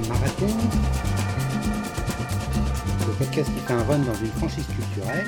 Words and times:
Marathon, 0.00 0.46
le 3.06 3.12
podcast 3.18 3.50
qui 3.52 3.60
fait 3.60 3.72
un 3.72 3.82
run 3.84 3.98
dans 4.00 4.14
une 4.14 4.26
franchise 4.28 4.66
culturelle. 4.66 5.26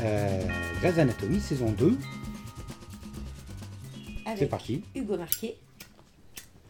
Euh, 0.00 0.46
Grey's 0.80 0.98
Anatomy 0.98 1.40
saison 1.40 1.70
2, 1.72 1.96
c'est 4.36 4.46
parti. 4.46 4.82
Hugo 4.94 5.16
Marquet. 5.16 5.56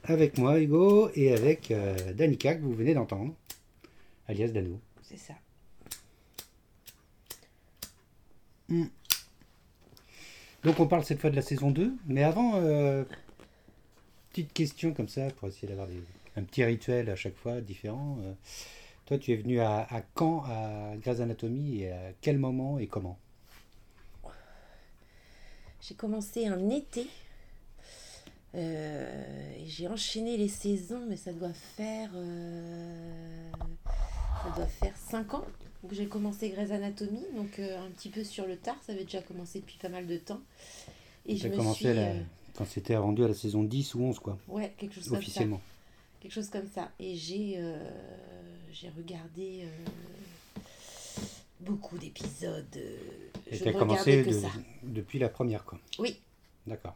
Avec 0.04 0.36
moi 0.39 0.61
Hugo 0.61 1.11
et 1.14 1.32
avec 1.32 1.71
euh, 1.71 2.12
Danica 2.12 2.55
que 2.55 2.61
vous 2.62 2.75
venez 2.75 2.95
d'entendre, 2.95 3.35
alias 4.29 4.49
Dano. 4.49 4.79
C'est 5.02 5.18
ça. 5.18 5.35
Donc 10.63 10.80
on 10.80 10.86
parle 10.86 11.05
cette 11.05 11.21
fois 11.21 11.30
de 11.30 11.36
la 11.36 11.43
saison 11.43 11.71
2, 11.71 11.93
mais 12.07 12.22
avant, 12.22 12.52
euh, 12.57 13.05
petite 14.30 14.52
question 14.52 14.93
comme 14.94 15.08
ça 15.08 15.29
pour 15.36 15.49
essayer 15.49 15.68
d'avoir 15.68 15.86
des- 15.86 16.02
un 16.36 16.43
petit 16.43 16.64
rituel 16.64 17.11
à 17.11 17.16
chaque 17.16 17.36
fois 17.36 17.61
différent. 17.61 18.18
euh, 18.22 18.32
toi 19.06 19.18
tu 19.18 19.32
es 19.32 19.36
venu 19.36 19.61
à, 19.61 19.80
à 19.90 20.00
quand 20.14 20.44
à 20.46 20.94
Grey's 20.96 21.20
Anatomy 21.20 21.82
et 21.82 21.93
à 21.93 22.12
quel 22.20 22.38
moment 22.38 22.79
et 22.79 22.86
comment? 22.86 23.18
J'ai 25.80 25.94
commencé 25.94 26.46
un 26.46 26.70
été. 26.70 27.07
Euh, 28.54 29.54
et 29.58 29.66
j'ai 29.66 29.88
enchaîné 29.88 30.36
les 30.36 30.48
saisons, 30.48 31.04
mais 31.08 31.16
ça 31.16 31.32
doit 31.32 31.52
faire. 31.52 32.10
euh, 32.14 33.50
ça 33.86 34.50
doit 34.56 34.66
faire 34.66 34.96
5 34.96 35.34
ans 35.34 35.44
que 35.88 35.94
j'ai 35.94 36.06
commencé 36.06 36.48
Grey's 36.50 36.70
Anatomy. 36.70 37.24
Donc 37.36 37.58
euh, 37.58 37.84
un 37.84 37.91
petit 37.91 38.08
peu 38.08 38.24
sur 38.24 38.46
le 38.46 38.56
tard. 38.56 38.76
Ça 38.86 38.92
avait 38.92 39.04
déjà 39.04 39.20
commencé 39.22 39.60
depuis 39.60 39.76
pas 39.76 39.88
mal 39.91 40.06
de 40.06 40.16
temps. 40.16 40.41
Et 41.26 41.34
Tu 41.34 41.42
je 41.42 41.48
me 41.48 41.56
commencé 41.56 41.78
suis. 41.80 41.88
à 41.88 41.94
la- 41.94 42.12
quand 42.54 42.64
c'était 42.66 42.96
rendu 42.96 43.24
à 43.24 43.28
la 43.28 43.34
saison 43.34 43.64
10 43.64 43.94
ou 43.96 44.02
11 44.04 44.20
quoi, 44.20 44.38
ouais, 44.48 44.72
quelque 44.78 44.94
chose 44.94 45.04
comme 45.06 45.14
ça. 45.14 45.19
officiellement. 45.19 45.60
Quelque 46.25 46.33
chose 46.33 46.48
comme 46.48 46.67
ça. 46.67 46.91
Et 46.98 47.14
j'ai 47.17 47.56
euh, 47.58 47.77
j'ai 48.72 48.89
regardé 48.89 49.64
euh, 49.64 50.61
beaucoup 51.61 51.98
d'épisodes. 51.98 52.64
euh, 52.77 52.97
Et 53.50 53.58
tu 53.58 53.69
as 53.69 53.72
commencé 53.75 54.25
de- 54.25 54.33
ça. 54.33 54.48
depuis 54.83 55.19
la 55.19 55.28
première 55.28 55.64
quoi. 55.66 55.78
Oui, 55.98 56.16
D'accord. 56.66 56.94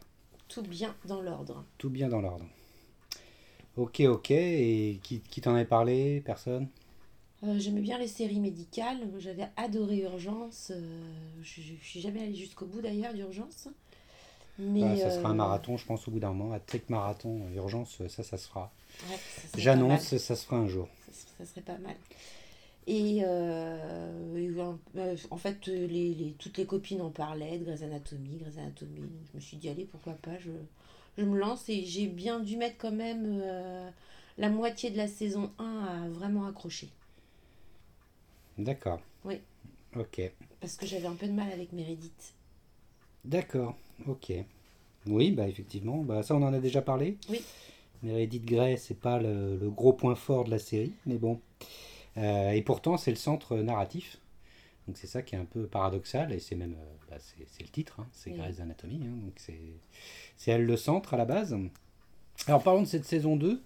tout 0.48 0.62
bien 0.62 0.97
dans 1.05 1.20
l'ordre. 1.20 1.62
Tout 1.77 1.91
bien 1.91 2.09
dans 2.09 2.23
l'ordre. 2.23 2.47
Ok, 3.77 4.01
ok. 4.01 4.31
Et 4.31 4.98
qui, 5.03 5.20
qui 5.20 5.41
t'en 5.42 5.55
avait 5.55 5.67
parlé 5.67 6.23
Personne? 6.25 6.67
Euh, 7.45 7.59
J'aimais 7.59 7.83
bien 7.83 7.98
les 7.98 8.09
séries 8.09 8.41
médicales. 8.41 8.98
J'avais 9.19 9.47
adoré 9.57 9.98
Urgence. 10.01 10.73
euh, 10.75 11.03
je, 11.42 11.61
je, 11.61 11.75
je 11.81 11.87
suis 11.87 12.01
jamais 12.01 12.23
allée 12.23 12.35
jusqu'au 12.35 12.65
bout 12.67 12.81
d'ailleurs 12.81 13.13
d'Urgence. 13.13 13.69
Mais 14.59 14.81
Bah, 14.81 14.97
Ça 14.97 15.11
sera 15.11 15.28
un 15.28 15.33
euh, 15.33 15.34
marathon, 15.34 15.77
je 15.77 15.87
pense, 15.87 16.06
au 16.09 16.11
bout 16.11 16.20
d'un 16.20 16.33
moment. 16.33 16.53
À 16.53 16.61
trick 16.61 16.91
marathon, 16.91 17.42
euh, 17.47 17.55
urgence, 17.56 18.03
ça, 18.09 18.23
ça 18.23 18.37
se 18.37 18.48
fera. 18.48 18.73
ouais, 19.11 19.19
J'annonce, 19.56 20.17
ça 20.17 20.37
se 20.37 20.45
fera 20.47 20.56
un 20.59 20.67
jour. 20.69 20.89
Ça, 21.06 21.12
serait- 21.12 21.33
ça 21.39 21.47
serait 21.47 21.61
pas 21.62 21.78
mal. 21.78 21.97
Et, 22.86 23.20
euh, 23.23 24.36
et, 24.36 24.48
euh, 24.98 25.17
en 25.31 25.36
fait, 25.36 25.69
euh, 25.69 25.86
les, 25.86 26.14
les- 26.14 26.33
toutes 26.39 26.56
les 26.56 26.64
copines 26.67 27.03
en 27.03 27.11
parlaient 27.11 27.59
de 27.59 27.64
Grey's 27.64 27.83
Anatomy, 27.83 28.39
Grey's 28.39 28.59
Anatomy. 28.59 29.03
Je 29.33 29.36
me 29.36 29.41
suis 29.41 29.56
dit, 29.59 29.69
allez, 29.69 29.84
pourquoi 29.84 30.14
pas, 30.14 30.39
je, 30.39 30.51
je 31.19 31.25
me 31.25 31.39
lance. 31.39 31.69
Et 31.69 31.84
j'ai 31.84 32.06
bien 32.06 32.41
dû 32.41 32.56
mettre 32.56 32.79
quand 32.79 32.92
même 32.92 33.41
euh, 33.42 33.91
la 34.39 34.48
moitié 34.48 34.91
de 34.91 34.97
la 34.97 35.06
saison 35.06 35.53
1 35.59 35.84
à 35.84 36.09
vraiment 36.09 36.47
accrocher. 36.47 36.89
D'accord. 38.56 39.01
Oui. 39.25 39.41
Ok. 39.97 40.20
Parce 40.61 40.77
que 40.77 40.86
j'avais 40.86 41.06
un 41.06 41.14
peu 41.14 41.27
de 41.27 41.33
mal 41.33 41.51
avec 41.53 41.73
Meredith. 41.73 42.35
D'accord. 43.28 43.77
Ok. 44.06 44.33
Oui, 45.06 45.30
bah 45.30 45.46
effectivement. 45.46 45.98
Bah, 45.98 46.22
ça, 46.22 46.34
on 46.34 46.42
en 46.42 46.52
a 46.52 46.58
déjà 46.58 46.83
parlé. 46.83 47.16
Oui. 47.30 47.42
Meredith 48.02 48.44
Grey, 48.44 48.77
c'est 48.77 48.98
pas 48.98 49.18
le, 49.18 49.56
le 49.56 49.70
gros 49.70 49.92
point 49.92 50.14
fort 50.14 50.44
de 50.44 50.50
la 50.50 50.58
série, 50.58 50.92
mais 51.06 51.18
bon. 51.18 51.40
Euh, 52.16 52.50
et 52.50 52.62
pourtant, 52.62 52.96
c'est 52.96 53.11
le 53.11 53.16
centre 53.16 53.56
narratif. 53.56 54.18
Donc 54.86 54.96
c'est 54.96 55.06
ça 55.06 55.22
qui 55.22 55.34
est 55.34 55.39
un 55.39 55.44
peu 55.44 55.66
paradoxal, 55.66 56.33
et 56.33 56.39
c'est 56.39 56.56
même 56.56 56.74
euh, 56.74 57.11
bah, 57.11 57.16
c'est 57.20 57.62
le 57.62 57.68
titre, 57.68 58.00
hein, 58.00 58.06
c'est 58.12 58.30
Oui. 58.30 58.39
Grey's 58.39 58.61
Anatomy, 58.61 59.00
hein, 59.05 59.16
donc 59.22 59.34
c'est 59.36 59.60
c'est 60.39 60.50
elle 60.52 60.64
le 60.64 60.77
centre 60.78 61.12
à 61.12 61.18
la 61.18 61.27
base. 61.27 61.55
Alors 62.46 62.62
parlons 62.62 62.83
de 62.83 62.86
cette 62.86 63.05
saison 63.05 63.36
2. 63.36 63.60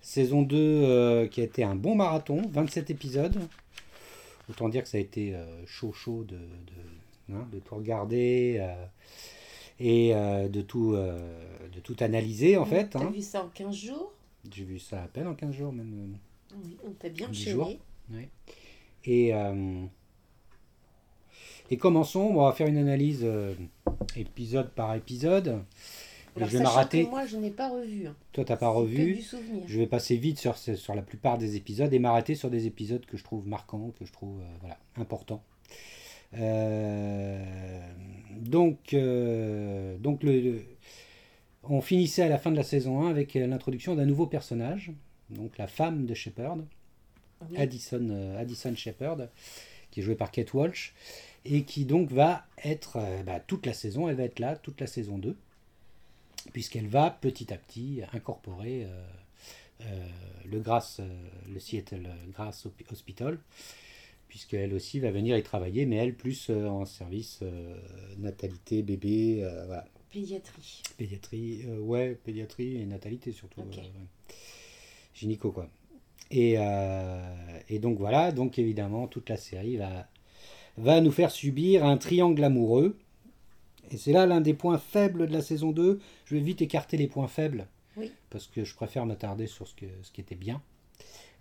Saison 0.00 0.42
2 0.42 0.56
euh, 0.56 1.26
qui 1.26 1.40
a 1.40 1.44
été 1.44 1.64
un 1.64 1.74
bon 1.74 1.96
marathon, 1.96 2.42
27 2.52 2.90
épisodes. 2.90 3.36
Autant 4.48 4.68
dire 4.68 4.84
que 4.84 4.88
ça 4.88 4.98
a 4.98 5.00
été 5.00 5.34
euh, 5.34 5.66
chaud 5.66 5.92
chaud 5.92 6.22
de, 6.22 6.36
de, 6.36 6.72
hein, 7.32 7.46
de 7.52 7.58
tout 7.58 7.74
regarder 7.74 8.56
euh, 8.60 8.84
et 9.80 10.14
euh, 10.14 10.48
de, 10.48 10.60
tout, 10.60 10.94
euh, 10.94 11.18
de 11.72 11.80
tout 11.80 11.96
analyser 12.00 12.56
en 12.56 12.64
fait. 12.64 12.90
T'as 12.90 13.00
hein. 13.00 13.10
vu 13.10 13.22
ça 13.22 13.44
en 13.44 13.48
15 13.48 13.74
jours? 13.74 14.12
J'ai 14.50 14.64
vu 14.64 14.78
ça 14.78 15.02
à 15.02 15.08
peine 15.08 15.26
en 15.26 15.34
15 15.34 15.52
jours 15.52 15.72
même. 15.72 16.16
Oui, 16.64 16.76
on 16.84 16.90
t'a 16.92 17.08
bien 17.08 17.28
10 17.28 17.54
enchaîné. 17.54 17.78
Ouais. 18.12 18.28
Et, 19.04 19.32
et 21.70 21.76
commençons, 21.76 22.20
on 22.20 22.44
va 22.44 22.52
faire 22.52 22.66
une 22.66 22.78
analyse 22.78 23.26
épisode 24.16 24.70
par 24.70 24.94
épisode. 24.94 25.62
Alors, 26.38 26.48
je 26.48 26.58
vais 26.58 27.04
que 27.04 27.10
moi, 27.10 27.26
je 27.26 27.36
n'ai 27.36 27.50
pas 27.50 27.68
revu. 27.68 28.06
hein. 28.06 28.14
Toi, 28.32 28.44
t'as 28.44 28.56
pas 28.56 28.68
revu. 28.68 29.14
du 29.14 29.22
souvenir. 29.22 29.64
Je 29.66 29.78
vais 29.78 29.86
passer 29.86 30.16
vite 30.16 30.38
sur, 30.38 30.56
sur 30.56 30.94
la 30.94 31.02
plupart 31.02 31.38
des 31.38 31.56
épisodes 31.56 31.92
et 31.92 31.98
m'arrêter 31.98 32.34
sur 32.34 32.50
des 32.50 32.66
épisodes 32.66 33.04
que 33.06 33.16
je 33.16 33.24
trouve 33.24 33.46
marquants, 33.46 33.92
que 33.98 34.04
je 34.04 34.12
trouve 34.12 34.40
euh, 34.40 34.44
voilà, 34.60 34.78
importants. 34.96 35.42
Euh, 36.34 37.80
donc, 38.36 38.94
euh, 38.94 39.96
donc 39.98 40.22
le, 40.22 40.40
le- 40.40 40.64
on 41.64 41.80
finissait 41.80 42.22
à 42.22 42.28
la 42.28 42.38
fin 42.38 42.50
de 42.50 42.56
la 42.56 42.62
saison 42.64 43.02
1 43.02 43.10
avec 43.10 43.36
euh, 43.36 43.46
l'introduction 43.46 43.94
d'un 43.94 44.06
nouveau 44.06 44.26
personnage, 44.26 44.92
donc 45.30 45.58
la 45.58 45.66
femme 45.66 46.06
de 46.06 46.14
Shepard, 46.14 46.58
Oui. 47.50 47.56
Addison, 47.58 48.36
Addison 48.38 48.74
Shepard, 48.74 49.18
qui 49.90 50.00
est 50.00 50.02
jouée 50.02 50.14
par 50.16 50.30
Kate 50.30 50.52
Walsh, 50.54 50.94
et 51.44 51.62
qui 51.64 51.84
donc 51.84 52.10
va 52.10 52.44
être 52.64 52.98
bah, 53.24 53.40
toute 53.40 53.66
la 53.66 53.72
saison, 53.72 54.08
elle 54.08 54.16
va 54.16 54.24
être 54.24 54.38
là, 54.38 54.56
toute 54.56 54.80
la 54.80 54.86
saison 54.86 55.18
2, 55.18 55.36
puisqu'elle 56.52 56.88
va 56.88 57.10
petit 57.10 57.52
à 57.52 57.56
petit 57.56 58.00
incorporer 58.12 58.84
euh, 58.84 58.88
euh, 59.82 60.08
le 60.46 60.60
Grass, 60.60 61.00
le 61.48 61.60
Seattle 61.60 62.08
Grass 62.32 62.66
Hospital, 62.90 63.38
puisqu'elle 64.28 64.74
aussi 64.74 65.00
va 65.00 65.10
venir 65.10 65.36
y 65.36 65.42
travailler, 65.42 65.86
mais 65.86 65.96
elle 65.96 66.14
plus 66.14 66.50
euh, 66.50 66.66
en 66.68 66.84
service 66.84 67.40
euh, 67.42 67.76
natalité, 68.18 68.82
bébé, 68.82 69.40
euh, 69.42 69.66
voilà, 69.66 69.86
Pédiatrie. 70.12 70.82
pédiatrie, 70.96 71.66
ouais, 71.80 72.14
pédiatrie 72.24 72.76
et 72.80 72.86
natalité 72.86 73.32
surtout. 73.32 73.60
Ok. 73.60 73.76
ouais. 73.76 73.82
Gynéco, 75.14 75.50
quoi. 75.52 75.68
Et, 76.30 76.56
et 77.68 77.78
donc 77.78 77.98
voilà, 77.98 78.32
donc 78.32 78.58
évidemment, 78.58 79.06
toute 79.06 79.28
la 79.30 79.36
série 79.38 79.76
va, 79.76 80.06
va 80.76 81.00
nous 81.00 81.10
faire 81.10 81.30
subir 81.30 81.84
un 81.86 81.96
triangle 81.96 82.42
amoureux. 82.44 82.96
Et 83.90 83.96
c'est 83.96 84.12
là 84.12 84.26
l'un 84.26 84.40
des 84.42 84.52
points 84.54 84.78
faibles 84.78 85.26
de 85.26 85.32
la 85.32 85.40
saison 85.42 85.72
2. 85.72 85.98
Je 86.26 86.34
vais 86.34 86.40
vite 86.42 86.60
écarter 86.62 86.96
les 86.98 87.06
points 87.06 87.28
faibles, 87.28 87.66
Oui. 87.96 88.12
parce 88.30 88.46
que 88.46 88.62
je 88.64 88.74
préfère 88.74 89.06
m'attarder 89.06 89.46
sur 89.46 89.66
ce, 89.66 89.74
que, 89.74 89.86
ce 90.02 90.10
qui 90.12 90.20
était 90.20 90.34
bien. 90.34 90.62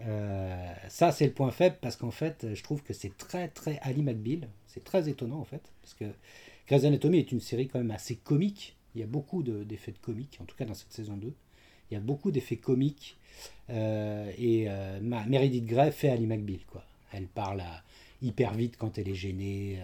Euh, 0.02 0.74
ça, 0.90 1.12
c'est 1.12 1.26
le 1.26 1.32
point 1.34 1.52
faible, 1.52 1.78
parce 1.82 1.96
qu'en 1.96 2.12
fait, 2.12 2.48
je 2.54 2.64
trouve 2.64 2.84
que 2.84 2.94
c'est 2.94 3.18
très, 3.18 3.48
très 3.50 3.80
Ali 3.82 4.02
McBeal. 4.04 4.48
C'est 4.68 4.84
très 4.84 5.10
étonnant, 5.10 5.40
en 5.40 5.44
fait, 5.46 5.62
parce 5.82 5.94
que 5.96 6.06
Grey's 6.68 6.84
Anatomy 6.86 7.18
est 7.20 7.32
une 7.32 7.40
série 7.40 7.68
quand 7.68 7.80
même 7.80 7.92
assez 7.92 8.16
comique. 8.16 8.76
Il 8.96 9.02
y 9.02 9.04
a 9.04 9.08
beaucoup 9.08 9.44
de- 9.44 9.64
d'effets 9.64 9.92
de, 9.92 9.98
comique, 9.98 10.38
en 10.42 10.46
tout 10.46 10.56
cas 10.56 10.66
dans 10.66 10.74
cette 10.74 10.92
saison 10.92 11.18
2. 11.18 11.34
Il 11.90 11.94
y 11.94 11.98
a 11.98 12.00
beaucoup 12.00 12.32
d'effets 12.32 12.58
comiques. 12.58 13.18
Euh, 13.70 14.32
et 14.38 14.66
euh, 14.68 15.00
Meredith 15.02 15.66
Grey 15.66 15.92
fait 15.92 16.10
Ali 16.10 16.26
McBeal. 16.28 16.60
Quoi. 16.68 16.84
Elle 17.12 17.28
parle 17.28 17.62
à- 17.62 17.84
hyper 18.22 18.54
vite 18.54 18.76
quand 18.78 18.98
elle 18.98 19.08
est 19.10 19.16
gênée, 19.16 19.80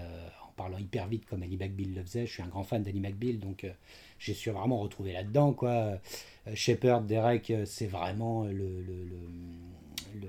en 0.47 0.51
parlant 0.55 0.77
hyper 0.79 1.07
vite 1.07 1.25
comme 1.25 1.43
Ali 1.43 1.57
McBeal 1.57 1.93
le 1.93 2.03
faisait. 2.03 2.25
Je 2.25 2.33
suis 2.33 2.43
un 2.43 2.47
grand 2.47 2.63
fan 2.63 2.81
d'Ali 2.83 2.99
McBeal, 2.99 3.39
donc 3.39 3.65
j'ai 4.19 4.33
su 4.33 4.49
vraiment 4.51 4.79
retrouver 4.79 5.13
là-dedans. 5.13 5.53
quoi. 5.53 5.99
Shepard, 6.55 7.01
Derek, 7.03 7.53
c'est 7.65 7.87
vraiment 7.87 8.43
le, 8.45 8.81
le- 8.81 9.07
le- 10.21 10.27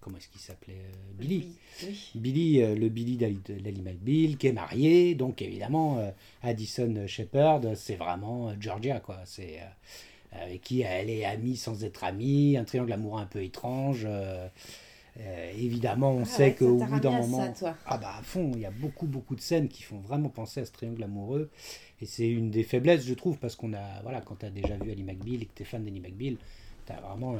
Comment 0.00 0.16
est-ce 0.16 0.28
qu'il 0.30 0.40
s'appelait 0.40 0.74
euh, 0.80 1.12
Billy. 1.16 1.52
Oui. 1.84 2.10
Billy, 2.16 2.60
euh, 2.60 2.74
le 2.74 2.88
Billy 2.88 3.16
d'Ali 3.16 3.82
McBeal, 3.82 4.36
qui 4.36 4.48
est 4.48 4.52
marié, 4.52 5.14
donc 5.14 5.40
évidemment, 5.42 5.98
euh, 6.00 6.10
Addison 6.42 7.06
Shepard, 7.06 7.60
c'est 7.76 7.94
vraiment 7.94 8.52
Georgia, 8.60 8.98
quoi. 8.98 9.20
C'est 9.26 9.60
euh, 9.60 10.44
avec 10.44 10.60
qui 10.62 10.80
elle 10.80 11.08
est 11.08 11.24
amie 11.24 11.56
sans 11.56 11.84
être 11.84 12.02
amie, 12.02 12.56
un 12.56 12.64
triangle 12.64 12.92
amoureux 12.92 13.20
un 13.20 13.26
peu 13.26 13.44
étrange. 13.44 14.04
évidemment, 15.56 16.12
on 16.12 16.22
Ah 16.22 16.24
sait 16.24 16.42
ouais, 16.46 16.54
qu'au 16.54 16.76
bout 16.78 17.00
d'un 17.00 17.10
moment, 17.10 17.38
ça, 17.38 17.48
toi. 17.52 17.76
ah 17.86 17.98
bah 17.98 18.14
à 18.18 18.22
fond, 18.22 18.50
il 18.54 18.60
y 18.60 18.66
a 18.66 18.70
beaucoup 18.70 19.06
beaucoup 19.06 19.36
de 19.36 19.40
scènes 19.40 19.68
qui 19.68 19.82
font 19.82 19.98
vraiment 20.00 20.30
penser 20.30 20.60
à 20.60 20.64
ce 20.64 20.72
triangle 20.72 21.02
amoureux, 21.04 21.50
et 22.00 22.06
c'est 22.06 22.28
une 22.28 22.50
des 22.50 22.62
faiblesses, 22.64 23.06
je 23.06 23.14
trouve, 23.14 23.38
parce 23.38 23.54
qu'on 23.54 23.72
a, 23.74 24.00
voilà, 24.02 24.20
quand 24.20 24.36
tu 24.36 24.46
as 24.46 24.50
déjà 24.50 24.76
vu 24.78 24.90
Ali 24.90 25.04
McBeal 25.04 25.42
et 25.42 25.46
que 25.46 25.52
tu 25.54 25.62
es 25.62 25.66
fan 25.66 25.84
d'Ali 25.84 26.00
McBeal, 26.00 26.36
tu 26.86 26.92
as 26.92 27.00
vraiment 27.00 27.34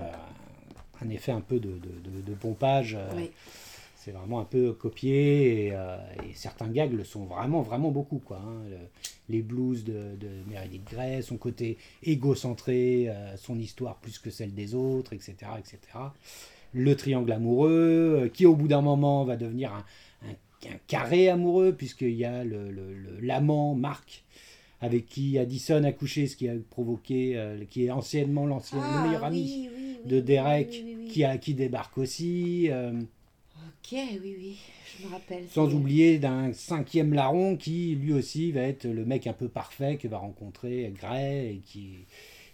un 1.05 1.11
effet 1.11 1.33
un 1.33 1.41
peu 1.41 1.59
de, 1.61 1.69
de, 1.71 2.21
de- 2.27 2.35
pompage. 2.35 2.95
euh, 2.99 3.09
Oui. 3.17 3.31
C'est 3.97 4.11
vraiment 4.11 4.41
un 4.41 4.45
peu 4.45 4.73
copié 4.73 5.67
et, 5.69 5.71
euh, 5.75 5.97
et 6.29 6.35
certains 6.35 6.67
gags 6.69 6.93
le 6.93 7.05
sont 7.05 7.25
vraiment, 7.25 7.63
vraiment 7.63 7.91
beaucoup. 7.93 8.19
Quoi, 8.19 8.39
hein. 8.45 8.63
Le- 8.69 8.77
les 9.29 9.43
blues 9.43 9.85
de, 9.85 10.17
de 10.21 10.29
Meredith 10.51 10.83
Grey, 10.91 11.23
son 11.23 11.37
côté 11.37 11.79
égocentré, 12.03 13.09
euh, 13.09 13.37
son 13.37 13.59
histoire 13.59 13.97
plus 13.97 14.19
que 14.19 14.31
celle 14.31 14.55
des 14.55 14.75
autres, 14.75 15.13
etc. 15.13 15.35
etc. 15.59 15.79
Le 16.73 16.97
triangle 16.97 17.31
amoureux, 17.33 18.31
qui 18.35 18.47
au 18.47 18.57
bout 18.57 18.69
d'un 18.69 18.81
moment 18.83 19.25
va 19.25 19.37
devenir 19.37 19.73
un, 19.73 19.85
un- 20.29 20.69
un 20.73 20.77
carré 20.87 21.29
amoureux, 21.29 21.73
puisqu'il 21.73 22.15
y 22.15 22.25
a 22.25 22.45
le- 22.45 22.71
le- 22.71 22.95
le- 22.95 23.21
l'amant 23.21 23.75
Marc, 23.75 24.25
avec 24.81 25.07
qui 25.07 25.39
Addison 25.39 25.85
a 25.85 25.93
couché, 25.93 26.27
ce 26.27 26.37
qui 26.37 26.49
a 26.49 26.55
provoqué, 26.71 27.35
euh, 27.37 27.65
qui 27.71 27.85
est 27.87 27.91
anciennement 27.91 28.47
l'ancien, 28.47 28.79
le 28.79 29.07
meilleur 29.07 29.23
Ah, 29.25 29.29
ami 29.29 29.43
oui, 29.43 29.71
oui, 29.77 29.97
oui, 30.05 30.11
de 30.11 30.21
Derek, 30.21 30.85
oui, 31.03 31.09
qui, 31.09 31.25
a, 31.25 31.39
qui 31.39 31.55
débarque 31.55 31.99
aussi. 31.99 32.69
euh, 32.71 32.93
Ok, 33.85 33.93
oui, 34.23 34.35
oui, 34.39 34.57
je 35.01 35.07
me 35.07 35.11
rappelle. 35.13 35.45
sans 35.49 35.73
oublier 35.75 36.19
d'un 36.19 36.53
cinquième 36.53 37.13
larron 37.15 37.57
qui 37.57 37.95
lui 37.97 38.13
aussi 38.13 38.51
va 38.53 38.63
être 38.63 38.85
le 38.87 39.05
mec 39.05 39.27
un 39.27 39.33
peu 39.33 39.49
parfait 39.49 39.97
que 39.97 40.09
va 40.09 40.19
rencontrer 40.19 40.93
Gray 40.97 41.57
et 41.57 41.61
qui, 41.65 42.07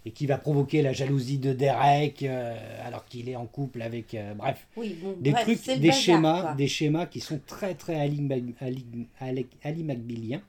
et 0.05 0.11
qui 0.11 0.25
va 0.25 0.37
provoquer 0.37 0.81
la 0.81 0.91
jalousie 0.93 1.37
de 1.37 1.53
Derek 1.53 2.23
euh, 2.23 2.55
alors 2.85 3.05
qu'il 3.05 3.29
est 3.29 3.35
en 3.35 3.45
couple 3.45 3.81
avec. 3.81 4.13
euh, 4.13 4.33
bref, 4.33 4.67
Oui, 4.75 4.95
bon, 5.01 5.15
des 5.19 5.31
bref, 5.31 5.43
trucs, 5.43 5.65
des 5.79 5.87
bazar, 5.87 5.93
schémas, 6.01 6.41
quoi. 6.41 6.53
des 6.55 6.67
schémas 6.67 7.05
qui 7.05 7.19
sont 7.21 7.39
très 7.45 7.75
très 7.75 7.95
Ali, 7.99 8.27
Ali, 8.59 8.85
Ali, 9.19 9.47
Ali 9.63 9.83
McBealiens. 9.83 10.41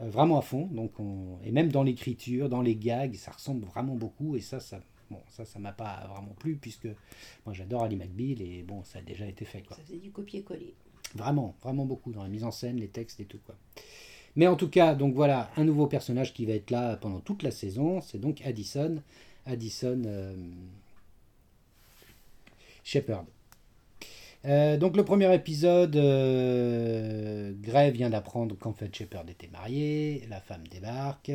Euh, 0.00 0.08
vraiment 0.10 0.38
à 0.38 0.42
fond, 0.42 0.66
donc 0.72 0.98
on, 0.98 1.38
et 1.44 1.52
même 1.52 1.70
dans 1.70 1.84
l'écriture, 1.84 2.48
dans 2.48 2.62
les 2.62 2.74
gags, 2.74 3.14
ça 3.14 3.30
ressemble 3.30 3.64
vraiment 3.66 3.94
beaucoup, 3.94 4.34
et 4.34 4.40
ça, 4.40 4.58
ça, 4.58 4.80
bon, 5.10 5.20
ça, 5.28 5.44
ça 5.44 5.58
m'a 5.58 5.72
pas 5.72 6.06
vraiment 6.08 6.34
plu, 6.38 6.56
puisque 6.56 6.88
moi 7.44 7.52
j'adore 7.54 7.84
Ali 7.84 7.96
McBeal, 7.96 8.42
et 8.42 8.62
bon, 8.62 8.82
ça 8.84 8.98
a 8.98 9.02
déjà 9.02 9.26
été 9.26 9.44
fait, 9.44 9.62
quoi. 9.62 9.76
Ça 9.76 9.82
faisait 9.82 9.98
du 9.98 10.10
copier-coller. 10.10 10.74
Vraiment, 11.14 11.54
vraiment 11.62 11.84
beaucoup 11.84 12.12
dans 12.12 12.22
la 12.22 12.28
mise 12.28 12.44
en 12.44 12.50
scène, 12.50 12.78
les 12.78 12.88
textes 12.88 13.20
et 13.20 13.24
tout 13.24 13.38
quoi. 13.46 13.54
Mais 14.36 14.48
en 14.48 14.56
tout 14.56 14.68
cas, 14.68 14.94
donc 14.94 15.14
voilà, 15.14 15.50
un 15.56 15.64
nouveau 15.64 15.86
personnage 15.86 16.34
qui 16.34 16.44
va 16.44 16.54
être 16.54 16.70
là 16.70 16.96
pendant 16.96 17.20
toute 17.20 17.42
la 17.42 17.52
saison, 17.52 18.00
c'est 18.00 18.18
donc 18.18 18.44
Addison, 18.44 19.00
Addison 19.46 20.02
euh, 20.06 20.34
Shepard. 22.82 23.26
Euh, 24.46 24.76
donc 24.76 24.96
le 24.96 25.04
premier 25.04 25.32
épisode, 25.34 25.96
euh, 25.96 27.52
Gray 27.60 27.92
vient 27.92 28.10
d'apprendre 28.10 28.58
qu'en 28.58 28.72
fait 28.72 28.94
Shepard 28.94 29.28
était 29.28 29.48
marié, 29.48 30.26
la 30.28 30.40
femme 30.40 30.66
débarque. 30.68 31.30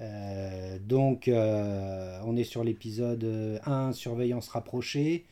Euh, 0.00 0.78
donc 0.80 1.28
euh, 1.28 2.18
on 2.24 2.36
est 2.36 2.44
sur 2.44 2.64
l'épisode 2.64 3.60
1, 3.64 3.92
surveillance 3.92 4.48
rapprochée. 4.48 5.24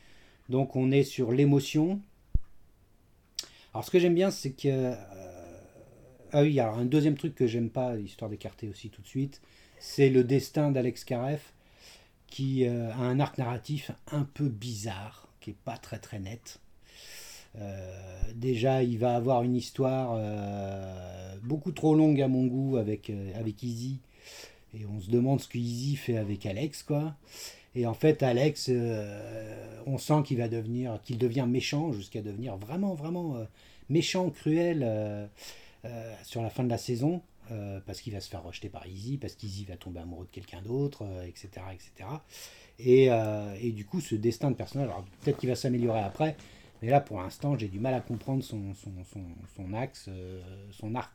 Donc 0.49 0.75
on 0.75 0.91
est 0.91 1.03
sur 1.03 1.31
l'émotion, 1.31 2.01
alors, 3.73 3.85
ce 3.85 3.91
que 3.91 3.99
j'aime 3.99 4.15
bien, 4.15 4.31
c'est 4.31 4.51
que. 4.51 4.67
euh, 4.67 4.95
ah 6.33 6.41
oui, 6.41 6.49
il 6.49 6.53
y 6.55 6.59
a 6.59 6.69
un 6.69 6.83
deuxième 6.83 7.15
truc 7.15 7.35
que 7.35 7.47
j'aime 7.47 7.69
pas, 7.69 7.95
histoire 7.97 8.29
d'écarter 8.29 8.67
aussi 8.67 8.89
tout 8.89 9.01
de 9.01 9.07
suite, 9.07 9.41
c'est 9.79 10.09
le 10.09 10.23
destin 10.25 10.71
d'Alex 10.71 11.05
Kareff, 11.05 11.53
qui 12.27 12.65
a 12.65 12.95
un 12.97 13.19
arc 13.19 13.37
narratif 13.37 13.91
un 14.11 14.23
peu 14.23 14.47
bizarre, 14.47 15.27
qui 15.39 15.51
est 15.51 15.57
pas 15.65 15.77
très 15.77 15.99
très 15.99 16.19
net. 16.19 16.59
Déjà, 18.35 18.83
il 18.83 18.97
va 18.97 19.15
avoir 19.15 19.43
une 19.43 19.55
histoire 19.55 20.17
beaucoup 21.43 21.73
trop 21.73 21.95
longue 21.95 22.21
à 22.21 22.29
mon 22.29 22.45
goût 22.45 22.77
avec, 22.77 23.11
avec 23.35 23.61
Izzy, 23.63 23.99
et 24.73 24.85
on 24.85 24.99
se 24.99 25.09
demande 25.09 25.41
ce 25.41 25.47
que 25.47 25.57
Izzy 25.57 25.95
fait 25.95 26.17
avec 26.17 26.45
Alex, 26.45 26.83
quoi. 26.83 27.15
Et 27.73 27.85
en 27.85 27.93
fait, 27.93 28.21
Alex, 28.21 28.67
euh, 28.69 29.81
on 29.85 29.97
sent 29.97 30.23
qu'il 30.25 30.37
va 30.37 30.49
devenir, 30.49 30.99
qu'il 31.03 31.17
devient 31.17 31.45
méchant 31.47 31.93
jusqu'à 31.93 32.21
devenir 32.21 32.57
vraiment, 32.57 32.93
vraiment 32.93 33.37
euh, 33.37 33.45
méchant, 33.89 34.29
cruel 34.29 34.81
euh, 34.83 35.25
sur 36.23 36.41
la 36.41 36.49
fin 36.49 36.63
de 36.63 36.69
la 36.69 36.77
saison, 36.77 37.21
parce 37.85 37.99
qu'il 37.99 38.13
va 38.13 38.21
se 38.21 38.29
faire 38.29 38.43
rejeter 38.43 38.69
par 38.69 38.87
Izzy, 38.87 39.17
parce 39.17 39.35
qu'Izzy 39.35 39.65
va 39.65 39.75
tomber 39.75 39.99
amoureux 39.99 40.25
de 40.25 40.31
quelqu'un 40.31 40.61
d'autre, 40.61 41.03
etc., 41.27 41.49
etc. 41.73 42.09
Et, 42.79 43.09
et 43.61 43.71
du 43.73 43.83
coup, 43.83 43.99
ce 43.99 44.15
destin 44.15 44.51
de 44.51 44.55
personnage, 44.55 44.87
alors 44.87 45.03
peut-être 45.19 45.37
qu'il 45.37 45.49
va 45.49 45.55
s'améliorer 45.55 45.99
après, 45.99 46.37
mais 46.81 46.89
là, 46.89 47.01
pour 47.01 47.19
l'instant, 47.19 47.57
j'ai 47.57 47.67
du 47.67 47.77
mal 47.77 47.93
à 47.93 47.99
comprendre 47.99 48.41
son, 48.41 48.73
son, 48.73 48.93
son, 49.11 49.23
son 49.57 49.73
axe, 49.73 50.09
son 50.71 50.95
arc, 50.95 51.11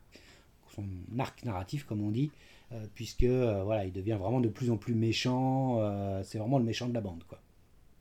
son 0.75 0.85
arc 1.19 1.43
narratif, 1.47 1.85
comme 1.85 2.03
on 2.03 2.11
dit. 2.11 2.31
Euh, 2.73 2.85
puisque 2.95 3.23
euh, 3.23 3.63
voilà, 3.63 3.85
il 3.85 3.93
devient 3.93 4.17
vraiment 4.21 4.41
de 4.41 4.49
plus 4.49 4.71
en 4.71 4.77
plus 4.77 4.95
méchant. 4.95 5.79
euh, 5.81 6.23
c'est 6.25 6.39
vraiment 6.39 6.59
le 6.59 6.65
méchant 6.65 6.89
de 6.89 6.95
la 6.95 7.01
bande, 7.01 7.23
quoi. 7.29 7.41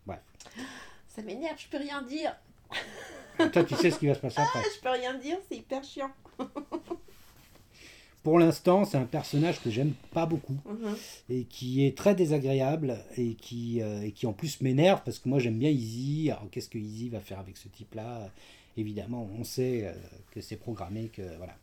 Bref. 0.08 0.20
Ça 1.08 1.22
m'énerve, 1.22 1.56
je 1.60 1.68
peux 1.68 1.78
rien 1.78 2.02
dire. 2.02 2.36
Toi, 3.52 3.64
tu 3.64 3.76
sais 3.76 3.92
ce 3.92 4.00
qui 4.00 4.08
va 4.08 4.16
se 4.16 4.20
passer 4.20 4.42
après. 4.42 4.64
Je 4.76 4.82
peux 4.82 4.90
rien 4.90 5.14
dire, 5.20 5.38
c'est 5.50 5.58
hyper 5.58 5.84
chiant. 5.84 6.10
Pour 8.24 8.40
l'instant, 8.40 8.86
c'est 8.86 8.98
un 8.98 9.06
personnage 9.06 9.62
que 9.62 9.70
j'aime 9.70 9.94
pas 10.12 10.26
beaucoup 10.26 10.58
Mhm. 10.66 10.96
et 11.30 11.44
qui 11.44 11.86
est 11.86 11.96
très 11.96 12.16
désagréable 12.16 12.98
et 13.18 13.36
qui, 13.36 13.84
euh, 13.84 14.02
et 14.02 14.12
qui 14.14 14.26
en 14.26 14.34
plus 14.34 14.62
m'énerve 14.62 15.02
parce 15.06 15.20
que 15.20 15.30
moi 15.30 15.38
j'aime 15.38 15.60
bien 15.60 15.70
Easy. 15.70 16.32
Alors 16.32 16.50
qu'est-ce 16.50 16.70
que 16.70 16.80
Easy 16.80 17.10
va 17.10 17.20
faire 17.20 17.38
avec 17.40 17.56
ce 17.56 17.68
type-là? 17.68 18.32
Évidemment, 18.78 19.30
on 19.40 19.44
sait 19.44 19.86
euh, 19.86 19.94
que 20.32 20.42
c'est 20.42 20.56
programmé, 20.58 21.10
que 21.10 21.22
voilà. 21.38 21.56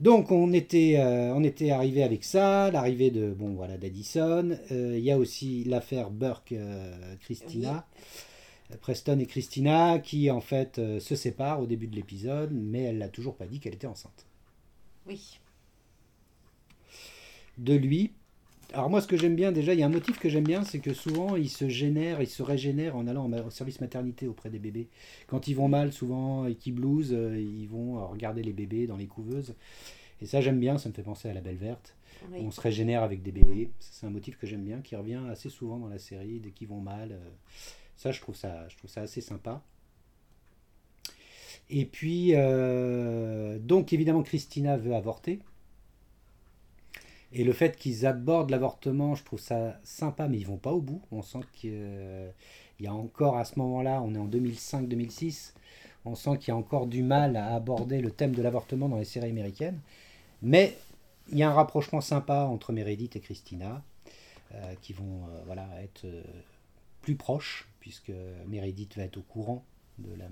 Donc 0.00 0.32
on 0.32 0.52
était, 0.52 0.96
euh, 0.98 1.32
on 1.34 1.44
était 1.44 1.70
arrivé 1.70 2.02
avec 2.02 2.24
ça, 2.24 2.70
l'arrivée 2.70 3.10
de 3.10 3.32
bon 3.32 3.54
voilà 3.54 3.78
d'Addison. 3.78 4.58
Euh, 4.72 4.98
Il 4.98 5.04
y 5.04 5.10
a 5.12 5.18
aussi 5.18 5.64
l'affaire 5.64 6.10
Burke 6.10 6.52
euh, 6.52 7.14
Christina, 7.20 7.86
Preston 8.80 9.18
et 9.20 9.26
Christina 9.26 9.98
qui 10.00 10.30
en 10.30 10.40
fait 10.40 10.80
se 10.98 11.14
séparent 11.14 11.60
au 11.60 11.66
début 11.66 11.86
de 11.86 11.94
l'épisode, 11.94 12.50
mais 12.52 12.82
elle 12.82 12.98
l'a 12.98 13.08
toujours 13.08 13.36
pas 13.36 13.46
dit 13.46 13.60
qu'elle 13.60 13.74
était 13.74 13.86
enceinte 13.86 14.26
Oui. 15.06 15.38
de 17.58 17.74
lui. 17.74 18.12
Alors 18.74 18.90
moi 18.90 19.00
ce 19.00 19.06
que 19.06 19.16
j'aime 19.16 19.36
bien 19.36 19.52
déjà, 19.52 19.72
il 19.72 19.78
y 19.78 19.84
a 19.84 19.86
un 19.86 19.90
motif 19.90 20.18
que 20.18 20.28
j'aime 20.28 20.42
bien, 20.44 20.64
c'est 20.64 20.80
que 20.80 20.92
souvent 20.94 21.36
ils 21.36 21.48
se 21.48 21.68
génèrent, 21.68 22.20
ils 22.20 22.26
se 22.26 22.42
régénèrent 22.42 22.96
en 22.96 23.06
allant 23.06 23.30
au 23.30 23.50
service 23.50 23.80
maternité 23.80 24.26
auprès 24.26 24.50
des 24.50 24.58
bébés. 24.58 24.88
Quand 25.28 25.46
ils 25.46 25.54
vont 25.54 25.68
mal 25.68 25.92
souvent 25.92 26.44
et 26.46 26.56
qu'ils 26.56 26.74
blousent, 26.74 27.12
euh, 27.12 27.38
ils 27.38 27.68
vont 27.68 27.98
euh, 27.98 28.04
regarder 28.04 28.42
les 28.42 28.52
bébés 28.52 28.88
dans 28.88 28.96
les 28.96 29.06
couveuses. 29.06 29.54
Et 30.20 30.26
ça 30.26 30.40
j'aime 30.40 30.58
bien, 30.58 30.76
ça 30.78 30.88
me 30.88 30.94
fait 30.94 31.04
penser 31.04 31.28
à 31.28 31.34
la 31.34 31.40
Belle 31.40 31.56
Verte. 31.56 31.94
oui. 32.32 32.40
On 32.42 32.50
se 32.50 32.60
régénère 32.60 33.02
avec 33.04 33.22
des 33.22 33.30
bébés. 33.32 33.70
C'est 33.78 34.06
un 34.06 34.10
motif 34.10 34.36
que 34.38 34.46
j'aime 34.46 34.64
bien, 34.64 34.80
qui 34.80 34.96
revient 34.96 35.20
assez 35.30 35.50
souvent 35.50 35.78
dans 35.78 35.88
la 35.88 35.98
série, 36.00 36.40
dès 36.40 36.50
qu'ils 36.50 36.68
vont 36.68 36.80
mal. 36.80 37.12
euh, 37.12 37.30
Ça 37.96 38.10
je 38.10 38.20
trouve 38.20 38.34
ça, 38.36 38.66
je 38.68 38.76
trouve 38.76 38.90
ça 38.90 39.02
assez 39.02 39.20
sympa. 39.20 39.62
Et 41.70 41.84
puis, 41.86 42.32
euh, 42.34 43.58
donc 43.58 43.92
évidemment, 43.92 44.22
Christina 44.22 44.76
veut 44.76 44.94
avorter. 44.94 45.38
Et 47.36 47.42
le 47.42 47.52
fait 47.52 47.76
qu'ils 47.76 48.06
abordent 48.06 48.50
l'avortement, 48.50 49.16
je 49.16 49.24
trouve 49.24 49.40
ça 49.40 49.78
sympa, 49.82 50.28
mais 50.28 50.38
ils 50.38 50.46
vont 50.46 50.56
pas 50.56 50.70
au 50.70 50.80
bout. 50.80 51.02
On 51.10 51.20
sent 51.20 51.40
qu'il 51.52 52.32
y 52.78 52.86
a 52.86 52.94
encore 52.94 53.36
à 53.36 53.44
ce 53.44 53.58
moment-là, 53.58 54.00
on 54.02 54.14
est 54.14 54.18
en 54.18 54.28
2005-2006, 54.28 55.52
on 56.04 56.14
sent 56.14 56.38
qu'il 56.38 56.48
y 56.48 56.50
a 56.52 56.56
encore 56.56 56.86
du 56.86 57.02
mal 57.02 57.36
à 57.36 57.54
aborder 57.54 58.00
le 58.00 58.12
thème 58.12 58.36
de 58.36 58.40
l'avortement 58.42 58.88
dans 58.88 58.98
les 58.98 59.04
séries 59.04 59.30
américaines. 59.30 59.80
Mais 60.42 60.76
il 61.32 61.38
y 61.38 61.42
a 61.42 61.50
un 61.50 61.54
rapprochement 61.54 62.00
sympa 62.00 62.42
entre 62.44 62.72
Meredith 62.72 63.16
et 63.16 63.20
Christina, 63.20 63.82
euh, 64.52 64.74
qui 64.80 64.92
vont 64.92 65.24
euh, 65.24 65.42
voilà, 65.46 65.68
être 65.82 66.04
euh, 66.04 66.22
plus 67.02 67.16
proches, 67.16 67.68
puisque 67.80 68.12
Meredith 68.46 68.96
va 68.96 69.04
être 69.04 69.16
au 69.16 69.22
courant 69.22 69.64
de 69.98 70.14
la, 70.16 70.26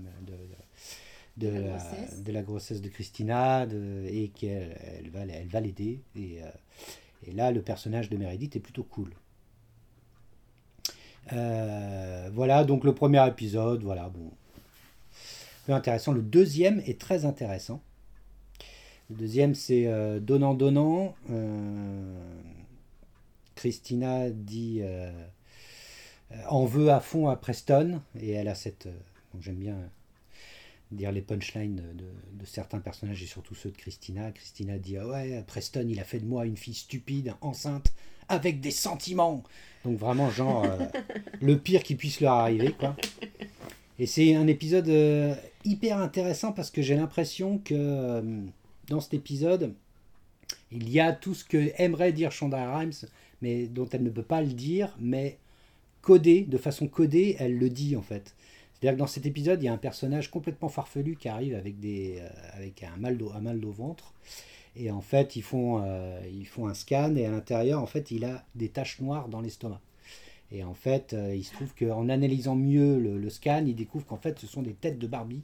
De 1.37 1.47
la 1.49 1.59
la, 1.59 1.67
grossesse. 1.77 2.23
de 2.23 2.31
la 2.31 2.41
grossesse 2.43 2.81
de 2.81 2.89
Christina 2.89 3.65
de- 3.65 4.05
et 4.07 4.29
qu'elle 4.29 4.77
elle 4.99 5.09
va, 5.09 5.21
elle 5.21 5.47
va 5.47 5.59
l'aider. 5.61 5.99
Et, 6.15 6.43
euh, 6.43 6.47
et 7.25 7.31
là, 7.31 7.51
le 7.51 7.61
personnage 7.61 8.09
de 8.09 8.17
Meredith 8.17 8.55
est 8.55 8.59
plutôt 8.59 8.83
cool. 8.83 9.09
Euh, 11.31 12.29
voilà, 12.33 12.63
donc 12.63 12.83
le 12.83 12.93
premier 12.93 13.25
épisode, 13.27 13.81
voilà, 13.83 14.09
bon. 14.09 14.29
Peu 15.65 15.73
intéressant. 15.73 16.11
Le 16.11 16.21
deuxième 16.21 16.81
est 16.85 16.99
très 16.99 17.25
intéressant. 17.25 17.81
Le 19.09 19.15
deuxième, 19.15 19.55
c'est 19.55 19.87
euh, 19.87 20.19
Donnant 20.19 20.53
Donnant. 20.53 21.15
Euh, 21.31 22.41
Christina 23.55 24.29
dit 24.29 24.81
en 26.49 26.65
veut 26.65 26.91
à 26.91 26.99
fond 26.99 27.27
à 27.29 27.35
Preston 27.37 28.01
et 28.19 28.31
elle 28.31 28.47
a 28.49 28.55
cette. 28.55 28.87
donc 29.33 29.41
J'aime 29.41 29.55
bien 29.55 29.77
dire 30.93 31.11
les 31.11 31.21
punchlines 31.21 31.75
de, 31.75 31.81
de- 31.81 32.39
de 32.39 32.45
certains 32.45 32.79
personnages 32.79 33.21
et 33.23 33.25
surtout 33.27 33.55
ceux 33.55 33.71
de 33.71 33.77
Christina. 33.77 34.31
Christina 34.31 34.77
dit 34.77 34.97
ah 34.97 35.07
ouais 35.07 35.43
Preston 35.47 35.85
il 35.89 35.99
a 35.99 36.03
fait 36.03 36.19
de 36.19 36.25
moi 36.25 36.45
une 36.45 36.57
fille 36.57 36.73
stupide, 36.73 37.33
enceinte, 37.41 37.93
avec 38.29 38.59
des 38.61 38.71
sentiments. 38.71 39.43
Donc 39.85 39.97
vraiment 39.97 40.29
genre 40.29 40.65
euh, 40.65 40.77
le 41.41 41.57
pire 41.57 41.83
qui 41.83 41.95
puisse 41.95 42.19
leur 42.21 42.33
arriver 42.33 42.71
quoi. 42.71 42.95
Et 43.99 44.05
c'est 44.07 44.33
un 44.35 44.47
épisode 44.47 44.89
euh, 44.89 45.35
hyper 45.65 45.97
intéressant 45.99 46.51
parce 46.51 46.71
que 46.71 46.81
j'ai 46.81 46.95
l'impression 46.95 47.59
que 47.59 47.73
euh, 47.77 48.41
dans 48.89 48.99
cet 48.99 49.13
épisode 49.13 49.73
il 50.71 50.89
y 50.89 50.99
a 50.99 51.13
tout 51.13 51.33
ce 51.35 51.45
que 51.45 51.71
aimerait 51.77 52.11
dire 52.13 52.31
Shonda 52.31 52.77
Rhimes 52.77 52.93
mais 53.41 53.67
dont 53.67 53.87
elle 53.91 54.03
ne 54.03 54.09
peut 54.09 54.23
pas 54.23 54.41
le 54.41 54.51
dire 54.53 54.95
mais 54.99 55.37
codé 56.01 56.41
de 56.41 56.57
façon 56.57 56.87
codée 56.87 57.35
elle 57.39 57.57
le 57.57 57.69
dit 57.69 57.95
en 57.95 58.01
fait 58.01 58.33
C'est-à-dire 58.83 58.97
que 58.97 58.99
dans 59.03 59.07
cet 59.07 59.25
épisode, 59.25 59.63
il 59.63 59.67
y 59.67 59.69
a 59.69 59.73
un 59.73 59.77
personnage 59.77 60.29
complètement 60.29 60.67
farfelu 60.67 61.15
qui 61.15 61.29
arrive 61.29 61.55
avec, 61.55 61.79
des, 61.79 62.17
euh, 62.19 62.27
avec 62.51 62.83
un, 62.83 62.97
mal 62.97 63.17
un 63.33 63.39
mal 63.39 63.63
au 63.63 63.71
ventre. 63.71 64.13
Et 64.75 64.91
en 64.91 64.99
fait, 64.99 65.37
ils 65.37 65.41
font, 65.41 65.81
euh, 65.81 66.19
ils 66.29 66.45
font 66.45 66.67
un 66.67 66.73
scan 66.73 67.15
et 67.15 67.25
à 67.25 67.31
l'intérieur, 67.31 67.81
en 67.81 67.85
fait, 67.85 68.11
il 68.11 68.25
a 68.25 68.43
des 68.55 68.67
taches 68.67 68.99
noires 68.99 69.29
dans 69.29 69.39
l'estomac. 69.39 69.79
Et 70.51 70.65
en 70.65 70.73
fait, 70.73 71.13
euh, 71.13 71.33
il 71.33 71.45
se 71.45 71.53
trouve 71.53 71.73
qu'en 71.73 72.09
analysant 72.09 72.57
mieux 72.57 72.99
le, 72.99 73.17
le 73.17 73.29
scan, 73.29 73.63
il 73.65 73.73
découvre 73.73 74.05
qu'en 74.05 74.17
fait, 74.17 74.37
ce 74.37 74.47
sont 74.47 74.61
des 74.61 74.73
têtes 74.73 74.99
de 74.99 75.07
Barbie. 75.07 75.43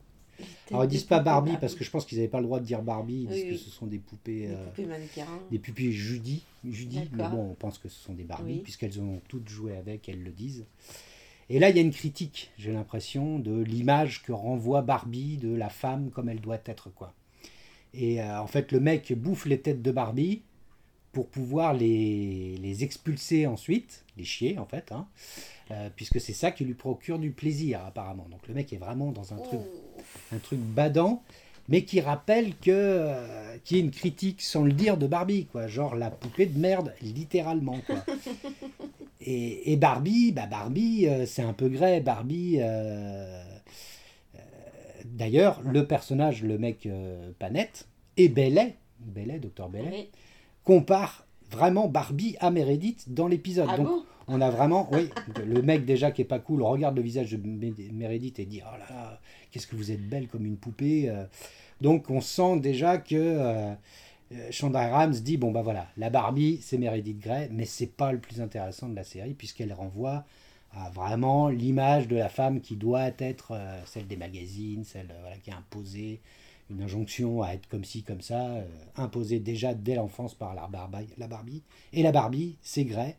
Alors, 0.69 0.84
ils 0.84 0.89
disent 0.89 1.05
pas 1.05 1.19
Barbie 1.19 1.55
parce 1.62 1.75
que 1.75 1.86
je 1.86 1.91
pense 1.91 2.05
qu'ils 2.05 2.17
n'avaient 2.17 2.27
pas 2.27 2.39
le 2.39 2.46
droit 2.46 2.60
de 2.60 2.65
dire 2.65 2.81
Barbie. 2.81 3.22
Ils 3.24 3.27
disent 3.29 3.43
Oui, 3.46 3.50
que 3.51 3.58
ce 3.58 3.69
sont 3.69 3.88
des 3.88 4.00
poupées, 4.00 4.48
Des 4.48 4.53
euh, 4.53 4.65
poupées 4.65 4.86
mannequins. 4.86 5.39
des 5.50 5.60
poupées 5.60 5.91
Judy. 5.93 6.43
Judy 6.69 7.10
mais 7.13 7.29
bon, 7.29 7.51
on 7.51 7.53
pense 7.55 7.77
que 7.77 7.88
ce 7.88 7.98
sont 8.03 8.13
des 8.13 8.25
Barbie 8.25 8.55
Oui. 8.55 8.60
puisqu'elles 8.63 9.00
ont 9.00 9.22
toutes 9.29 9.48
joué 9.48 9.77
avec, 9.77 10.10
elles 10.10 10.22
le 10.24 10.31
disent. 10.31 10.65
Et 11.50 11.60
là, 11.60 11.70
il 11.70 11.75
y 11.75 11.79
a 11.79 11.82
une 11.82 11.91
critique, 11.91 12.51
j'ai 12.58 12.72
l'impression, 12.72 13.39
de 13.39 13.62
l'image 13.62 14.22
que 14.22 14.32
renvoie 14.32 14.82
Barbie 14.82 15.38
de 15.38 15.53
la 15.53 15.70
femme 15.70 16.12
comme 16.12 16.29
elle 16.29 16.41
doit 16.41 16.62
être, 16.65 16.89
quoi. 16.89 17.13
Et 17.94 18.22
euh, 18.22 18.39
en 18.39 18.48
fait, 18.48 18.72
le 18.72 18.79
mec 18.79 19.13
bouffe 19.13 19.46
les 19.46 19.60
têtes 19.60 19.82
de 19.82 19.91
Barbie 19.91 20.44
pour 21.12 21.27
pouvoir 21.27 21.74
les, 21.74 22.56
les 22.58 22.84
expulser 22.84 23.48
ensuite, 23.48 24.06
les 24.15 24.24
chier 24.24 24.60
en 24.60 24.65
fait, 24.65 24.91
hein, 24.91 25.08
euh, 25.72 25.89
puisque 25.96 26.22
c'est 26.22 26.34
ça 26.34 26.51
qui 26.51 26.65
lui 26.65 26.75
procure 26.75 27.18
du 27.18 27.32
plaisir 27.32 27.84
apparemment. 27.84 28.27
Donc 28.29 28.48
le 28.48 28.53
mec 28.53 28.72
est 28.74 28.77
vraiment 28.77 29.12
dans 29.12 29.34
un 29.34 29.38
truc, 29.38 29.60
un 30.32 30.38
truc 30.38 30.60
badant, 30.60 31.24
mais 31.68 31.84
qui 31.84 32.00
rappelle 32.00 32.56
que 32.56 32.70
euh, 32.70 33.58
qu'il 33.63 33.77
y 33.77 33.79
ait 33.79 33.84
une 33.84 33.91
critique 33.91 34.41
sans 34.41 34.63
le 34.63 34.72
dire 34.72 34.98
de 34.98 35.08
Barbie, 35.08 35.48
quoi, 35.48 35.68
genre 35.68 35.96
la 35.96 36.12
poupée 36.12 36.46
de 36.46 36.60
merde, 36.60 36.94
littéralement, 37.01 37.79
quoi. 37.88 38.06
Et, 39.21 39.73
et 39.73 39.75
Barbie, 39.75 40.31
bah 40.31 40.45
Barbie, 40.47 41.07
euh, 41.07 41.25
c'est 41.25 41.41
un 41.41 41.53
peu 41.53 41.67
grès. 41.67 41.99
Barbie, 41.99 42.57
euh, 42.59 43.43
euh, 44.35 44.39
d'ailleurs, 45.05 45.61
le 45.63 45.85
personnage, 45.85 46.43
le 46.43 46.57
mec 46.57 46.88
net, 47.51 47.88
et 48.17 48.29
Bellet, 48.29 48.75
Bellet, 48.99 49.39
docteur 49.39 49.69
Bellet, 49.69 49.89
Oui. 49.91 50.09
compare 50.63 51.25
vraiment 51.51 51.88
Barbie 51.88 52.35
à 52.39 52.51
Meredith 52.51 53.13
dans 53.13 53.27
l'épisode. 53.27 53.67
Ah 53.69 53.77
Donc 53.77 53.88
bon? 53.88 54.03
on 54.27 54.39
a 54.39 54.49
vraiment, 54.49 54.88
oui, 54.93 55.09
le 55.45 55.61
mec 55.61 55.83
déjà 55.85 56.11
qui 56.11 56.21
est 56.21 56.25
pas 56.25 56.39
cool 56.39 56.61
regarde 56.61 56.95
le 56.95 57.01
visage 57.01 57.31
de 57.31 57.39
Meredith 57.91 58.39
et 58.39 58.45
dit 58.45 58.61
oh 58.63 58.77
là 58.77 58.85
là, 58.89 59.19
qu'est-ce 59.51 59.67
que 59.67 59.75
vous 59.75 59.91
êtes 59.91 60.07
belle 60.07 60.27
comme 60.27 60.45
une 60.45 60.57
poupée. 60.57 61.11
Donc 61.81 62.09
on 62.09 62.21
sent 62.21 62.59
déjà 62.59 62.97
que 62.99 63.73
Shonda 64.51 64.95
Rhimes 64.95 65.19
dit 65.21 65.38
bon 65.38 65.51
bah 65.51 65.62
voilà, 65.62 65.88
la 65.98 66.09
Barbie 66.09 66.59
c'est 66.62 66.77
Meredith 66.77 67.19
Grey, 67.19 67.50
mais 67.51 67.65
c'est 67.65 67.88
pas 67.88 68.12
le 68.12 68.19
plus 68.19 68.41
intéressant 68.41 68.88
de 68.88 68.95
la 68.95 69.03
série 69.03 69.33
puisqu'elle 69.33 69.74
renvoie 69.74 70.24
à 70.71 70.89
vraiment 70.89 71.50
l'image 71.50 72.07
de 72.07 72.15
la 72.15 72.29
femme 72.29 72.62
qui 72.62 72.75
doit 72.75 73.12
être 73.17 73.53
euh, 73.53 73.81
celle 73.86 74.07
des 74.07 74.17
magazines, 74.17 74.83
celle 74.83 75.09
euh, 75.09 75.19
voilà, 75.21 75.38
qui 75.38 75.50
est 75.50 75.53
imposée, 75.53 76.21
une 76.69 76.81
injonction 76.81 77.41
à 77.41 77.53
être 77.53 77.67
comme 77.67 77.83
ci, 77.83 78.03
comme 78.03 78.21
ça, 78.21 78.48
euh, 78.48 78.65
imposée 78.95 79.39
déjà 79.39 79.74
dès 79.74 79.95
l'enfance 79.95 80.36
par 80.36 80.53
la 80.53 80.67
Barbie, 80.67 81.07
la 81.17 81.27
Barbie. 81.27 81.63
Et 81.93 82.03
la 82.03 82.12
Barbie, 82.12 82.57
c'est 82.62 82.83
Grey. 82.83 83.17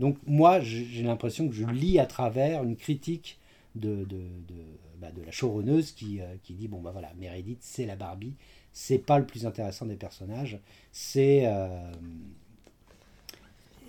Donc 0.00 0.18
moi, 0.26 0.60
j'ai 0.60 1.02
l'impression 1.02 1.48
que 1.48 1.54
je 1.54 1.64
lis 1.64 1.98
à 1.98 2.06
travers 2.06 2.62
une 2.62 2.76
critique 2.76 3.38
de, 3.74 4.04
de, 4.04 4.18
de, 4.48 4.54
bah, 4.98 5.08
la 5.24 5.32
showrunneuse 5.32 5.92
qui, 5.92 6.20
euh, 6.20 6.36
qui 6.42 6.54
dit, 6.54 6.68
bon 6.68 6.80
bah 6.80 6.90
voilà, 6.92 7.12
Meredith, 7.18 7.58
c'est 7.60 7.86
la 7.86 7.96
Barbie, 7.96 8.34
c'est 8.72 8.98
pas 8.98 9.18
le 9.18 9.26
plus 9.26 9.46
intéressant 9.46 9.86
des 9.86 9.96
personnages, 9.96 10.58
c'est... 10.92 11.46
euh, 11.46 11.92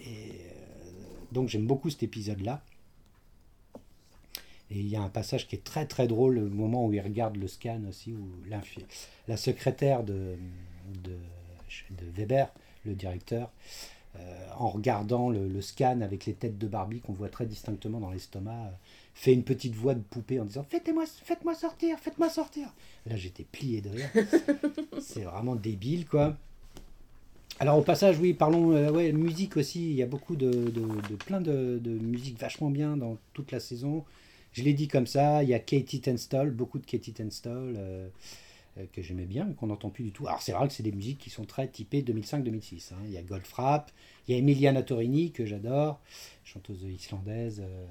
euh, 0.08 0.32
donc 1.32 1.50
j'aime 1.50 1.66
beaucoup 1.66 1.90
cet 1.90 2.04
épisode-là. 2.04 2.62
Et 4.70 4.80
il 4.80 4.88
y 4.88 4.96
a 4.96 5.02
un 5.02 5.10
passage 5.10 5.48
qui 5.48 5.56
est 5.56 5.63
très 5.63 5.86
très 5.86 6.08
drôle, 6.08 6.36
le 6.36 6.50
moment 6.50 6.86
où 6.86 6.94
il 6.94 7.00
regarde 7.00 7.36
le 7.36 7.48
scan 7.48 7.82
aussi, 7.88 8.13
où 8.13 8.28
la 9.28 9.38
secrétaire 9.38 10.04
de, 10.04 10.38
de, 11.04 11.18
Weber, 12.16 12.52
le 12.86 12.96
directeur, 12.96 13.52
euh, 14.16 14.48
en 14.58 14.70
regardant 14.70 15.30
le, 15.30 15.62
scan 15.62 16.02
avec 16.02 16.25
les 16.25 16.34
têtes 16.34 16.58
de 16.58 16.68
Barbie 16.68 17.02
qu'on 17.02 17.13
voit 17.13 17.30
très 17.30 17.46
distinctement 17.46 18.00
dans 18.00 18.12
l'estomac, 18.12 18.72
fait 19.13 19.34
une 19.34 19.43
petite 19.43 19.75
voix 19.75 19.93
de 19.96 20.01
poupée 20.01 20.39
en 20.39 20.46
disant 20.46 20.65
Faites-moi 20.70 21.05
faites-moi 21.05 21.53
sortir, 21.55 22.00
faites-moi 22.00 22.29
sortir. 22.29 22.74
Là 23.05 23.15
j'étais 23.15 23.43
plié 23.43 23.82
de 23.82 23.89
rire. 23.89 24.10
C'est 25.01 25.24
vraiment 25.24 25.55
débile 25.55 26.05
quoi. 26.05 26.38
Alors 27.60 27.77
au 27.77 27.82
passage, 27.84 28.17
oui, 28.20 28.34
parlons 28.34 28.72
euh, 28.75 28.91
ouais, 28.91 29.12
musique 29.12 29.58
aussi. 29.58 29.91
Il 29.91 29.96
y 29.96 30.01
a 30.01 30.08
beaucoup 30.08 30.36
de, 30.36 30.50
de, 30.50 30.82
de- 31.10 31.15
plein 31.15 31.39
de, 31.39 31.79
de 31.82 31.91
musique 31.91 32.39
vachement 32.39 32.72
bien 32.72 32.98
dans 32.98 33.17
toute 33.34 33.51
la 33.51 33.60
saison. 33.60 34.03
Je 34.53 34.63
l'ai 34.63 34.74
dit 34.74 34.88
comme 34.88 35.05
ça. 35.08 35.43
Il 35.43 35.50
y 35.50 35.53
a 35.53 35.60
Katie 35.60 36.01
Tunstall, 36.01 36.50
beaucoup 36.51 36.79
de 36.79 36.86
Katie 36.86 37.13
Tunstall 37.13 37.75
euh, 37.77 38.08
euh, 38.79 38.86
que 38.91 39.03
j'aimais 39.03 39.25
bien, 39.25 39.46
mais 39.46 39.53
qu'on 39.53 39.67
n'entend 39.67 39.91
plus 39.91 40.03
du 40.03 40.12
tout. 40.12 40.27
Alors 40.27 40.41
c'est 40.41 40.51
vrai 40.51 40.67
que 40.67 40.74
c'est 40.74 40.84
des 40.84 40.91
musiques 40.91 41.20
qui 41.20 41.29
sont 41.29 41.46
très 41.46 41.67
typées 41.67 42.01
2005-2006. 42.01 42.93
hein. 42.93 42.98
Il 43.05 43.12
y 43.12 43.17
a 43.17 43.22
Goldfrapp, 43.22 43.91
il 44.27 44.32
y 44.34 44.36
a 44.36 44.39
Emiliana 44.39 44.82
Torini 44.82 45.32
que 45.32 45.46
j'adore, 45.46 46.01
chanteuse 46.43 46.82
islandaise 46.84 47.62
euh, 47.63 47.86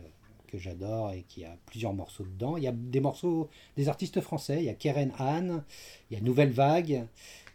que 0.53 0.59
j'adore 0.59 1.13
et 1.13 1.23
qui 1.27 1.45
a 1.45 1.57
plusieurs 1.67 1.95
morceaux 1.95 2.25
dedans. 2.25 2.57
Il 2.59 2.63
y 2.63 2.69
a 2.69 2.73
des 2.73 3.01
morceaux 3.01 3.49
des 3.77 3.89
artistes 3.89 4.21
français. 4.21 4.59
Il 4.59 4.65
y 4.65 4.69
a 4.69 4.75
Keren 4.75 5.11
Hahn, 5.19 5.65
il 6.11 6.17
y 6.17 6.21
a 6.21 6.23
Nouvelle 6.23 6.51
Vague, 6.53 7.07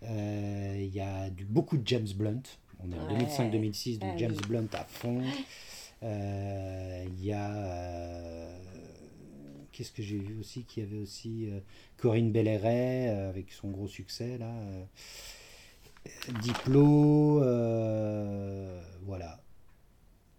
euh, 0.04 0.76
il 0.80 0.94
y 0.94 1.00
a 1.00 1.30
du, 1.30 1.46
beaucoup 1.46 1.78
de 1.78 1.88
James 1.88 2.08
Blunt. 2.16 2.42
On 2.84 2.92
est 2.92 2.96
en 3.00 3.08
Ouais. 3.08 3.24
2005-2006, 3.26 4.00
donc 4.00 4.10
Ah 4.14 4.18
James 4.18 4.36
oui. 4.36 4.48
Blunt 4.48 4.68
à 4.74 4.84
fond. 4.86 5.22
Euh, 6.04 7.06
Il 7.08 7.24
y 7.26 7.32
a. 7.32 7.56
euh, 7.56 8.60
Qu'est-ce 9.72 9.92
que 9.92 10.02
j'ai 10.02 10.18
vu 10.18 10.40
aussi 10.40 10.64
Qu'il 10.64 10.84
y 10.84 10.86
avait 10.88 10.98
aussi 10.98 11.50
euh, 11.52 11.60
Corinne 11.98 12.32
Belléret 12.32 13.10
euh, 13.10 13.30
avec 13.30 13.52
son 13.52 13.70
gros 13.70 13.88
succès 13.88 14.40
là. 14.40 14.50
euh, 14.50 14.84
Diplo, 16.42 17.40
voilà. 19.06 19.40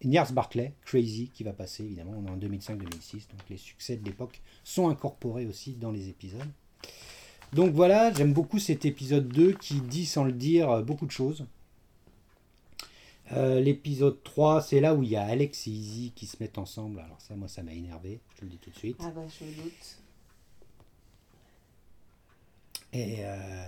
Niels 0.04 0.32
Barclay, 0.32 0.74
Crazy, 0.84 1.28
qui 1.28 1.42
va 1.42 1.52
passer 1.52 1.84
évidemment. 1.84 2.14
On 2.16 2.26
est 2.26 2.30
en 2.30 2.36
2005-2006, 2.36 3.28
donc 3.30 3.40
les 3.50 3.56
succès 3.56 3.96
de 3.96 4.04
l'époque 4.04 4.40
sont 4.64 4.88
incorporés 4.88 5.46
aussi 5.46 5.72
dans 5.74 5.90
les 5.90 6.08
épisodes. 6.08 6.48
Donc 7.52 7.72
voilà, 7.72 8.12
j'aime 8.12 8.32
beaucoup 8.32 8.58
cet 8.58 8.84
épisode 8.84 9.28
2 9.28 9.52
qui 9.54 9.80
dit 9.80 10.06
sans 10.06 10.24
le 10.24 10.32
dire 10.32 10.82
beaucoup 10.82 11.06
de 11.06 11.10
choses. 11.10 11.46
Euh, 13.32 13.60
L'épisode 13.60 14.22
3, 14.22 14.62
c'est 14.62 14.80
là 14.80 14.94
où 14.94 15.02
il 15.02 15.10
y 15.10 15.16
a 15.16 15.24
Alex 15.24 15.66
et 15.66 15.70
Izzy 15.70 16.12
qui 16.14 16.26
se 16.26 16.36
mettent 16.40 16.58
ensemble. 16.58 17.00
Alors 17.00 17.20
ça, 17.20 17.34
moi, 17.36 17.48
ça 17.48 17.62
m'a 17.62 17.72
énervé, 17.72 18.20
je 18.38 18.44
le 18.44 18.50
dis 18.50 18.58
tout 18.58 18.70
de 18.70 18.76
suite. 18.76 18.96
Ah 19.00 19.10
bah 19.14 19.22
je 19.38 19.44
me 19.44 19.52
doute. 19.52 19.98
Et, 22.92 23.16
euh, 23.20 23.66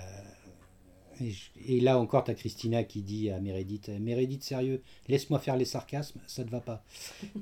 et, 1.21 1.31
je- 1.31 1.51
et 1.67 1.81
là 1.81 1.99
encore, 1.99 2.25
tu 2.25 2.31
as 2.31 2.35
Christina 2.35 2.85
qui 2.85 3.03
dit 3.03 3.31
à 3.31 3.41
Meredith 3.41 3.89
Meredith, 3.89 4.43
sérieux, 4.45 4.83
laisse-moi 5.09 5.39
faire 5.39 5.57
les 5.57 5.65
sarcasmes, 5.65 6.21
ça 6.27 6.45
te 6.45 6.51
va 6.51 6.61
pas? 6.61 6.83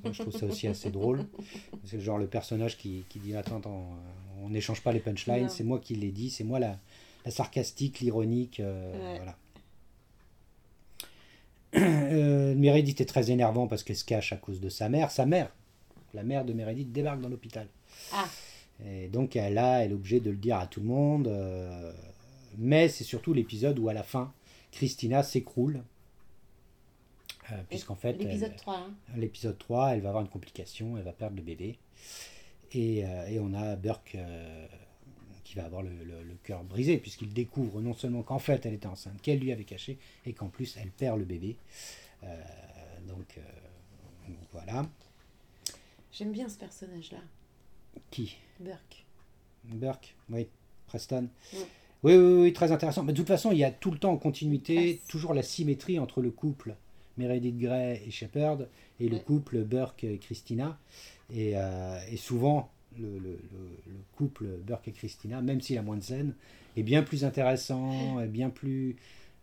Moi, 0.03 0.13
je 0.13 0.23
trouve 0.23 0.37
ça 0.37 0.47
aussi 0.47 0.67
assez 0.67 0.91
drôle. 0.91 1.25
C'est 1.85 2.01
genre 2.01 2.19
le 2.19 2.27
personnage 2.27 2.77
qui, 2.79 3.05
qui 3.09 3.19
dit 3.19 3.35
Attends, 3.37 3.59
attends, 3.59 3.89
on 4.43 4.49
n'échange 4.51 4.83
pas 4.83 4.93
les 4.93 5.01
punchlines, 5.01 5.49
c'est 5.49 5.65
moi 5.65 5.79
qui 5.79 5.95
l'ai 5.95 6.11
dit, 6.11 6.31
c'est 6.31 6.45
moi 6.45 6.59
la, 6.59 6.79
la 7.25 7.31
sarcastique, 7.31 8.01
l'ironique. 8.01 8.61
euh, 8.61 8.93
Ouais. 9.13 9.17
Voilà. 9.17 9.37
Euh, 11.77 12.55
Meredith 12.55 13.01
est 13.03 13.07
très 13.07 13.31
énervant 13.31 13.67
parce 13.67 13.83
qu'elle 13.83 13.95
se 13.97 14.05
cache 14.05 14.33
à 14.33 14.37
cause 14.37 14.59
de 14.61 14.71
sa 14.71 14.89
mère. 14.89 15.11
Sa 15.11 15.27
mère, 15.27 15.51
la 16.15 16.23
mère 16.23 16.45
de 16.47 16.55
Meredith, 16.55 16.91
débarque 16.93 17.21
dans 17.21 17.29
l'hôpital. 17.29 17.67
Ah, 18.13 18.27
Et 18.87 19.09
donc 19.09 19.37
elle, 19.37 19.55
là, 19.55 19.85
elle 19.85 19.91
est 19.91 19.95
obligée 19.95 20.21
de 20.21 20.31
le 20.31 20.37
dire 20.37 20.57
à 20.57 20.67
tout 20.67 20.81
le 20.81 20.87
monde. 20.87 21.29
euh, 21.29 21.93
mais 22.59 22.89
c'est 22.89 23.05
surtout 23.05 23.33
l'épisode 23.33 23.79
où 23.79 23.89
à 23.89 23.93
la 23.95 24.03
fin, 24.03 24.33
Christina 24.73 25.23
s'écroule. 25.23 25.83
Euh, 27.51 27.63
Puisqu'en 27.71 27.95
fait, 27.95 28.13
l'épisode 28.13 28.51
elle- 28.53 28.57
3. 28.59 28.77
Hein. 28.77 28.95
l'épisode 29.17 29.57
3, 29.57 29.95
elle 29.95 30.03
va 30.03 30.11
avoir 30.11 30.23
une 30.23 30.29
complication, 30.29 30.99
elle 30.99 31.05
va 31.05 31.13
perdre 31.15 31.37
le 31.37 31.43
bébé. 31.43 31.79
Et, 32.73 33.05
euh, 33.07 33.27
et 33.29 33.41
on 33.41 33.55
a 33.55 33.75
Burke 33.77 34.17
euh, 34.17 34.67
qui 35.45 35.55
va 35.55 35.65
avoir 35.65 35.81
le, 35.83 35.91
le- 36.05 36.23
le 36.23 36.35
cœur 36.43 36.63
brisé, 36.65 36.99
puisqu'il 36.99 37.33
découvre 37.33 37.81
non 37.81 37.95
seulement 37.95 38.23
qu'en 38.23 38.39
fait 38.39 38.67
elle 38.67 38.75
était 38.75 38.87
enceinte, 38.87 39.23
qu'elle 39.23 39.39
lui 39.39 39.51
avait 39.51 39.65
caché, 39.65 39.97
et 40.27 40.35
qu'en 40.35 40.49
plus 40.49 40.77
elle 40.77 40.91
perd 40.91 41.19
le 41.19 41.25
bébé. 41.25 41.57
Donc, 43.07 43.39
voilà. 44.53 44.87
J'aime 46.13 46.33
bien 46.33 46.49
ce 46.51 46.59
personnage-là, 46.59 47.21
Qui? 48.11 48.37
Burke. 48.61 49.07
Burke, 49.65 50.15
oui, 50.29 50.49
Preston. 50.87 51.29
Oui, 52.05 52.15
oui, 52.15 52.43
oui, 52.43 52.53
très 52.53 52.71
intéressant. 52.73 53.03
Mais 53.03 53.13
de 53.13 53.19
toute 53.19 53.27
façon, 53.27 53.51
il 53.51 53.59
y 53.59 53.65
a 53.65 53.71
tout 53.71 53.91
le 53.91 53.99
temps 53.99 54.13
en 54.13 54.17
continuité, 54.19 55.01
toujours 55.09 55.35
la 55.35 55.43
symétrie 55.43 55.99
entre 55.99 56.21
le 56.23 56.31
couple 56.31 56.77
Meredith 57.17 57.59
Grey 57.59 58.03
et 58.07 58.11
Shepard 58.11 58.59
et 59.01 59.09
le 59.09 59.19
couple 59.19 59.65
Burke 59.65 60.05
et 60.05 60.19
Christina. 60.19 60.79
Et, 61.35 61.53
euh, 61.57 61.99
et 62.11 62.17
souvent, 62.17 62.71
le, 62.99 63.07
le- 63.19 63.19
le- 63.21 63.39
le 63.87 63.97
couple 64.17 64.47
Burke 64.65 64.89
et 64.89 64.93
Christina, 64.93 65.41
même 65.43 65.61
s'il 65.61 65.77
a 65.79 65.83
moins 65.83 65.97
de 65.97 66.03
scènes, 66.03 66.35
est 66.77 66.83
bien 66.85 67.03
plus 67.03 67.25
intéressant, 67.25 68.21
est 68.21 68.29
bien 68.29 68.51
plus 68.51 68.95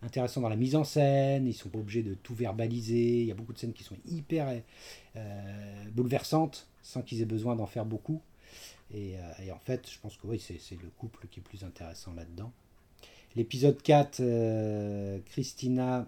intéressant 0.02 0.40
dans 0.40 0.48
la 0.48 0.56
mise 0.56 0.76
en 0.76 0.84
scène. 0.84 1.46
Ils 1.46 1.52
sont 1.54 1.68
pas 1.68 1.78
obligés 1.78 2.02
de 2.02 2.14
tout 2.14 2.34
verbaliser. 2.34 3.20
Il 3.20 3.26
y 3.26 3.30
a 3.30 3.34
beaucoup 3.34 3.52
de 3.52 3.58
scènes 3.58 3.74
qui 3.74 3.84
sont 3.84 3.96
hyper 4.08 4.48
euh, 5.16 5.84
bouleversantes 5.94 6.66
sans 6.82 7.02
qu'ils 7.02 7.20
aient 7.20 7.26
besoin 7.26 7.54
d'en 7.56 7.66
faire 7.66 7.84
beaucoup. 7.84 8.20
Et, 8.94 9.16
euh, 9.18 9.44
et 9.44 9.50
en 9.52 9.58
fait, 9.58 9.90
je 9.90 9.98
pense 9.98 10.16
que 10.16 10.26
oui, 10.26 10.38
c'est 10.40 10.80
le 10.80 10.88
couple 10.98 11.26
qui 11.28 11.40
est 11.40 11.42
plus 11.42 11.64
intéressant 11.64 12.12
là-dedans. 12.14 12.52
L'épisode 13.34 13.82
4, 13.82 14.20
euh, 14.20 15.18
Christina 15.26 16.06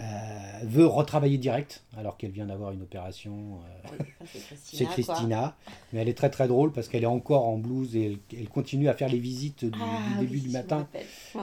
euh, 0.00 0.60
veut 0.64 0.86
retravailler 0.86 1.38
direct, 1.38 1.84
alors 1.96 2.16
qu'elle 2.16 2.32
vient 2.32 2.46
d'avoir 2.46 2.72
une 2.72 2.82
opération. 2.82 3.60
euh, 3.92 4.04
c'est 4.64 4.84
Christina. 4.86 5.56
quoi. 5.64 5.74
Mais 5.92 6.00
elle 6.02 6.08
est 6.08 6.14
très 6.18 6.30
très 6.30 6.48
drôle 6.48 6.72
parce 6.72 6.88
qu'elle 6.88 7.04
est 7.04 7.06
encore 7.06 7.46
en 7.46 7.56
blouse 7.58 7.94
et 7.94 8.06
elle, 8.06 8.18
elle 8.38 8.48
continue 8.48 8.88
à 8.88 8.94
faire 8.94 9.08
les 9.08 9.20
visites 9.20 9.64
du, 9.64 9.78
Ah, 9.80 10.00
du 10.18 10.26
début 10.26 10.34
oui, 10.38 10.40
du 10.42 10.48
matin, 10.50 10.88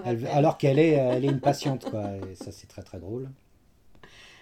Elle- 0.05 0.27
alors 0.27 0.57
qu'elle 0.57 0.77
est, 0.79 0.99
euh, 0.99 1.13
elle 1.13 1.23
est 1.25 1.29
une 1.29 1.39
patiente. 1.39 1.89
Quoi, 1.89 2.17
et 2.17 2.35
ça, 2.35 2.51
c'est 2.51 2.67
très 2.67 2.83
très 2.83 2.99
drôle. 2.99 3.29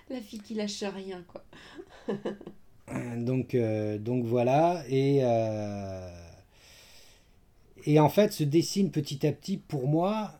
La 0.09 0.19
fille 0.19 0.39
qui 0.39 0.55
lâche 0.55 0.83
rien, 0.83 1.23
quoi. 1.27 1.43
Donc, 3.17 3.53
euh, 3.55 3.97
donc 3.97 4.25
voilà, 4.25 4.83
et, 4.87 5.19
euh, 5.23 6.09
en 7.99 8.09
fait 8.09 8.31
se 8.33 8.43
dessine 8.43 8.91
petit 8.91 9.25
à 9.27 9.31
petit 9.31 9.57
pour 9.57 9.87
moi. 9.87 10.39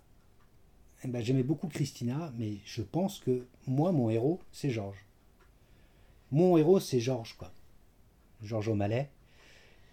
eh 1.03 1.07
ben, 1.07 1.21
J'aimais 1.23 1.43
beaucoup 1.43 1.67
Christina, 1.67 2.33
mais 2.37 2.55
je 2.65 2.81
pense 2.81 3.19
que 3.19 3.45
moi, 3.67 3.91
mon 3.91 4.09
héros, 4.09 4.39
c'est 4.51 4.69
Georges. 4.69 5.05
Mon 6.31 6.57
héros, 6.57 6.79
c'est 6.79 6.99
Georges, 6.99 7.35
quoi. 7.37 7.51
Georges 8.43 8.69
O'Malley, 8.69 9.09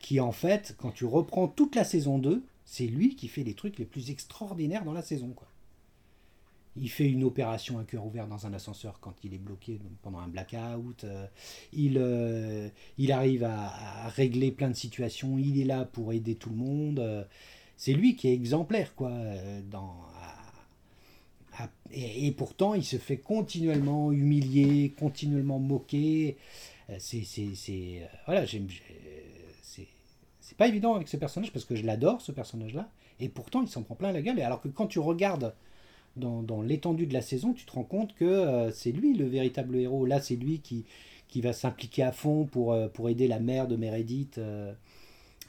qui 0.00 0.20
en 0.20 0.32
fait, 0.32 0.75
quand 0.78 0.92
tu 0.92 1.04
reprends 1.04 1.48
toute 1.48 1.75
la 1.76 1.84
saison 1.84 2.18
2, 2.18 2.44
c'est 2.64 2.86
lui 2.86 3.16
qui 3.16 3.28
fait 3.28 3.44
les 3.44 3.54
trucs 3.54 3.78
les 3.78 3.84
plus 3.86 4.10
extraordinaires 4.10 4.84
dans 4.84 4.92
la 4.92 5.02
saison, 5.02 5.30
quoi. 5.34 5.48
Il 6.78 6.90
fait 6.90 7.09
une 7.09 7.25
opération 7.25 7.78
à 7.78 7.85
cœur 7.85 8.04
ouvert 8.04 8.26
dans 8.26 8.47
un 8.47 8.52
ascenseur 8.52 9.00
quand 9.00 9.14
il 9.25 9.35
est 9.35 9.38
bloqué 9.38 9.80
pendant 10.02 10.18
un 10.18 10.28
blackout. 10.28 11.04
euh, 11.04 11.26
il, 11.73 11.97
euh, 11.99 12.68
il 12.99 13.12
arrive 13.12 13.45
à, 13.45 14.09
régler 14.09 14.52
plein 14.52 14.68
de 14.68 14.75
situations. 14.75 15.38
Il 15.38 15.61
est 15.61 15.64
là 15.64 15.85
pour 15.85 16.12
aider 16.12 16.35
tout 16.35 16.50
le 16.50 16.56
monde. 16.56 16.99
euh, 16.99 17.25
c'est 17.76 17.92
lui 17.92 18.16
qui 18.16 18.28
est 18.28 18.33
exemplaire, 18.33 18.95
quoi. 18.95 19.12
Dans, 19.71 20.06
et, 21.92 22.33
pourtant, 22.33 22.75
il 22.75 22.85
se 22.85 22.97
fait 22.97 23.18
continuellement 23.18 24.12
humilier, 24.12 24.95
continuellement 24.99 25.59
moquer. 25.59 26.37
C'est, 26.99 27.23
voilà, 28.26 28.47
c'est 30.47 30.56
pas 30.56 30.68
évident 30.68 30.95
avec 30.95 31.09
ce 31.09 31.16
personnage 31.16 31.52
parce 31.52 31.64
que 31.64 31.75
je 31.75 31.85
l'adore, 31.85 32.21
ce 32.21 32.33
personnage-là. 32.33 32.88
Et 33.21 33.28
pourtant, 33.28 33.62
il 33.62 33.68
s'en 33.68 33.83
prend 33.83 33.95
plein 33.95 34.12
la 34.12 34.23
gueule. 34.23 34.38
Et 34.38 34.42
alors 34.42 34.61
que 34.61 34.68
quand 34.68 34.87
tu 34.87 34.99
regardes 34.99 35.54
dans, 36.16 36.42
dans 36.42 36.62
l'étendue 36.62 37.06
de 37.06 37.14
la 37.14 37.23
saison, 37.23 37.52
tu 37.52 37.64
te 37.64 37.73
rends 37.73 37.85
compte 37.85 38.14
que 38.14 38.25
euh, 38.25 38.70
c'est 38.73 38.92
lui 38.92 39.14
le 39.14 39.26
véritable 39.26 39.76
héros. 39.76 40.06
Là, 40.06 40.20
c'est 40.20 40.37
lui 40.37 40.61
qui, 40.61 40.85
qui 41.28 41.40
va 41.40 41.52
s'impliquer 41.52 42.02
à 42.02 42.12
fond 42.12 42.44
pour, 42.44 42.73
euh, 42.73 42.88
pour 42.88 43.08
aider 43.08 43.28
la 43.28 43.38
mère 43.38 43.68
de 43.68 43.76
Meredith 43.76 44.38
euh, 44.38 44.73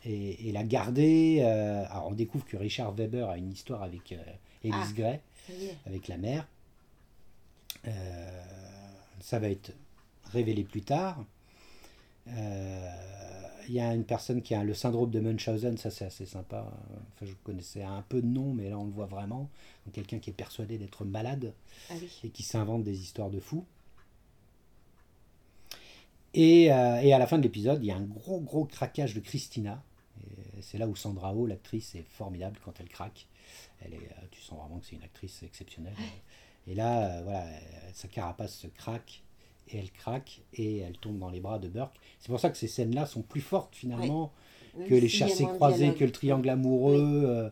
et, 0.05 0.49
et 0.49 0.51
la 0.51 0.63
garder. 0.63 1.41
alors, 1.41 2.07
on 2.09 2.13
découvre 2.13 2.45
que 2.45 2.57
Richard 2.57 2.93
Weber 2.93 3.29
a 3.29 3.37
une 3.37 3.51
histoire 3.51 3.83
avec 3.83 4.13
Elise 4.63 4.75
Ah. 4.75 4.93
Gray, 4.95 5.19
avec 5.85 6.07
la 6.07 6.17
mère. 6.17 6.47
Ça 9.21 9.39
va 9.39 9.49
être 9.49 9.73
révélé 10.31 10.63
plus 10.63 10.81
tard. 10.81 11.23
Euh, 12.29 12.89
Il 13.67 13.73
y 13.73 13.79
a 13.81 13.93
une 13.93 14.05
personne 14.05 14.41
qui 14.41 14.55
a 14.55 14.63
le 14.63 14.73
syndrome 14.73 15.11
de 15.11 15.19
Munchausen, 15.19 15.77
ça 15.77 15.91
c'est 15.91 16.05
assez 16.05 16.25
sympa. 16.25 16.65
Enfin, 17.15 17.25
je 17.25 17.33
connaissais 17.43 17.83
un 17.83 18.01
peu 18.01 18.21
de 18.21 18.27
nom, 18.27 18.53
mais 18.53 18.69
là 18.69 18.77
on 18.79 18.85
le 18.85 18.91
voit 18.91 19.07
vraiment. 19.07 19.49
Quelqu'un 19.91 20.19
qui 20.19 20.29
est 20.29 20.33
persuadé 20.33 20.77
d'être 20.77 21.03
malade 21.05 21.53
Ah 21.89 21.93
oui. 21.99 22.09
et 22.23 22.29
qui 22.29 22.43
s'invente 22.43 22.83
des 22.83 22.99
histoires 22.99 23.29
de 23.29 23.39
fous. 23.39 23.65
Et, 26.33 26.71
euh, 26.71 27.01
et 27.01 27.13
à 27.13 27.19
la 27.19 27.27
fin 27.27 27.37
de 27.37 27.43
l'épisode, 27.43 27.83
il 27.83 27.87
y 27.87 27.91
a 27.91 27.97
un 27.97 28.03
gros 28.03 28.39
gros 28.39 28.65
craquage 28.65 29.13
de 29.13 29.19
Christina. 29.19 29.83
C'est 30.61 30.77
là 30.77 30.87
où 30.87 30.95
Sandra 30.95 31.33
Oh, 31.33 31.45
l'actrice, 31.45 31.95
est 31.95 32.05
formidable 32.09 32.59
quand 32.63 32.73
elle 32.79 32.89
craque. 32.89 33.27
Elle 33.81 33.93
est, 33.93 33.97
euh, 33.97 34.25
tu 34.31 34.41
sens 34.41 34.59
vraiment 34.59 34.79
que 34.79 34.85
c'est 34.85 34.95
une 34.95 35.03
actrice 35.03 35.43
exceptionnelle. 35.43 35.93
Et 36.67 36.75
là, 36.75 37.05
euh, 37.17 37.21
voilà, 37.23 37.45
sa 37.93 38.07
carapace 38.07 38.55
se 38.55 38.67
craque 38.67 39.23
et 39.69 39.77
elle 39.77 39.91
craque 39.91 40.41
et 40.53 40.77
elle 40.79 40.97
tombe 40.97 41.17
dans 41.19 41.29
les 41.29 41.39
bras 41.39 41.59
de 41.59 41.67
Burke. 41.67 41.95
C'est 42.19 42.29
pour 42.29 42.39
ça 42.39 42.49
que 42.49 42.57
ces 42.57 42.67
scènes-là 42.67 43.05
sont 43.05 43.21
plus 43.21 43.41
fortes 43.41 43.75
finalement 43.75 44.31
que 44.87 44.93
les 44.93 45.09
chassés 45.09 45.43
croisés, 45.55 45.93
que 45.93 46.03
le 46.05 46.11
triangle 46.11 46.49
amoureux 46.49 47.23
euh, 47.25 47.49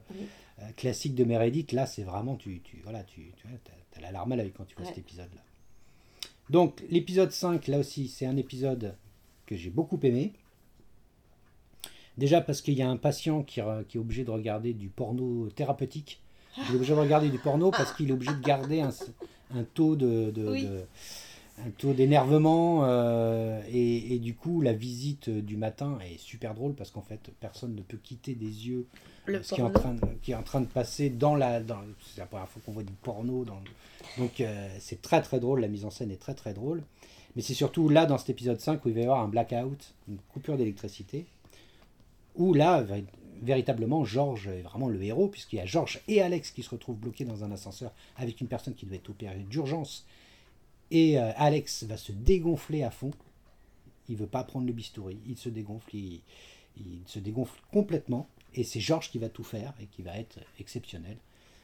euh, 0.60 0.72
classique 0.76 1.16
de 1.16 1.24
Meredith. 1.24 1.72
Là, 1.72 1.86
c'est 1.86 2.04
vraiment, 2.04 2.36
tu, 2.36 2.62
tu, 2.62 2.80
voilà, 2.84 3.04
tu, 3.04 3.32
tu 3.38 3.48
as, 3.48 4.02
la 4.02 4.12
larme 4.12 4.34
à 4.34 4.36
l'œil 4.36 4.52
quand 4.56 4.66
tu 4.66 4.76
vois 4.76 4.86
cet 4.86 4.98
épisode-là. 5.00 5.42
Donc, 6.50 6.84
l'épisode 6.90 7.32
5, 7.32 7.68
là 7.68 7.80
aussi, 7.80 8.08
c'est 8.08 8.26
un 8.26 8.38
épisode 8.38 8.96
que 9.48 9.56
j'ai 9.56 9.70
beaucoup 9.72 10.00
aimé. 10.04 10.34
Déjà 12.18 12.42
parce 12.42 12.62
qu'il 12.62 12.76
y 12.76 12.82
a 12.82 12.90
un 12.90 12.98
patient 12.98 13.44
qui, 13.44 13.60
est 13.60 13.98
obligé 13.98 14.24
de 14.24 14.32
regarder 14.32 14.74
du 14.74 14.90
porno 14.90 15.50
thérapeutique. 15.50 16.22
Il 16.58 16.74
est 16.74 16.76
obligé 16.76 16.94
de 16.94 17.00
regarder 17.00 17.30
du 17.30 17.40
porno 17.40 17.72
parce 17.72 17.94
qu'il 17.94 18.10
est 18.10 18.14
obligé 18.14 18.34
de 18.34 18.42
garder 18.42 18.82
un, 18.82 18.92
un 19.54 19.64
taux 19.64 19.96
de, 19.96 20.32
de- 20.32 20.48
Oui. 20.48 20.64
de- 20.66 20.84
un 21.64 21.70
taux 21.70 21.94
d'énervement 21.94 22.82
euh, 22.84 23.62
et, 23.70 24.14
et 24.14 24.20
du 24.20 24.36
coup 24.36 24.62
la 24.62 24.74
visite 24.74 25.30
du 25.30 25.56
matin 25.56 25.98
est 26.12 26.18
super 26.18 26.54
drôle 26.54 26.74
parce 26.74 26.92
qu'en 26.92 27.02
fait 27.02 27.32
personne 27.40 27.76
ne 27.76 27.82
peut 27.82 28.00
quitter 28.02 28.36
des 28.36 28.68
yeux 28.68 28.88
Le 29.26 29.42
ce 29.42 29.54
qui 29.54 29.62
est, 29.62 29.64
en 29.64 29.70
train 29.70 29.94
de, 29.94 30.02
qui 30.22 30.32
est 30.32 30.36
en 30.36 30.44
train 30.44 30.62
de 30.62 30.66
passer 30.66 31.10
dans 31.10 31.36
la 31.36 31.62
dans, 31.62 31.80
c'est 32.02 32.20
la 32.20 32.28
première 32.28 32.50
fois 32.50 32.62
qu'on 32.66 32.74
voit 32.74 32.84
du 32.84 32.94
porno 32.94 33.46
dans 33.46 33.62
donc 34.18 34.42
euh, 34.42 34.68
c'est 34.80 35.02
très 35.02 35.22
très 35.22 35.40
drôle 35.40 35.62
la 35.62 35.68
mise 35.68 35.86
en 35.86 35.92
scène 35.92 36.12
est 36.12 36.22
très 36.22 36.36
très 36.36 36.54
drôle. 36.54 36.84
Mais 37.36 37.42
c'est 37.42 37.54
surtout 37.54 37.90
là 37.90 38.06
dans 38.06 38.18
cet 38.18 38.30
épisode 38.30 38.62
5 38.62 38.84
où 38.86 38.90
il 38.90 38.96
va 38.96 39.02
y 39.02 39.04
avoir 39.04 39.20
un 39.20 39.28
blackout 39.28 39.94
une 40.08 40.18
coupure 40.30 40.58
d'électricité 40.58 41.26
où 42.36 42.54
là 42.54 42.86
véritablement 43.42 44.06
Georges 44.06 44.48
est 44.48 44.62
vraiment 44.62 44.88
le 44.88 45.02
héros 45.04 45.28
puisqu'il 45.28 45.58
y 45.58 45.60
a 45.60 45.66
Georges 45.66 46.02
et 46.08 46.22
Alex 46.22 46.52
qui 46.52 46.64
se 46.64 46.70
retrouvent 46.70 46.98
bloqués 46.98 47.26
dans 47.26 47.44
un 47.44 47.52
ascenseur 47.52 47.92
avec 48.18 48.40
une 48.42 48.48
personne 48.48 48.74
qui 48.74 48.86
doit 48.86 48.96
être 48.96 49.10
opérée 49.10 49.46
d'urgence 49.50 50.06
et 50.92 51.18
euh, 51.20 51.32
Alex 51.36 51.84
va 51.84 51.98
se 51.98 52.12
dégonfler 52.12 52.84
à 52.84 52.92
fond. 52.92 53.12
Il 54.08 54.18
veut 54.18 54.28
pas 54.28 54.44
prendre 54.44 54.68
le 54.68 54.74
bistouri. 54.74 55.18
Il 55.26 55.38
se 55.38 55.50
dégonfle. 55.50 55.96
Il, 55.96 56.22
se 57.06 57.20
dégonfle 57.20 57.60
complètement. 57.72 58.28
Et 58.54 58.64
c'est 58.64 58.80
Georges 58.80 59.10
qui 59.10 59.18
va 59.18 59.30
tout 59.30 59.44
faire 59.44 59.74
et 59.82 59.88
qui 59.88 60.02
va 60.02 60.18
être 60.18 60.40
exceptionnel 60.60 61.18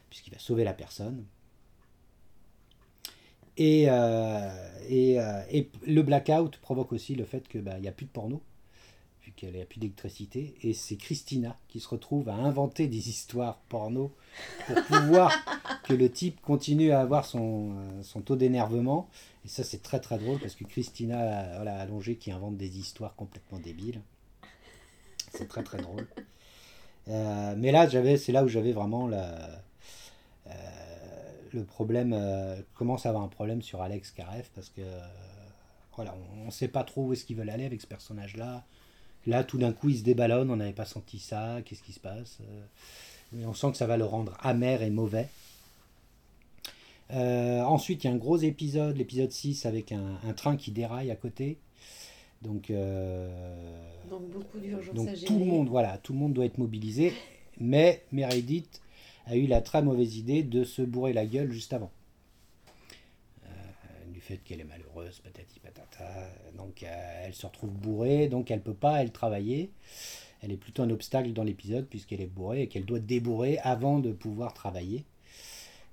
puisqu'il 0.09 0.31
va 0.31 0.39
sauver 0.39 0.63
la 0.63 0.73
personne. 0.73 1.25
Et, 3.57 3.89
euh, 3.89 4.49
euh, 4.89 5.43
et 5.49 5.69
le 5.85 6.01
blackout 6.01 6.57
provoque 6.57 6.91
aussi 6.93 7.15
le 7.15 7.25
fait 7.25 7.47
qu'il 7.47 7.63
n'y 7.63 7.87
a 7.87 7.91
plus 7.91 8.05
de 8.05 8.11
porno 8.11 8.41
vu 9.45 9.47
qu'il 9.47 9.55
n'y 9.57 9.61
a 9.61 9.65
plus 9.65 9.79
d'électricité 9.79 10.55
et 10.61 10.73
c'est 10.73 10.95
Christina 10.95 11.57
qui 11.67 11.79
se 11.79 11.87
retrouve 11.87 12.29
à 12.29 12.33
inventer 12.33 12.87
des 12.87 13.09
histoires 13.09 13.57
porno 13.69 14.11
pour 14.67 14.83
pouvoir 14.87 15.33
que 15.83 15.93
le 15.93 16.09
type 16.11 16.41
continue 16.41 16.91
à 16.91 17.01
avoir 17.01 17.25
son, 17.25 17.71
euh, 17.71 18.03
son 18.03 18.21
taux 18.21 18.35
d'énervement. 18.35 19.09
Et 19.45 19.47
ça 19.47 19.63
c'est 19.63 19.81
très 19.81 19.99
très 19.99 20.17
drôle 20.17 20.39
parce 20.39 20.55
que 20.55 20.63
Christina 20.63 21.55
voilà, 21.55 21.79
allongée 21.79 22.15
qui 22.15 22.31
invente 22.31 22.57
des 22.57 22.77
histoires 22.77 23.15
complètement 23.15 23.59
débiles. 23.59 24.01
C'est 25.33 25.47
très 25.47 25.63
très 25.63 25.77
drôle. 25.77 26.07
Euh, 27.07 27.55
mais 27.57 27.71
là 27.71 27.89
j'avais 27.89 28.17
c'est 28.17 28.31
là 28.31 28.43
où 28.43 28.47
j'avais 28.47 28.73
vraiment 28.73 29.07
la, 29.07 29.63
euh, 30.47 30.51
le 31.51 31.63
problème 31.63 32.13
euh, 32.13 32.61
commence 32.75 33.07
à 33.07 33.09
avoir 33.09 33.23
un 33.23 33.27
problème 33.27 33.63
sur 33.63 33.81
Alex 33.81 34.11
Karev 34.11 34.47
parce 34.53 34.69
que 34.69 34.81
voilà 35.95 36.15
on 36.41 36.45
ne 36.45 36.51
sait 36.51 36.67
pas 36.67 36.83
trop 36.83 37.07
où 37.07 37.13
est-ce 37.13 37.25
qu'ils 37.25 37.37
veulent 37.37 37.49
aller 37.49 37.65
avec 37.65 37.81
ce 37.81 37.87
personnage 37.87 38.35
là 39.27 39.43
tout 39.43 39.57
d'un 39.57 39.71
coup 39.71 39.89
il 39.89 39.97
se 39.97 40.03
déballonne 40.03 40.49
on 40.49 40.55
n'avait 40.57 40.71
pas 40.73 40.85
senti 40.85 41.19
ça 41.19 41.59
qu'est-ce 41.65 41.83
qui 41.83 41.93
se 41.93 41.99
passe 41.99 42.37
Euh, 42.41 42.61
mais 43.33 43.45
on 43.45 43.53
sent 43.53 43.71
que 43.71 43.77
ça 43.77 43.87
va 43.87 43.97
le 43.97 44.05
rendre 44.05 44.35
amer 44.41 44.81
et 44.81 44.89
mauvais 44.89 45.27
Euh, 47.13 47.61
ensuite 47.61 48.03
il 48.03 48.07
y 48.07 48.09
a 48.09 48.13
un 48.13 48.17
gros 48.17 48.37
épisode 48.37 48.95
l'épisode 48.97 49.31
6 49.31 49.65
avec 49.65 49.91
un, 49.91 50.17
un 50.25 50.33
train 50.33 50.55
qui 50.55 50.71
déraille 50.71 51.11
à 51.11 51.15
côté 51.15 51.57
donc 52.41 52.69
euh, 52.71 53.29
Donc 54.09 54.29
beaucoup 54.31 54.59
d'urgence 54.59 54.95
donc 54.95 55.07
à 55.09 55.13
gérer. 55.13 55.25
tout 55.27 55.37
le 55.37 55.45
monde, 55.45 55.69
voilà, 55.69 55.97
tout 55.99 56.13
le 56.13 56.19
monde 56.19 56.33
doit 56.33 56.45
être 56.45 56.57
mobilisé. 56.57 57.13
Mais 57.59 58.03
Meredith 58.11 58.81
a 59.27 59.35
eu 59.35 59.45
la 59.45 59.61
très 59.61 59.83
mauvaise 59.83 60.17
idée 60.17 60.41
de 60.41 60.63
se 60.63 60.81
bourrer 60.81 61.13
la 61.13 61.25
gueule 61.27 61.51
juste 61.51 61.73
avant. 61.73 61.91
Fait 64.21 64.37
qu'elle 64.37 64.61
est 64.61 64.65
malheureuse, 64.65 65.19
patati 65.19 65.59
patata. 65.59 66.05
Donc 66.55 66.83
euh, 66.83 67.23
elle 67.25 67.33
se 67.33 67.47
retrouve 67.47 67.71
bourrée, 67.71 68.27
donc 68.27 68.51
elle 68.51 68.61
peut 68.61 68.75
pas 68.75 69.01
elle 69.01 69.11
travailler. 69.11 69.71
Elle 70.41 70.51
est 70.51 70.57
plutôt 70.57 70.83
un 70.83 70.91
obstacle 70.91 71.33
dans 71.33 71.43
l'épisode 71.43 71.87
puisqu'elle 71.87 72.21
est 72.21 72.27
bourrée 72.27 72.63
et 72.63 72.67
qu'elle 72.67 72.85
doit 72.85 72.99
débourrer 72.99 73.57
avant 73.59 73.97
de 73.99 74.11
pouvoir 74.11 74.53
travailler. 74.53 75.05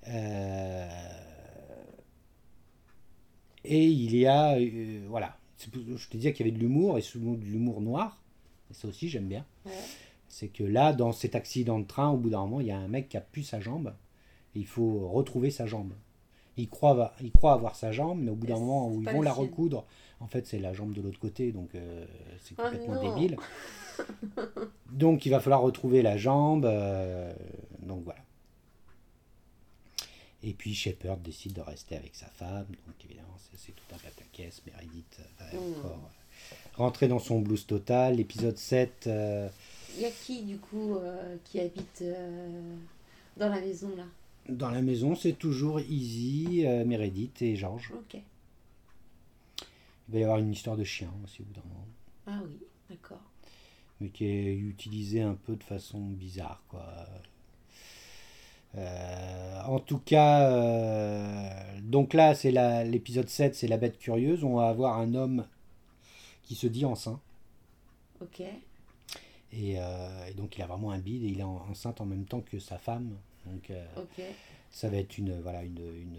Euh, 0.09 0.89
et 3.65 3.87
il 3.87 4.15
y 4.15 4.27
a, 4.27 4.59
euh, 4.59 5.07
voilà, 5.09 5.39
je 5.59 6.09
te 6.09 6.17
disais 6.17 6.35
qu'il 6.35 6.47
y 6.47 6.49
avait 6.51 6.57
de 6.57 6.63
l'humour 6.63 6.99
et 6.99 7.03
souvent 7.03 7.33
de 7.33 7.45
l'humour 7.45 7.81
noir. 7.81 8.23
Et 8.71 8.75
ça 8.75 8.89
aussi 8.89 9.09
j'aime 9.09 9.29
bien. 9.29 9.47
Ouais. 9.65 9.73
C'est 10.29 10.49
que 10.49 10.65
là, 10.65 10.93
dans 10.93 11.13
cet 11.13 11.35
accident 11.35 11.79
de 11.79 11.87
train, 11.87 12.11
au 12.11 12.19
bout 12.19 12.29
d'un 12.29 12.41
moment, 12.41 12.61
il 12.61 12.67
y 12.67 12.71
a 12.71 12.79
un 12.79 12.89
mec 12.89 13.09
qui 13.09 13.17
a 13.17 13.23
pu 13.23 13.43
sa 13.43 13.59
jambe. 13.59 13.95
Et 14.55 14.61
il 14.61 14.67
faut 14.67 15.09
retrouver 15.09 15.51
sa 15.51 15.67
jambe. 15.67 15.95
Il 16.59 16.69
croit, 16.69 17.15
il 17.23 17.31
croit 17.33 17.53
avoir 17.55 17.75
sa 17.77 17.93
jambe, 17.93 18.21
mais 18.21 18.31
au 18.31 18.35
bout 18.35 18.47
d'un 18.47 18.59
moment 18.59 18.89
où 18.89 19.01
ils 19.03 19.09
vont 19.09 19.23
la 19.23 19.33
recoudre, 19.33 19.87
en 20.21 20.27
fait 20.27 20.47
c'est 20.47 20.59
la 20.59 20.73
jambe 20.75 20.93
de 20.93 21.01
l'autre 21.01 21.19
côté, 21.19 21.53
donc 21.53 21.75
euh, 21.75 22.05
c'est 22.43 22.55
Oh 22.59 22.63
complètement 22.63 23.01
débile. 23.01 23.37
Donc 24.93 25.27
il 25.27 25.31
va 25.31 25.41
falloir 25.41 25.61
retrouver 25.61 26.03
la 26.03 26.17
jambe, 26.17 26.65
euh, 26.65 27.33
donc 27.83 28.05
voilà. 28.05 28.21
Et 30.43 30.53
puis 30.53 30.73
Shepard 30.75 31.17
décide 31.19 31.53
de 31.55 31.61
rester 31.61 31.97
avec 31.97 32.15
sa 32.15 32.27
femme, 32.27 32.67
donc 32.87 32.95
évidemment 33.05 33.37
c'est 33.57 33.73
tout 33.73 33.83
un 33.93 33.99
pataquès, 33.99 34.63
Meredith 34.67 35.21
va 35.41 35.47
Mm. 35.59 35.79
encore 35.79 35.99
euh, 35.99 36.55
rentrer 36.77 37.09
dans 37.09 37.19
son 37.19 37.41
blues 37.41 37.67
total. 37.67 38.17
L'épisode 38.17 38.57
7, 38.57 39.07
euh, 39.09 39.49
Il 39.97 40.03
y 40.03 40.07
a 40.07 40.11
qui, 40.11 40.43
du 40.45 40.59
coup, 40.59 40.95
euh, 40.97 41.37
qui 41.45 41.59
habite 41.59 42.03
euh, 42.03 42.77
dans 43.37 43.49
la 43.49 43.61
maison, 43.61 43.91
là? 43.97 44.05
Dans 44.49 44.71
la 44.71 44.83
maison 44.83 45.15
c'est 45.15 45.33
toujours 45.35 45.81
Easy, 45.81 46.63
euh, 46.67 46.85
Meredith 46.85 47.43
et 47.43 47.57
George. 47.57 47.93
Ok. 47.95 48.21
Il 50.09 50.15
va 50.15 50.19
y 50.21 50.23
avoir 50.25 50.39
une 50.39 50.53
histoire 50.53 50.77
de 50.77 50.85
chien 50.85 51.11
aussi 51.25 51.43
au 51.43 51.45
bout 51.45 51.55
d'un 51.55 51.69
moment. 51.69 51.87
Ah 52.27 52.41
oui, 52.47 52.59
d'accord. 52.89 53.21
mais 54.01 54.09
qui 54.11 54.25
est 54.27 54.55
utilisé 54.55 55.21
un 55.23 55.35
peu 55.35 55.57
de 55.57 55.63
façon 55.65 56.01
bizarre 56.01 56.63
quoi. 56.69 56.85
Euh, 58.77 59.61
en 59.67 59.81
tout 59.81 59.99
cas, 59.99 60.51
euh, 60.51 61.81
donc 61.83 62.13
là 62.15 62.35
c'est 62.35 62.53
l'épisode 62.85 63.29
7, 63.29 63.55
c'est 63.55 63.67
la 63.69 63.77
bête 63.79 63.99
curieuse. 63.99 64.45
On 64.45 64.57
va 64.57 64.69
avoir 64.69 64.99
un 64.99 65.15
homme 65.15 65.47
qui 66.43 66.55
se 66.55 66.67
dit 66.67 66.85
enceint. 66.85 67.21
Ok. 68.21 68.41
Et, 69.53 69.79
euh, 69.81 70.27
et 70.27 70.35
donc 70.35 70.57
il 70.59 70.63
a 70.63 70.67
vraiment 70.67 70.91
un 70.91 70.99
bide 70.99 71.25
et 71.25 71.29
il 71.29 71.41
est 71.41 71.45
en- 71.45 71.65
enceinte 71.71 72.01
en 72.03 72.07
même 72.07 72.25
temps 72.27 72.41
que 72.43 72.59
sa 72.59 72.79
femme. 72.79 73.17
Donc 73.53 73.71
euh, 73.71 73.85
ça 74.71 74.89
va 74.89 74.97
être 74.99 75.19
une, 75.19 75.41
voilà, 75.41 75.63
une, 75.63 75.79
une, 75.79 76.19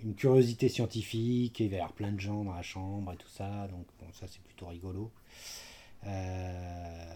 une 0.00 0.14
curiosité 0.14 0.68
scientifique. 0.68 1.60
Et 1.60 1.64
il 1.64 1.70
va 1.70 1.76
y 1.76 1.78
avoir 1.80 1.92
plein 1.92 2.12
de 2.12 2.20
gens 2.20 2.44
dans 2.44 2.54
la 2.54 2.62
chambre 2.62 3.12
et 3.12 3.16
tout 3.16 3.28
ça. 3.28 3.68
Donc 3.68 3.86
bon, 4.00 4.06
ça 4.12 4.26
c'est 4.28 4.42
plutôt 4.42 4.66
rigolo. 4.66 5.10
Euh, 6.06 7.14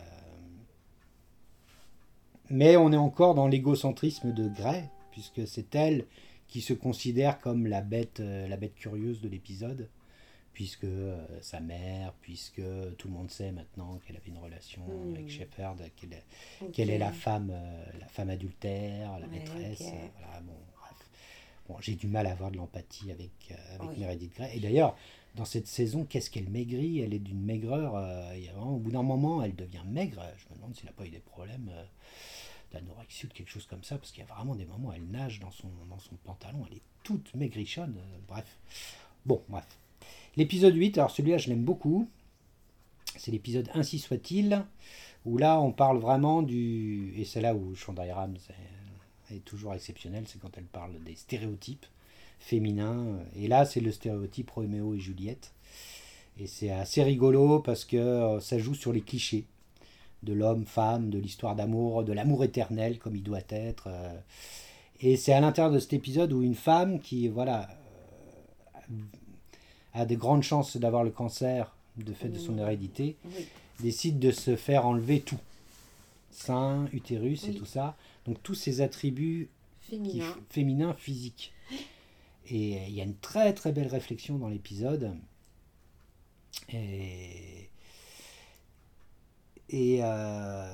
Mais 2.51 2.77
on 2.77 2.92
est 2.92 2.96
encore 2.96 3.35
dans 3.37 3.46
l'égocentrisme 3.46 4.33
de 4.33 4.49
Grey, 4.49 4.90
puisque 5.12 5.46
c'est 5.46 5.73
elle 5.77 6.07
qui 6.49 6.61
se 6.61 6.73
considère 6.73 7.38
comme 7.38 7.68
la 7.68 7.81
bête, 7.81 8.18
euh, 8.18 8.49
la 8.49 8.57
bête 8.57 8.75
curieuse 8.75 9.20
de 9.20 9.29
l'épisode, 9.29 9.88
puisque 10.61 10.85
euh, 10.85 11.16
sa 11.40 11.59
mère, 11.59 12.12
puisque 12.20 12.61
tout 12.99 13.09
le 13.09 13.14
monde 13.14 13.31
sait 13.31 13.51
maintenant 13.51 13.99
qu'elle 14.05 14.16
avait 14.18 14.29
une 14.29 14.37
relation 14.37 14.83
Hmm. 14.87 15.14
avec 15.14 15.31
Shepard, 15.31 15.77
qu'elle 15.96 16.90
est, 16.90 16.99
la 16.99 17.12
femme, 17.12 17.49
euh, 17.51 17.85
la 17.99 18.07
femme 18.09 18.29
adultère, 18.29 19.18
la 19.20 19.27
Ouais, 19.27 19.38
maîtresse. 19.38 19.81
euh, 19.81 20.07
voilà, 20.18 20.40
bon. 20.42 20.53
Bon, 21.66 21.77
j'ai 21.81 21.94
du 21.94 22.09
mal 22.09 22.27
à 22.27 22.33
avoir 22.33 22.51
de 22.51 22.59
l'empathie 22.59 23.11
avec, 23.11 23.55
avec 23.75 23.88
Oui. 23.92 24.01
Meredith 24.01 24.35
Grey. 24.35 24.51
Et 24.55 24.61
d'ailleurs, 24.61 24.99
dans 25.35 25.46
cette 25.46 25.66
saison, 25.66 26.05
qu'est-ce 26.05 26.29
qu'elle 26.31 26.51
maigrit? 26.51 27.01
Elle 27.01 27.14
est 27.14 27.18
d'une 27.20 27.40
maigreur. 27.40 27.94
il 28.37 28.44
y 28.44 28.49
a 28.49 28.53
vraiment, 28.53 28.75
au 28.75 28.79
bout 28.81 28.90
d'un 28.90 29.03
moment, 29.03 29.42
elle 29.42 29.55
devient 29.55 29.85
maigre. 29.87 30.23
Je 30.37 30.53
me 30.53 30.57
demande 30.57 30.75
s'il 30.77 30.85
n'a 30.85 30.92
pas 30.92 31.07
eu 31.07 31.11
des 31.11 31.20
problèmes 31.20 31.70
d'anorexie 32.73 33.25
ou 33.25 33.29
quelque 33.31 33.49
chose 33.49 33.66
comme 33.66 33.83
ça, 33.83 33.96
parce 33.96 34.11
qu'il 34.11 34.23
y 34.23 34.27
a 34.29 34.35
vraiment 34.35 34.55
des 34.57 34.66
moments 34.66 34.88
où 34.88 34.92
elle 34.92 35.07
nage 35.07 35.40
dans 35.40 35.53
son, 35.53 35.68
dans 35.88 35.99
son 36.01 36.16
pantalon. 36.16 36.66
Elle 36.70 36.77
est 36.77 36.83
toute 37.03 37.33
maigrichonne. 37.35 37.96
euh, 37.96 38.18
bref. 38.29 38.59
Bon, 39.25 39.42
bref. 39.49 39.64
L'épisode 40.37 40.75
8, 40.75 40.99
alors 40.99 41.11
celui-là, 41.11 41.38
je 41.38 41.49
l'aime 41.49 41.64
beaucoup. 41.64 42.09
C'est 43.16 43.31
l'épisode 43.31 43.69
Ainsi 43.75 43.99
soit-il, 43.99 44.64
où 45.25 45.37
là, 45.38 45.61
on 45.61 45.73
parle 45.73 45.99
vraiment 45.99 46.43
du. 46.43 47.12
Et 47.16 47.25
c'est 47.25 47.40
là 47.40 47.55
où 47.55 47.75
Shonda 47.75 48.03
Rhimes 48.03 48.37
est, 49.31 49.45
toujours 49.45 49.75
exceptionnelle, 49.75 50.25
c'est 50.27 50.40
quand 50.40 50.57
elle 50.57 50.64
parle 50.64 50.93
des 51.05 51.14
stéréotypes 51.14 51.87
féminins. 52.38 53.19
Et 53.37 53.49
là, 53.49 53.64
c'est 53.64 53.81
le 53.81 53.93
stéréotype 53.93 54.51
Roméo 54.51 54.95
et 54.95 54.99
Juliette. 54.99 55.53
Et 56.38 56.47
c'est 56.47 56.71
assez 56.71 57.03
rigolo 57.03 57.61
parce 57.61 57.85
que 57.85 57.97
euh, 57.97 58.40
ça 58.40 58.59
joue 58.59 58.75
sur 58.75 58.93
les 58.93 59.03
clichés 59.03 59.45
de 60.23 60.33
l'homme, 60.33 60.64
femme, 60.64 61.11
de 61.11 61.19
l'histoire 61.19 61.55
d'amour, 61.55 62.05
de 62.05 62.12
l'amour 62.12 62.45
éternel 62.45 62.99
comme 62.99 63.16
il 63.16 63.23
doit 63.23 63.40
être. 63.51 63.88
euh. 63.88 64.19
Et 65.01 65.16
c'est 65.16 65.33
à 65.33 65.40
l'intérieur 65.40 65.73
de 65.73 65.79
cet 65.79 65.93
épisode 65.93 66.33
où 66.33 66.43
une 66.43 66.55
femme 66.55 67.01
qui, 67.01 67.29
voilà, 67.29 67.69
euh, 68.77 68.95
a 69.94 70.07
de 70.07 70.14
grandes 70.14 70.42
chances 70.42 70.76
d'avoir 70.76 71.05
le 71.05 71.11
cancer 71.11 71.74
de 71.96 72.12
fait 72.12 72.29
de 72.29 72.38
son 72.38 72.57
hérédité, 72.59 73.16
Oui. 73.24 73.46
décide 73.81 74.18
de 74.18 74.31
se 74.31 74.57
faire 74.57 74.87
enlever 74.87 75.20
tout. 75.20 75.38
Sein, 76.31 76.87
utérus 76.92 77.44
et 77.48 77.55
tout 77.55 77.66
ça. 77.66 77.96
Donc 78.26 78.42
tous 78.42 78.55
ces 78.55 78.81
attributs 78.81 79.48
féminins 80.48 80.94
physiques. 80.94 81.53
Et 82.48 82.76
euh, 82.79 82.85
il 82.88 82.94
y 82.94 83.00
a 83.00 83.05
une 83.05 83.16
très 83.16 83.53
très 83.53 83.72
belle 83.72 83.88
réflexion 83.88 84.38
dans 84.38 84.48
l'épisode. 84.48 85.12
Et, 86.72 87.68
et 89.70 89.98
euh, 90.03 90.66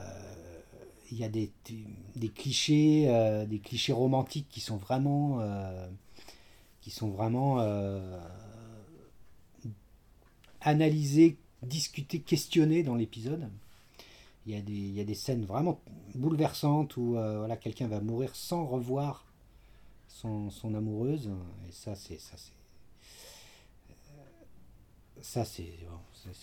il 1.10 1.18
y 1.18 1.24
a 1.24 1.28
des, 1.28 1.50
des 2.16 2.28
clichés, 2.28 3.06
euh, 3.08 3.46
des 3.46 3.58
clichés 3.58 3.92
romantiques 3.92 4.48
qui 4.50 4.60
sont 4.60 4.76
vraiment, 4.76 5.38
euh, 5.40 5.88
qui 6.82 6.90
sont 6.90 7.08
vraiment 7.08 7.56
analysés, 10.66 11.38
discutés, 11.62 12.20
questionnés 12.20 12.82
dans 12.82 12.96
l'épisode. 12.96 13.48
Il 14.46 14.54
y, 14.54 14.58
a 14.58 14.60
des, 14.60 14.72
il 14.72 14.94
y 14.94 15.00
a 15.00 15.04
des 15.04 15.14
scènes 15.14 15.44
vraiment 15.44 15.80
bouleversantes 16.14 16.96
où 16.96 17.16
euh, 17.16 17.38
voilà, 17.38 17.56
quelqu'un 17.56 17.88
va 17.88 18.00
mourir 18.00 18.36
sans 18.36 18.64
revoir 18.64 19.24
son, 20.08 20.50
son 20.50 20.74
amoureuse. 20.74 21.30
Et 21.68 21.72
ça, 21.72 21.96
c'est 21.96 22.20
ça, 22.20 22.36
c'est 22.36 22.52
euh, 23.90 25.22
ça, 25.22 25.44
c'est 25.44 25.72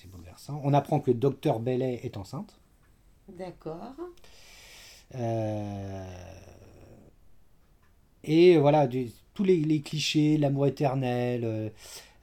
bon, 0.10 0.18
bouleversant. 0.18 0.60
On 0.66 0.74
apprend 0.74 1.00
que 1.00 1.12
le 1.12 1.18
docteur 1.18 1.60
Bellet 1.60 2.02
est 2.04 2.18
enceinte. 2.18 2.60
D'accord. 3.30 3.96
Euh, 5.16 6.34
et 8.24 8.58
voilà, 8.58 8.88
tous 9.34 9.44
les, 9.44 9.82
clichés, 9.82 10.38
l'amour 10.38 10.68
éternel, 10.68 11.42
euh, 11.44 11.70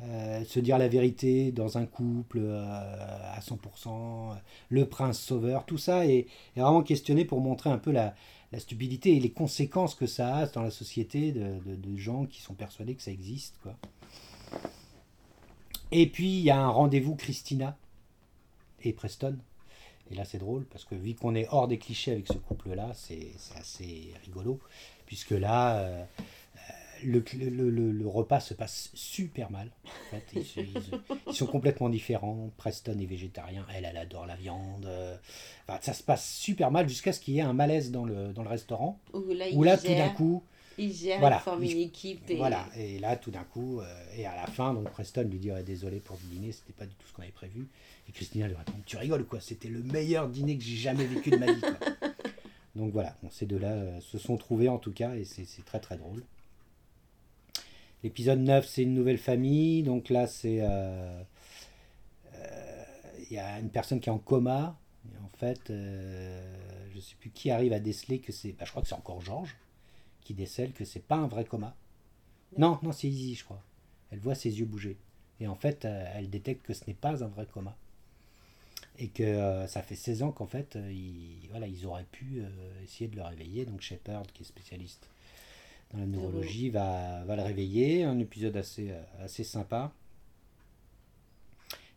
euh, 0.02 0.44
se 0.46 0.60
dire 0.60 0.78
la 0.78 0.88
vérité 0.88 1.52
dans 1.52 1.76
un 1.76 1.84
couple 1.84 2.38
euh, 2.40 3.34
à 3.34 3.38
100%, 3.40 3.58
euh, 3.88 4.34
le 4.70 4.86
prince 4.86 5.20
sauveur, 5.20 5.66
tout 5.66 5.76
ça 5.76 6.06
est, 6.06 6.26
vraiment 6.56 6.82
questionné 6.82 7.26
pour 7.26 7.40
montrer 7.40 7.68
un 7.68 7.76
peu 7.76 7.90
la, 7.90 8.14
stupidité 8.58 9.14
et 9.14 9.20
les 9.20 9.30
conséquences 9.30 9.94
que 9.94 10.06
ça 10.06 10.36
a 10.36 10.46
dans 10.46 10.62
la 10.62 10.70
société 10.70 11.32
de, 11.32 11.96
gens 11.96 12.26
qui 12.26 12.40
sont 12.40 12.54
persuadés 12.54 12.96
que 12.96 13.02
ça 13.02 13.12
existe. 13.12 13.56
Quoi. 13.62 13.76
Et 15.92 16.08
puis 16.08 16.38
il 16.38 16.42
y 16.42 16.50
a 16.50 16.60
un 16.60 16.68
rendez-vous 16.68 17.14
Christina 17.14 17.76
et 18.82 18.92
Preston. 18.92 19.36
Et 20.10 20.16
là, 20.16 20.24
c'est 20.24 20.38
drôle 20.38 20.64
parce 20.64 20.84
que 20.84 20.96
vu 20.96 21.14
qu'on 21.14 21.36
est 21.36 21.46
hors 21.50 21.68
des 21.68 21.78
clichés 21.78 22.10
avec 22.10 22.26
ce 22.26 22.38
couple-là, 22.38 22.90
c'est 22.94 23.30
assez 23.54 24.12
rigolo. 24.24 24.58
Puisque 25.10 25.32
là, 25.32 25.78
euh, 25.80 26.04
le, 27.02 27.24
le- 27.36 27.68
le- 27.70 27.90
le 27.90 28.06
repas 28.06 28.38
se 28.38 28.54
passe 28.54 28.90
super 28.94 29.50
mal. 29.50 29.68
En 29.84 30.10
fait. 30.10 30.22
ils, 30.36 30.44
se- 30.44 30.60
ils 30.60 30.72
ils 31.26 31.34
sont 31.34 31.46
complètement 31.46 31.88
différents. 31.88 32.50
Preston 32.58 32.96
est 32.96 33.06
végétarien, 33.06 33.66
elle, 33.74 33.86
elle 33.86 33.96
adore 33.96 34.26
la 34.26 34.36
viande. 34.36 34.86
euh, 34.86 35.16
enfin, 35.66 35.80
ça 35.82 35.94
se 35.94 36.04
passe 36.04 36.32
super 36.36 36.70
mal 36.70 36.88
jusqu'à 36.88 37.12
ce 37.12 37.18
qu'il 37.18 37.34
y 37.34 37.38
ait 37.38 37.42
un 37.42 37.54
malaise 37.54 37.90
dans 37.90 38.04
le, 38.04 38.32
dans 38.32 38.44
le 38.44 38.48
restaurant. 38.50 39.00
Où 39.12 39.32
là, 39.32 39.46
Où 39.52 39.64
il 39.64 39.66
là, 39.66 39.76
tout 39.78 39.86
d'un 39.88 40.10
coup, 40.10 40.44
il 40.78 40.92
gère, 40.94 41.18
voilà, 41.18 41.38
il 41.38 41.42
forme 41.42 41.64
il- 41.64 41.72
une 41.72 41.78
équipe. 41.80 42.30
Et... 42.30 42.36
voilà. 42.36 42.68
Et 42.76 43.00
là, 43.00 43.16
tout 43.16 43.32
d'un 43.32 43.42
coup, 43.42 43.80
euh, 43.80 44.04
et 44.16 44.26
à 44.26 44.36
la 44.36 44.46
fin, 44.46 44.74
donc 44.74 44.88
Preston 44.90 45.22
lui 45.28 45.40
dit 45.40 45.50
Ouais, 45.50 45.64
désolé 45.64 45.98
pour 45.98 46.18
le 46.22 46.36
dîner, 46.36 46.52
c'était 46.52 46.72
pas 46.72 46.86
du 46.86 46.94
tout 46.94 47.08
ce 47.08 47.12
qu'on 47.12 47.22
avait 47.22 47.32
prévu. 47.32 47.66
Et 48.08 48.12
Christina 48.12 48.46
lui 48.46 48.54
répond 48.54 48.72
Tu 48.86 48.96
rigoles 48.96 49.24
quoi? 49.24 49.40
C'était 49.40 49.68
le 49.68 49.82
meilleur 49.82 50.28
dîner 50.28 50.56
que 50.56 50.62
j'ai 50.62 50.76
jamais 50.76 51.04
vécu 51.06 51.30
de 51.30 51.36
ma 51.36 51.50
vie. 51.52 51.60
quoi. 51.60 52.10
Donc 52.76 52.92
voilà, 52.92 53.16
ces 53.30 53.46
deux-là 53.46 53.72
euh, 53.72 54.00
se 54.00 54.18
sont 54.18 54.36
trouvés 54.36 54.68
en 54.68 54.78
tout 54.78 54.92
cas, 54.92 55.14
et 55.16 55.24
c'est 55.24 55.64
très 55.64 55.80
très 55.80 55.96
drôle. 55.96 56.22
L'épisode 58.02 58.40
9, 58.40 58.66
c'est 58.66 58.82
une 58.82 58.94
nouvelle 58.94 59.18
famille. 59.18 59.82
Donc 59.82 60.08
là, 60.08 60.26
c'est. 60.26 60.58
euh, 60.62 61.22
euh, 62.34 62.84
Il 63.30 63.34
y 63.34 63.38
a 63.38 63.58
une 63.58 63.70
personne 63.70 64.00
qui 64.00 64.08
est 64.08 64.12
en 64.12 64.18
coma. 64.18 64.78
Et 65.12 65.18
en 65.18 65.28
fait, 65.36 65.60
je 65.68 67.00
sais 67.00 67.14
plus 67.18 67.30
qui 67.30 67.50
arrive 67.50 67.72
à 67.72 67.80
déceler 67.80 68.18
que 68.20 68.32
c'est. 68.32 68.52
bah, 68.52 68.64
je 68.64 68.70
crois 68.70 68.82
que 68.82 68.88
c'est 68.88 68.94
encore 68.94 69.20
Georges 69.20 69.56
qui 70.22 70.34
décèle 70.34 70.72
que 70.72 70.84
c'est 70.84 71.00
pas 71.04 71.16
un 71.16 71.26
vrai 71.28 71.44
coma. 71.44 71.74
Non, 72.58 72.78
non, 72.82 72.92
c'est 72.92 73.08
Izzy, 73.08 73.34
je 73.34 73.44
crois. 73.44 73.62
Elle 74.10 74.20
voit 74.20 74.34
ses 74.34 74.58
yeux 74.60 74.66
bouger. 74.66 74.98
Et 75.40 75.48
en 75.48 75.54
fait, 75.54 75.84
elle 75.86 76.30
détecte 76.30 76.66
que 76.66 76.74
ce 76.74 76.84
n'est 76.86 76.94
pas 76.94 77.24
un 77.24 77.28
vrai 77.28 77.46
coma. 77.46 77.76
Et 79.02 79.08
que 79.08 79.22
euh, 79.22 79.66
ça 79.66 79.80
fait 79.82 79.96
16 79.96 80.22
ans 80.22 80.30
qu'en 80.30 80.46
fait, 80.46 80.76
euh, 80.76 80.92
ils, 80.92 81.48
voilà, 81.50 81.66
ils 81.66 81.86
auraient 81.86 82.06
pu 82.12 82.42
euh, 82.42 82.48
essayer 82.84 83.08
de 83.08 83.16
le 83.16 83.22
réveiller. 83.22 83.64
Donc 83.64 83.80
Shepard, 83.80 84.24
qui 84.34 84.42
est 84.42 84.46
spécialiste 84.46 85.08
dans 85.92 86.00
la 86.00 86.06
neurologie, 86.06 86.68
va, 86.68 87.24
va 87.24 87.34
le 87.36 87.42
réveiller. 87.42 88.04
Un 88.04 88.18
épisode 88.18 88.56
assez, 88.58 88.92
assez 89.20 89.42
sympa. 89.42 89.92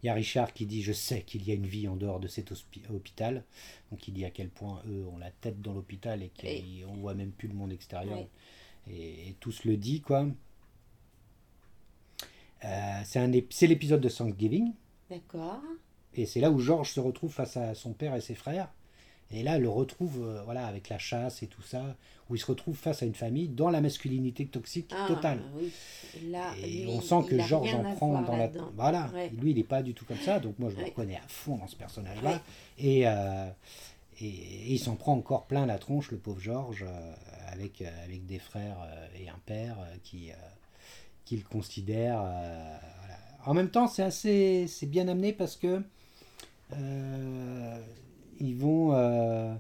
Il 0.02 0.08
y 0.08 0.10
a 0.10 0.14
Richard 0.14 0.54
qui 0.54 0.66
dit 0.66 0.82
Je 0.82 0.94
sais 0.94 1.22
qu'il 1.24 1.46
y 1.48 1.52
a 1.52 1.56
une 1.56 1.66
vie 1.68 1.88
en 1.90 1.96
dehors 1.98 2.20
de 2.22 2.28
cet 2.28 2.54
hôpital. 2.90 3.44
Donc 3.92 4.08
il 4.08 4.14
dit 4.14 4.24
à 4.26 4.32
quel 4.32 4.50
point 4.50 4.82
eux 4.90 5.06
ont 5.08 5.18
la 5.18 5.32
tête 5.32 5.62
dans 5.62 5.74
l'hôpital 5.74 6.24
et 6.24 6.32
qu'on 6.40 6.94
voit 6.96 7.14
même 7.16 7.32
plus 7.32 7.48
le 7.50 7.54
monde 7.54 7.72
extérieur. 7.74 8.18
Et, 8.90 9.30
et 9.30 9.36
tous 9.42 9.64
le 9.66 9.76
dit, 9.78 10.00
quoi. 10.02 10.28
Euh, 12.66 13.02
c'est 13.04 13.20
un 13.20 13.30
ép- 13.32 13.48
c'est 13.50 13.68
l'épisode 13.68 14.00
de 14.02 14.10
Thanksgiving. 14.10 14.72
D'accord. 15.10 15.62
Et 16.16 16.26
c'est 16.26 16.40
là 16.40 16.52
où 16.52 16.60
George 16.60 16.92
se 16.92 17.00
retrouve 17.00 17.32
face 17.32 17.58
à 17.58 17.74
son 17.76 17.94
père 17.94 18.16
et 18.16 18.22
ses 18.22 18.36
frères. 18.36 18.70
Et 19.32 19.42
là, 19.42 19.58
le 19.58 19.68
retrouve 19.70 20.22
euh, 20.24 20.44
voilà, 20.44 20.68
avec 20.68 20.90
la 20.90 21.00
chasse 21.00 21.42
et 21.42 21.48
tout 21.48 21.64
ça, 21.64 21.82
où 22.30 22.36
il 22.36 22.40
se 22.40 22.46
retrouve 22.46 22.76
face 22.78 23.02
à 23.02 23.06
une 23.08 23.16
famille 23.16 23.48
dans 23.48 23.70
la 23.72 23.82
masculinité 23.82 24.46
toxique 24.46 24.92
Ah, 24.96 25.08
totale. 25.08 25.40
Oui. 25.56 25.72
Là, 26.30 26.52
Et 26.62 26.84
lui, 26.84 26.88
on 26.90 27.02
sent 27.02 27.28
que 27.30 27.34
il 27.36 27.42
a 27.42 27.48
George 27.48 27.74
rien 27.74 27.84
en 27.86 27.96
prend 27.96 28.22
dans 28.22 28.38
la. 28.38 28.50
Voilà, 28.76 29.10
Ouais. 29.14 29.30
lui 29.30 29.52
il 29.52 29.58
n'est 29.58 29.64
pas 29.64 29.82
du 29.82 29.96
tout 29.96 30.06
comme 30.06 30.20
ça, 30.20 30.40
donc 30.40 30.60
moi 30.60 30.70
je 30.70 30.76
me 30.76 30.82
Ouais. 30.82 30.90
reconnais 30.90 31.16
à 31.16 31.28
fond 31.28 31.58
dans 31.58 31.68
ce 31.68 31.76
personnage-là. 31.76 32.30
Ouais. 32.32 32.40
Et, 32.78 33.08
euh, 33.08 33.50
et, 34.22 34.28
et 34.28 34.74
il 34.74 34.80
s'en 34.80 34.96
prend 34.96 35.14
encore 35.14 35.46
plein 35.48 35.66
la 35.66 35.80
tronche, 35.80 36.12
le 36.12 36.18
pauvre 36.18 36.40
George, 36.40 36.86
euh, 36.88 37.14
avec, 37.52 37.82
avec 37.82 38.28
des 38.28 38.38
frères 38.40 38.78
et 39.20 39.30
un 39.30 39.40
père 39.48 39.78
qui, 40.04 40.30
qui 41.26 41.38
le 41.38 41.44
considèrent. 41.44 42.22
voilà. 42.22 43.18
En 43.46 43.54
même 43.56 43.70
temps, 43.72 43.88
c'est 43.88 44.04
assez 44.04 44.68
c'est 44.68 44.86
bien 44.86 45.08
amené 45.08 45.34
parce 45.34 45.56
que 45.56 45.82
ils 48.40 48.56
vont. 48.56 48.94
euh, 48.94 49.54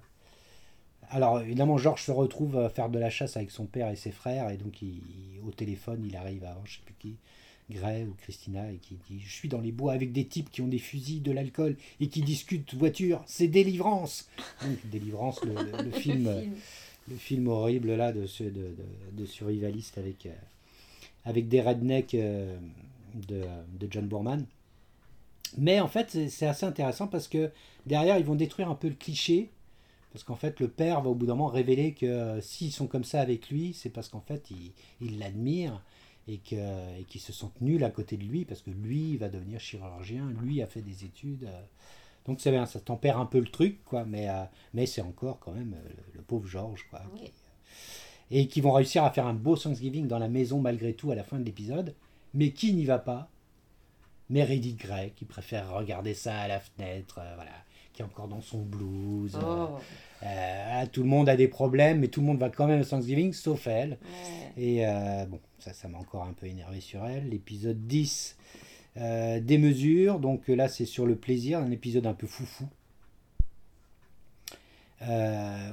alors 1.10 1.40
évidemment, 1.42 1.78
Georges 1.78 2.04
se 2.04 2.12
retrouve 2.12 2.58
à 2.58 2.70
faire 2.70 2.90
de 2.90 2.98
la 3.00 3.10
chasse 3.10 3.38
avec 3.38 3.52
son 3.52 3.66
père 3.66 3.90
et 3.90 3.96
ses 3.96 4.12
frères, 4.12 4.50
et 4.50 4.58
donc 4.58 4.82
il- 4.82 4.88
il- 5.36 5.40
au 5.48 5.52
téléphone, 5.52 6.04
il 6.08 6.16
arrive 6.16 6.44
à 6.44 6.60
je 6.66 6.76
sais 6.78 6.82
plus 6.86 6.96
qui, 7.00 7.16
Gray 7.70 8.04
ou 8.06 8.14
Christina, 8.22 8.70
et 8.72 8.76
qui 8.78 8.98
dit 9.10 9.20
Je 9.22 9.32
suis 9.32 9.48
dans 9.50 9.62
les 9.62 9.72
bois 9.72 9.94
avec 9.94 10.12
des 10.12 10.26
types 10.26 10.52
qui 10.52 10.62
ont 10.62 10.68
des 10.68 10.80
fusils, 10.80 11.22
de 11.22 11.32
l'alcool, 11.32 11.76
et 12.00 12.08
qui 12.08 12.22
discutent 12.22 12.74
voiture, 12.74 13.24
c'est 13.26 13.48
délivrance 13.48 14.28
Donc, 14.66 14.78
Délivrance, 14.90 15.44
le, 15.46 15.54
le- 15.54 15.84
le 15.86 15.92
film, 16.04 16.26
Le 16.28 16.42
film. 16.42 16.54
le 17.10 17.16
film 17.16 17.48
horrible 17.48 17.94
là 17.96 18.12
de, 18.12 18.22
de, 18.22 18.50
de, 18.50 18.76
de 19.14 19.26
survivaliste 19.26 19.98
avec, 19.98 20.26
euh, 20.26 20.32
avec 21.26 21.48
des 21.48 21.62
rednecks 21.62 22.16
euh, 22.16 22.58
de, 23.28 23.44
de 23.80 23.88
John 23.90 24.08
Boorman. 24.08 24.46
Mais 25.58 25.80
en 25.80 25.88
fait, 25.88 26.10
c'est- 26.30 26.46
assez 26.46 26.66
intéressant 26.66 27.08
parce 27.08 27.28
que 27.28 27.52
derrière, 27.86 28.18
ils 28.18 28.26
vont 28.26 28.36
détruire 28.36 28.70
un 28.70 28.76
peu 28.76 28.88
le 28.90 28.96
cliché. 28.96 29.50
Parce 30.12 30.24
qu'en 30.24 30.36
fait, 30.36 30.60
le 30.60 30.68
père 30.68 31.02
va 31.02 31.10
au 31.10 31.16
bout 31.16 31.26
d'un 31.26 31.34
moment 31.34 31.48
révéler 31.50 31.94
que 31.94 32.06
euh, 32.06 32.40
s'ils 32.42 32.72
sont 32.72 32.86
comme 32.88 33.04
ça 33.04 33.20
avec 33.20 33.50
lui, 33.50 33.74
c'est 33.74 33.90
parce 33.90 34.10
qu'en 34.10 34.22
fait, 34.22 34.52
ils 34.52 34.72
il 35.02 35.18
l'admirent 35.20 35.82
et 36.28 36.38
que- 36.38 37.00
et 37.00 37.04
qu'ils 37.08 37.20
se 37.22 37.34
sentent 37.34 37.60
nuls 37.62 37.84
à 37.84 37.90
côté 37.90 38.16
de 38.18 38.24
lui 38.24 38.46
parce 38.46 38.62
que 38.62 38.70
lui, 38.70 39.12
il 39.14 39.18
va 39.18 39.28
devenir 39.30 39.60
chirurgien, 39.60 40.30
lui 40.42 40.62
a 40.62 40.68
fait 40.68 40.82
des 40.82 41.04
études. 41.06 41.46
euh. 41.46 41.62
Donc 42.26 42.40
c'est 42.42 42.52
bien, 42.52 42.66
ça 42.68 42.80
tempère 42.80 43.18
un 43.20 43.26
peu 43.26 43.40
le 43.40 43.48
truc, 43.48 43.84
quoi, 43.86 44.06
mais, 44.06 44.30
euh, 44.30 44.44
mais 44.74 44.86
c'est 44.86 45.02
encore 45.02 45.40
quand 45.40 45.52
même 45.52 45.76
le, 45.84 45.94
le 46.18 46.22
pauvre 46.22 46.48
Georges, 46.48 46.86
quoi. 46.90 47.02
Et 48.32 48.48
qui 48.48 48.62
vont 48.62 48.72
réussir 48.72 49.04
à 49.04 49.12
faire 49.12 49.28
un 49.28 49.34
beau 49.34 49.58
Thanksgiving 49.58 50.08
dans 50.08 50.20
la 50.20 50.30
maison 50.30 50.60
malgré 50.62 50.94
tout 50.94 51.12
à 51.12 51.16
la 51.16 51.24
fin 51.24 51.40
de 51.40 51.44
l'épisode. 51.44 51.94
Mais 52.36 52.52
qui 52.52 52.74
n'y 52.74 52.86
va 52.86 53.00
pas? 53.00 53.30
Meredith 54.30 54.78
Grey, 54.78 55.12
qui 55.16 55.26
préfère 55.26 55.72
regarder 55.74 56.14
ça 56.14 56.38
à 56.40 56.48
la 56.48 56.60
fenêtre, 56.60 57.20
euh, 57.22 57.36
voilà, 57.36 57.52
qui 57.94 58.02
est 58.02 58.06
encore 58.06 58.28
dans 58.28 58.42
son 58.42 58.62
blues. 58.62 59.36
euh, 59.36 59.40
Oh, 59.42 59.78
euh, 60.24 60.86
tout 60.92 61.04
le 61.04 61.10
monde 61.10 61.28
a 61.30 61.36
des 61.36 61.48
problèmes, 61.48 62.00
mais 62.00 62.08
tout 62.08 62.22
le 62.22 62.28
monde 62.28 62.40
va 62.40 62.50
quand 62.50 62.66
même 62.68 62.82
au 62.82 62.86
Thanksgiving, 62.86 63.34
sauf 63.34 63.68
elle. 63.68 63.92
ouais. 64.58 64.64
Et 64.64 64.88
euh, 64.88 65.26
bon, 65.26 65.40
ça, 65.60 65.74
ça 65.74 65.88
m'a 65.88 65.98
encore 65.98 66.24
un 66.24 66.34
peu 66.34 66.46
énervé 66.48 66.80
sur 66.80 67.06
elle. 67.06 67.30
L'épisode 67.30 67.86
10, 67.86 68.38
euh, 68.98 69.40
des 69.42 69.58
mesures. 69.58 70.20
Donc 70.20 70.48
là, 70.48 70.68
c'est 70.70 70.86
sur 70.86 71.06
le 71.06 71.16
plaisir, 71.16 71.60
un 71.60 71.72
épisode 71.72 72.08
un 72.08 72.14
peu 72.14 72.28
foufou. 72.28 72.66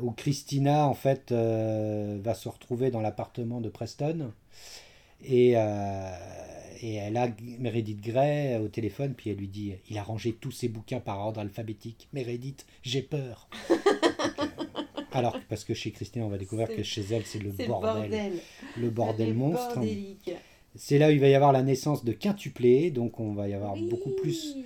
Où 0.03 0.11
Christina, 0.11 0.89
en 0.89 0.95
fait, 0.95 1.31
va 1.33 2.35
se 2.35 2.49
retrouver 2.49 2.91
dans 2.91 3.01
l'appartement 3.01 3.61
de 3.61 3.69
Preston. 3.69 4.33
Et, 5.25 5.55
et 6.83 6.95
elle 6.95 7.17
a 7.17 7.29
Meredith 7.59 8.01
Grey 8.01 8.57
au 8.59 8.69
téléphone, 8.69 9.15
puis 9.15 9.31
elle 9.31 9.37
lui 9.37 9.49
dit 9.49 9.75
Il 9.89 9.99
a 9.99 10.03
rangé 10.03 10.33
tous 10.33 10.51
ses 10.51 10.69
bouquins 10.69 11.01
par 11.01 11.19
ordre 11.19 11.41
alphabétique. 11.41 12.09
Meredith, 12.13 12.67
j'ai 12.83 13.03
peur. 13.03 13.49
Euh, 13.71 13.77
alors, 15.13 15.39
parce 15.49 15.65
que 15.65 15.75
chez 15.75 15.91
Christina, 15.91 16.25
on 16.25 16.29
va 16.29 16.39
découvrir 16.39 16.69
que 16.69 16.83
chez 16.83 17.03
elle, 17.11 17.27
c'est 17.27 17.39
le 17.39 17.51
bordel 17.51 18.33
le 18.79 18.91
bordel 18.91 19.35
monstre. 19.35 19.75
bordélique. 19.75 20.33
C'est 20.75 20.99
là 20.99 21.09
où 21.09 21.11
il 21.11 21.21
va 21.21 21.29
y 21.29 21.35
avoir 21.35 21.53
la 21.53 21.63
naissance 21.63 22.05
de 22.05 22.13
quintuplés, 22.13 22.91
donc 22.91 23.19
on 23.19 23.35
va 23.35 23.49
y 23.49 23.55
avoir 23.55 23.75
Oui, 23.75 23.89
beaucoup 23.89 24.11
plus 24.11 24.57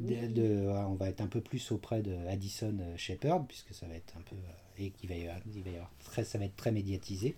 de, 0.00 0.66
on 0.88 0.94
va 0.94 1.08
être 1.08 1.20
un 1.20 1.26
peu 1.26 1.40
plus 1.40 1.70
auprès 1.70 2.00
de 2.00 2.14
Addison 2.28 2.74
euh, 2.80 2.96
Shepherd 2.96 3.46
puisque 3.46 3.74
ça 3.74 3.86
va 3.86 3.94
être 3.94 4.14
un 4.16 4.22
peu 4.22 4.36
euh, 4.36 4.84
et 4.84 4.90
qu'il 4.90 5.10
va 5.10 5.16
y 5.16 5.22
avoir, 5.22 5.38
il 5.54 5.62
va 5.62 5.70
y 5.70 5.74
avoir 5.74 5.92
très, 6.02 6.24
ça 6.24 6.38
va 6.38 6.46
être 6.46 6.56
très 6.56 6.72
médiatisé. 6.72 7.36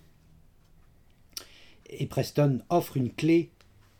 Et 1.89 2.05
Preston 2.05 2.61
offre 2.69 2.95
une 2.95 3.11
clé, 3.11 3.51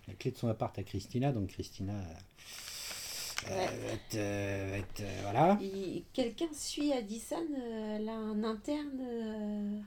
la 0.08 0.14
clé 0.16 0.32
de 0.32 0.38
son 0.38 0.48
appart 0.50 0.78
à 0.78 0.84
Christina, 0.84 1.32
donc 1.32 1.48
Christina 1.50 1.94
euh, 1.94 3.50
Ouais. 3.50 3.66
va 3.66 3.94
être, 3.94 4.16
euh, 4.16 4.68
va 4.72 4.78
être, 4.78 5.02
euh, 5.02 5.20
voilà. 5.24 5.58
Il- 5.62 6.04
Quelqu'un 6.14 6.48
suit 6.54 6.94
Addison 6.94 7.46
Elle 7.98 8.08
a 8.08 8.16
un 8.16 8.44
interne 8.44 9.84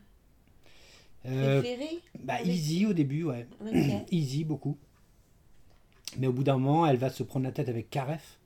préféré 1.23 1.99
bah, 2.23 2.35
avec- 2.35 2.47
easy 2.47 2.87
au 2.87 2.93
début, 2.93 3.25
ouais. 3.25 3.47
Easy, 4.11 4.45
beaucoup. 4.45 4.77
Mais 6.19 6.27
au 6.27 6.33
bout 6.33 6.45
d'un 6.45 6.57
moment, 6.59 6.87
elle 6.87 6.99
va 6.99 7.11
se 7.11 7.23
prendre 7.23 7.45
la 7.47 7.53
tête 7.53 7.69
avec 7.69 7.91
Karef. 7.91 8.39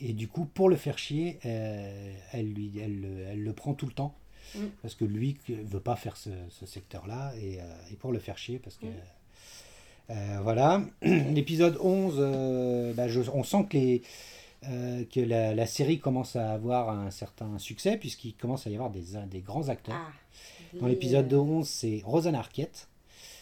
Et 0.00 0.12
du 0.12 0.28
coup, 0.28 0.44
pour 0.46 0.68
le 0.68 0.76
faire 0.76 0.96
chier, 0.98 1.38
euh, 1.44 2.14
elle, 2.32 2.52
lui, 2.52 2.72
elle, 2.78 3.00
le- 3.00 3.20
elle 3.26 3.42
le 3.42 3.52
prend 3.52 3.74
tout 3.74 3.86
le 3.86 3.92
temps. 3.92 4.14
Mm. 4.54 4.66
Parce 4.80 4.94
que 4.94 5.04
lui 5.04 5.36
ne 5.48 5.56
veut 5.56 5.80
pas 5.80 5.96
faire 5.96 6.16
ce, 6.16 6.30
ce 6.48 6.64
secteur-là. 6.64 7.34
Et, 7.36 7.60
euh, 7.60 7.64
et 7.90 7.96
pour 7.96 8.12
le 8.12 8.18
faire 8.20 8.38
chier, 8.38 8.58
parce 8.58 8.76
que. 8.76 8.86
Mm. 8.86 8.94
Euh, 10.10 10.38
voilà. 10.42 10.82
L'épisode 11.02 11.78
11, 11.80 12.14
euh, 12.18 12.92
bah, 12.94 13.08
je- 13.08 13.20
on 13.32 13.42
sent 13.44 13.66
que, 13.68 13.76
les, 13.76 14.02
euh, 14.68 15.04
que 15.12 15.20
la, 15.20 15.54
la 15.54 15.66
série 15.66 15.98
commence 15.98 16.36
à 16.36 16.52
avoir 16.52 16.90
un 16.90 17.10
certain 17.10 17.58
succès, 17.58 17.96
puisqu'il 17.96 18.34
commence 18.34 18.66
à 18.66 18.70
y 18.70 18.74
avoir 18.74 18.90
des, 18.90 19.02
des 19.30 19.40
grands 19.40 19.68
acteurs. 19.68 19.96
Ah, 19.98 20.12
Dans 20.80 20.86
l'épisode 20.86 21.32
euh, 21.32 21.36
11, 21.38 21.68
c'est 21.68 22.02
Rosanna 22.04 22.38
Arquette. 22.40 22.88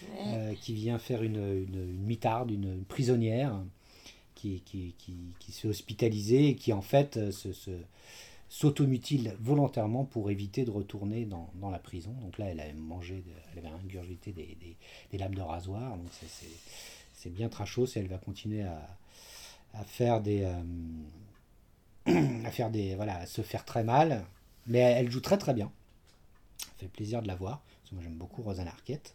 ouais. 0.02 0.56
Qui 0.60 0.74
vient 0.74 0.98
faire 0.98 1.22
une, 1.22 1.36
une, 1.36 1.74
une 1.90 2.04
mitarde, 2.06 2.50
une, 2.50 2.64
une 2.64 2.84
prisonnière 2.84 3.54
qui, 4.34 4.60
qui, 4.66 4.94
qui, 4.98 5.14
qui 5.38 5.52
se 5.52 5.60
fait 5.62 5.68
hospitaliser 5.68 6.48
et 6.50 6.54
qui 6.56 6.72
en 6.72 6.82
fait 6.82 7.30
se, 7.30 7.52
se- 7.52 7.70
s'automutile 8.48 9.36
volontairement 9.40 10.04
pour 10.04 10.30
éviter 10.30 10.64
de 10.64 10.70
retourner 10.70 11.24
dans, 11.24 11.50
dans 11.54 11.70
la 11.70 11.78
prison. 11.78 12.12
Donc 12.22 12.38
là, 12.38 12.46
elle 12.46 12.60
avait 12.60 12.72
mangé, 12.72 13.16
de- 13.16 13.32
elle 13.52 13.58
avait 13.58 13.74
ingurgité 13.74 14.32
des, 14.32 14.56
des, 15.10 15.18
lames 15.18 15.34
de 15.34 15.42
rasoir. 15.42 15.96
Donc 15.96 16.08
c'est, 16.12 17.30
bien 17.30 17.48
trashos 17.48 17.86
et 17.96 17.98
elle 17.98 18.06
va 18.08 18.18
continuer 18.18 18.62
à, 18.62 18.86
à 19.74 19.84
faire 19.84 20.20
des... 20.20 20.42
euh, 20.44 20.62
à 22.46 22.50
faire 22.50 22.70
des... 22.70 22.94
Voilà, 22.94 23.18
à 23.18 23.26
se 23.26 23.42
faire 23.42 23.64
très 23.64 23.82
mal. 23.82 24.24
Mais 24.68 24.78
elle 24.78 25.10
joue 25.10 25.20
très 25.20 25.38
très 25.38 25.54
bien. 25.54 25.72
Ça 26.58 26.66
fait 26.78 26.88
plaisir 26.88 27.22
de 27.22 27.26
la 27.26 27.34
voir. 27.34 27.62
Moi 27.92 28.02
j'aime 28.02 28.14
beaucoup 28.14 28.42
Rosanna 28.42 28.70
Arquette. 28.70 29.14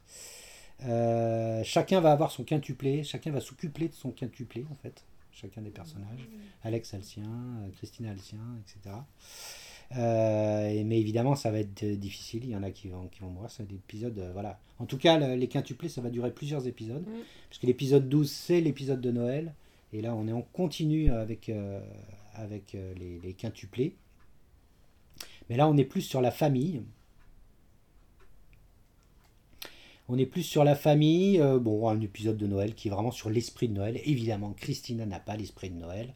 Euh, 0.85 1.63
chacun 1.63 2.01
va 2.01 2.11
avoir 2.11 2.31
son 2.31 2.43
quintuplé, 2.43 3.03
chacun 3.03 3.31
va 3.31 3.39
s'occupler 3.39 3.87
de 3.87 3.93
son 3.93 4.11
quintuplé 4.11 4.65
en 4.71 4.75
fait, 4.81 5.03
chacun 5.31 5.61
des 5.61 5.69
personnages. 5.71 6.27
Alex 6.63 6.93
a 6.93 6.97
le 6.97 7.03
sien, 7.03 7.23
euh, 7.25 7.69
Christina 7.77 8.11
a 8.11 8.13
le 8.13 8.19
sien, 8.19 8.39
etc. 8.59 8.95
Euh, 9.97 10.83
mais 10.85 10.99
évidemment, 10.99 11.35
ça 11.35 11.51
va 11.51 11.59
être 11.59 11.85
difficile. 11.85 12.43
Il 12.45 12.51
y 12.51 12.55
en 12.55 12.63
a 12.63 12.71
qui 12.71 12.87
vont, 12.87 13.07
qui 13.07 13.19
vont 13.19 13.29
mourir. 13.29 13.49
C'est 13.51 13.67
des 13.67 13.75
épisodes. 13.75 14.17
euh, 14.19 14.31
voilà. 14.33 14.59
En 14.79 14.85
tout 14.85 14.97
cas, 14.97 15.17
le- 15.17 15.35
les 15.35 15.47
quintuplés, 15.47 15.89
ça 15.89 16.01
va 16.01 16.09
durer 16.09 16.31
plusieurs 16.31 16.65
épisodes. 16.67 17.05
Mm. 17.07 17.21
Puisque 17.49 17.63
l'épisode 17.63 18.07
12, 18.07 18.31
c'est 18.31 18.61
l'épisode 18.61 19.01
de 19.01 19.11
Noël. 19.11 19.53
Et 19.93 20.01
là, 20.01 20.15
on 20.15 20.27
est 20.27 20.31
en 20.31 20.41
continu 20.43 21.11
avec, 21.11 21.49
euh, 21.49 21.81
avec 22.35 22.71
les, 22.73 23.19
les 23.19 23.33
quintuplés. 23.33 23.95
Mais 25.49 25.57
là, 25.57 25.67
on 25.67 25.75
est 25.75 25.83
plus 25.83 26.01
sur 26.01 26.21
la 26.21 26.31
famille. 26.31 26.81
On 30.13 30.17
est 30.17 30.25
plus 30.25 30.43
sur 30.43 30.65
la 30.65 30.75
famille. 30.75 31.39
euh, 31.39 31.57
bon, 31.57 31.87
un 31.87 32.01
épisode 32.01 32.35
de 32.37 32.45
Noël 32.45 32.75
qui 32.75 32.89
est 32.89 32.91
vraiment 32.91 33.11
sur 33.11 33.29
l'esprit 33.29 33.69
de 33.69 33.73
Noël. 33.73 33.99
Évidemment, 34.03 34.51
Christina 34.51 35.05
n'a 35.05 35.19
pas 35.21 35.37
l'esprit 35.37 35.69
de 35.69 35.75
Noël. 35.79 36.13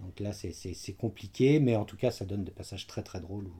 Donc 0.00 0.18
là, 0.18 0.32
c'est- 0.32 0.92
compliqué, 0.98 1.60
mais 1.60 1.76
en 1.76 1.84
tout 1.84 1.96
cas, 1.96 2.10
ça 2.10 2.24
donne 2.24 2.42
des 2.42 2.50
passages 2.50 2.86
très 2.88 3.02
très 3.02 3.20
drôles 3.20 3.44
où 3.46 3.54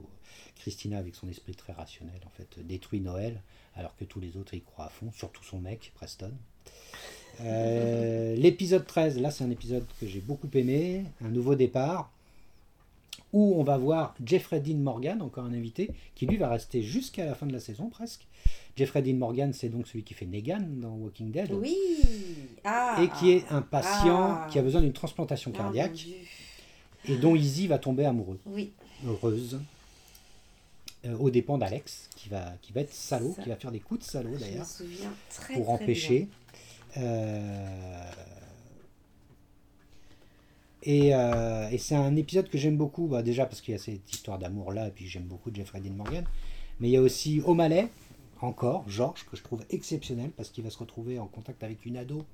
Christina, 0.59 0.97
avec 0.97 1.15
son 1.15 1.29
esprit 1.29 1.53
très 1.55 1.71
rationnel, 1.71 2.19
en 2.25 2.29
fait, 2.31 2.59
détruit 2.67 2.99
Noël, 2.99 3.41
alors 3.75 3.95
que 3.95 4.03
tous 4.03 4.19
les 4.19 4.35
autres 4.35 4.53
y 4.55 4.61
croient 4.61 4.85
à 4.85 4.89
fond, 4.89 5.09
surtout 5.15 5.43
son 5.43 5.59
mec, 5.59 5.91
Preston. 5.95 6.31
Euh, 7.41 8.35
L'épisode 8.37 8.85
13, 8.85 9.19
là, 9.19 9.31
c'est 9.31 9.43
un 9.43 9.51
épisode 9.51 9.85
que 9.99 10.07
j'ai 10.07 10.19
beaucoup 10.19 10.49
aimé, 10.53 11.05
un 11.23 11.29
nouveau 11.29 11.55
départ, 11.55 12.11
où 13.33 13.55
on 13.57 13.63
va 13.63 13.77
voir 13.77 14.15
Jeffrey 14.25 14.59
Dean 14.59 14.77
Morgan, 14.77 15.21
encore 15.21 15.45
un 15.45 15.53
invité, 15.53 15.89
qui 16.15 16.25
lui 16.25 16.37
va 16.37 16.49
rester 16.49 16.81
jusqu'à 16.81 17.25
la 17.25 17.35
fin 17.35 17.45
de 17.45 17.53
la 17.53 17.59
saison 17.61 17.87
presque. 17.89 18.25
Jeffrey 18.77 19.01
Dean 19.01 19.15
Morgan, 19.15 19.51
c'est 19.53 19.69
donc 19.69 19.87
celui 19.87 20.03
qui 20.03 20.13
fait 20.13 20.25
Negan 20.25 20.61
dans 20.81 20.93
Walking 20.95 21.31
Dead. 21.31 21.51
Oui 21.51 21.75
ah, 22.63 22.97
Et 23.03 23.09
qui 23.19 23.31
est 23.31 23.43
un 23.51 23.61
patient 23.61 24.31
Ah. 24.43 24.47
qui 24.49 24.59
a 24.59 24.61
besoin 24.61 24.81
d'une 24.81 24.93
transplantation 24.93 25.51
Ah, 25.55 25.57
cardiaque 25.57 26.07
et 27.07 27.17
dont 27.17 27.35
Izzy 27.35 27.67
va 27.67 27.79
tomber 27.79 28.05
amoureux, 28.05 28.39
Oui, 28.45 28.71
heureuse, 29.05 29.59
euh, 31.05 31.17
aux 31.17 31.29
dépens 31.31 31.57
d'Alex, 31.57 32.07
qui 32.15 32.29
va, 32.29 32.53
qui 32.61 32.71
va 32.71 32.81
être 32.81 32.93
salaud, 32.93 33.35
qui 33.41 33.49
va 33.49 33.55
faire 33.55 33.71
des 33.71 33.79
coups 33.79 34.01
de 34.01 34.05
salaud 34.05 34.29
je 34.33 34.35
me 34.35 34.39
d'ailleurs, 34.39 34.65
souviens 34.65 35.11
très 35.29 35.55
pour 35.55 35.65
très 35.65 35.73
empêcher. 35.73 36.27
Euh, 36.97 38.11
Et, 40.83 41.13
euh, 41.13 41.69
et 41.69 41.77
c'est 41.77 41.95
un 41.95 42.15
épisode 42.15 42.49
que 42.49 42.57
j'aime 42.57 42.75
beaucoup, 42.77 43.05
bah, 43.07 43.21
déjà 43.21 43.45
parce 43.45 43.61
qu'il 43.61 43.73
y 43.73 43.75
a 43.75 43.79
cette 43.79 44.11
histoire 44.11 44.39
d'amour-là, 44.39 44.87
et 44.87 44.91
puis 44.91 45.07
j'aime 45.07 45.23
beaucoup 45.25 45.51
Jeffrey 45.53 45.79
Dean 45.79 45.91
Morgan. 45.93 46.23
Mais 46.79 46.87
il 46.87 46.91
y 46.91 46.97
a 46.97 47.01
aussi 47.01 47.39
O'Malley, 47.45 47.87
encore, 48.43 48.87
Georges, 48.89 49.25
que 49.29 49.35
je 49.37 49.43
trouve 49.43 49.63
exceptionnel, 49.69 50.31
parce 50.31 50.49
qu'il 50.49 50.63
va 50.63 50.69
se 50.69 50.77
retrouver 50.79 51.19
en 51.19 51.27
contact 51.27 51.63
avec 51.63 51.85
une 51.85 51.97
ado 51.97 52.25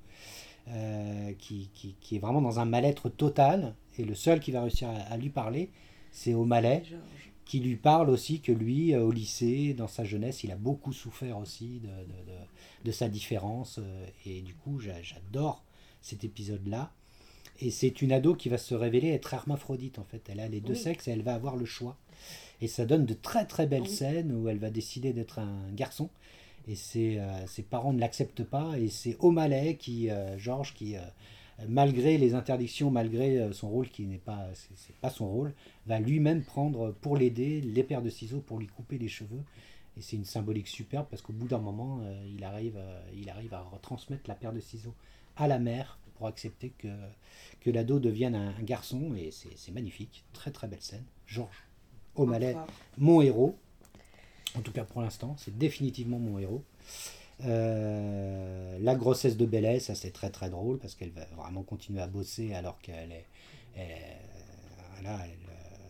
euh, 0.68 1.32
qui, 1.38 1.70
qui, 1.74 1.94
qui 2.00 2.16
est 2.16 2.18
vraiment 2.18 2.42
dans 2.42 2.60
un 2.60 2.64
mal-être 2.64 3.08
total. 3.08 3.74
Et 3.98 4.04
le 4.04 4.14
seul 4.14 4.40
qui 4.40 4.50
va 4.52 4.62
réussir 4.62 4.88
à, 4.88 4.94
à 4.94 5.16
lui 5.16 5.30
parler, 5.30 5.70
c'est 6.12 6.34
O'Malley, 6.34 6.82
Georges. 6.88 7.02
qui 7.44 7.60
lui 7.60 7.76
parle 7.76 8.10
aussi 8.10 8.40
que 8.40 8.52
lui, 8.52 8.94
euh, 8.94 9.02
au 9.02 9.10
lycée, 9.10 9.74
dans 9.74 9.88
sa 9.88 10.04
jeunesse, 10.04 10.44
il 10.44 10.52
a 10.52 10.56
beaucoup 10.56 10.92
souffert 10.92 11.38
aussi 11.38 11.80
de, 11.80 11.86
de, 11.88 11.92
de- 12.32 12.84
de 12.84 12.90
sa 12.92 13.08
différence. 13.08 13.78
euh, 13.78 14.06
et 14.26 14.40
du 14.42 14.54
coup, 14.54 14.78
j'a- 14.80 15.02
j'adore 15.02 15.64
cet 16.00 16.24
épisode-là. 16.24 16.92
Et 17.60 17.70
c'est 17.72 18.02
une 18.02 18.12
ado 18.12 18.34
qui 18.36 18.48
va 18.48 18.56
se 18.58 18.74
révéler 18.74 19.08
être 19.08 19.34
hermaphrodite, 19.34 19.98
en 19.98 20.04
fait. 20.04 20.22
Elle 20.28 20.38
a 20.40 20.46
les 20.48 20.60
deux 20.60 20.74
sexes 20.76 21.08
et 21.08 21.10
elle 21.10 21.22
va 21.22 21.34
avoir 21.34 21.56
le 21.56 21.64
choix. 21.64 21.96
Et 22.60 22.68
ça 22.68 22.84
donne 22.86 23.06
de 23.06 23.14
très 23.14 23.46
très 23.46 23.66
belles 23.66 23.82
Oui. 23.82 23.88
scènes 23.90 24.32
où 24.32 24.48
elle 24.48 24.58
va 24.58 24.70
décider 24.70 25.12
d'être 25.12 25.38
un 25.38 25.70
garçon. 25.72 26.10
Et 26.66 26.74
ses, 26.74 27.18
euh, 27.18 27.46
ses 27.46 27.62
parents 27.62 27.92
ne 27.92 28.00
l'acceptent 28.00 28.44
pas. 28.44 28.78
Et 28.78 28.88
c'est 28.88 29.16
O'Malley 29.20 29.76
qui, 29.76 30.10
euh, 30.10 30.36
Georges, 30.38 30.74
qui, 30.74 30.96
euh, 30.96 31.00
malgré 31.68 32.18
les 32.18 32.34
interdictions, 32.34 32.90
malgré 32.90 33.52
son 33.52 33.68
rôle 33.70 33.88
qui 33.88 34.02
n'est 34.06 34.18
pas, 34.18 34.48
c'est 34.74 34.94
pas 34.96 35.10
son 35.10 35.28
rôle, 35.28 35.54
va 35.86 35.98
lui-même 35.98 36.42
prendre 36.42 36.92
pour 37.00 37.16
l'aider 37.16 37.60
les 37.60 37.82
paires 37.82 38.02
de 38.02 38.10
ciseaux 38.10 38.40
pour 38.40 38.58
lui 38.58 38.66
couper 38.66 38.98
les 38.98 39.08
cheveux. 39.08 39.42
Et 39.96 40.02
c'est 40.02 40.16
une 40.16 40.24
symbolique 40.24 40.68
superbe 40.68 41.06
parce 41.10 41.22
qu'au 41.22 41.32
bout 41.32 41.48
d'un 41.48 41.58
moment, 41.58 42.00
il, 42.36 42.44
arrive, 42.44 42.78
il 43.16 43.28
arrive 43.30 43.54
à 43.54 43.62
retransmettre 43.62 44.28
la 44.28 44.36
paire 44.36 44.52
de 44.52 44.60
ciseaux 44.60 44.94
à 45.36 45.48
la 45.48 45.58
mère 45.58 45.98
pour 46.16 46.28
accepter 46.28 46.70
que, 46.78 46.88
que 47.60 47.70
l'ado 47.70 47.98
devienne 47.98 48.36
un, 48.36 48.50
un 48.56 48.62
garçon. 48.62 49.14
Et 49.16 49.30
c'est 49.32 49.56
c'est 49.56 49.72
magnifique. 49.72 50.24
Très 50.32 50.52
très 50.52 50.68
belle 50.68 50.82
scène. 50.82 51.04
Georges 51.26 51.64
O'Malley, 52.18 52.56
mon 52.98 53.20
héros. 53.20 53.56
En 54.56 54.60
tout 54.60 54.72
cas 54.72 54.84
pour 54.84 55.02
l'instant, 55.02 55.36
c'est 55.38 55.56
définitivement 55.56 56.18
mon 56.18 56.38
héros. 56.38 56.64
Euh, 57.44 58.78
la 58.80 58.94
grossesse 58.96 59.36
de 59.36 59.46
Bellet, 59.46 59.78
ça 59.78 59.94
c'est 59.94 60.10
très 60.10 60.30
très 60.30 60.50
drôle 60.50 60.78
parce 60.78 60.94
qu'elle 60.94 61.10
va 61.10 61.24
vraiment 61.36 61.62
continuer 61.62 62.00
à 62.00 62.08
bosser 62.08 62.52
alors 62.52 62.80
qu'elle 62.80 63.12
est, 63.12 63.26
elle, 63.76 63.86
voilà, 64.94 65.24
elle, 65.24 65.30
euh, 65.30 65.88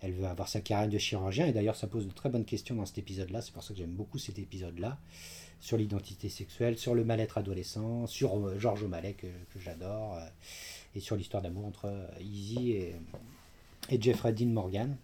elle 0.00 0.12
veut 0.12 0.26
avoir 0.26 0.48
sa 0.48 0.62
carrière 0.62 0.88
de 0.88 0.96
chirurgien 0.96 1.46
et 1.46 1.52
d'ailleurs 1.52 1.76
ça 1.76 1.86
pose 1.86 2.06
de 2.06 2.12
très 2.12 2.30
bonnes 2.30 2.46
questions 2.46 2.74
dans 2.74 2.86
cet 2.86 2.98
épisode-là. 2.98 3.42
C'est 3.42 3.52
pour 3.52 3.62
ça 3.62 3.74
que 3.74 3.78
j'aime 3.78 3.92
beaucoup 3.92 4.18
cet 4.18 4.38
épisode-là 4.38 4.98
sur 5.60 5.76
l'identité 5.76 6.28
sexuelle, 6.30 6.78
sur 6.78 6.94
le 6.94 7.04
mal-être 7.04 7.36
adolescent, 7.36 8.06
sur 8.06 8.36
euh, 8.36 8.58
Georges 8.58 8.84
O'Malley 8.84 9.12
que, 9.12 9.26
que 9.26 9.60
j'adore 9.60 10.14
euh, 10.14 10.26
et 10.94 11.00
sur 11.00 11.16
l'histoire 11.16 11.42
d'amour 11.42 11.66
entre 11.66 11.92
Izzy 12.20 12.72
et, 12.72 12.96
et 13.90 14.00
Jeffrey 14.00 14.32
Dean 14.32 14.46
Morgan. 14.46 14.96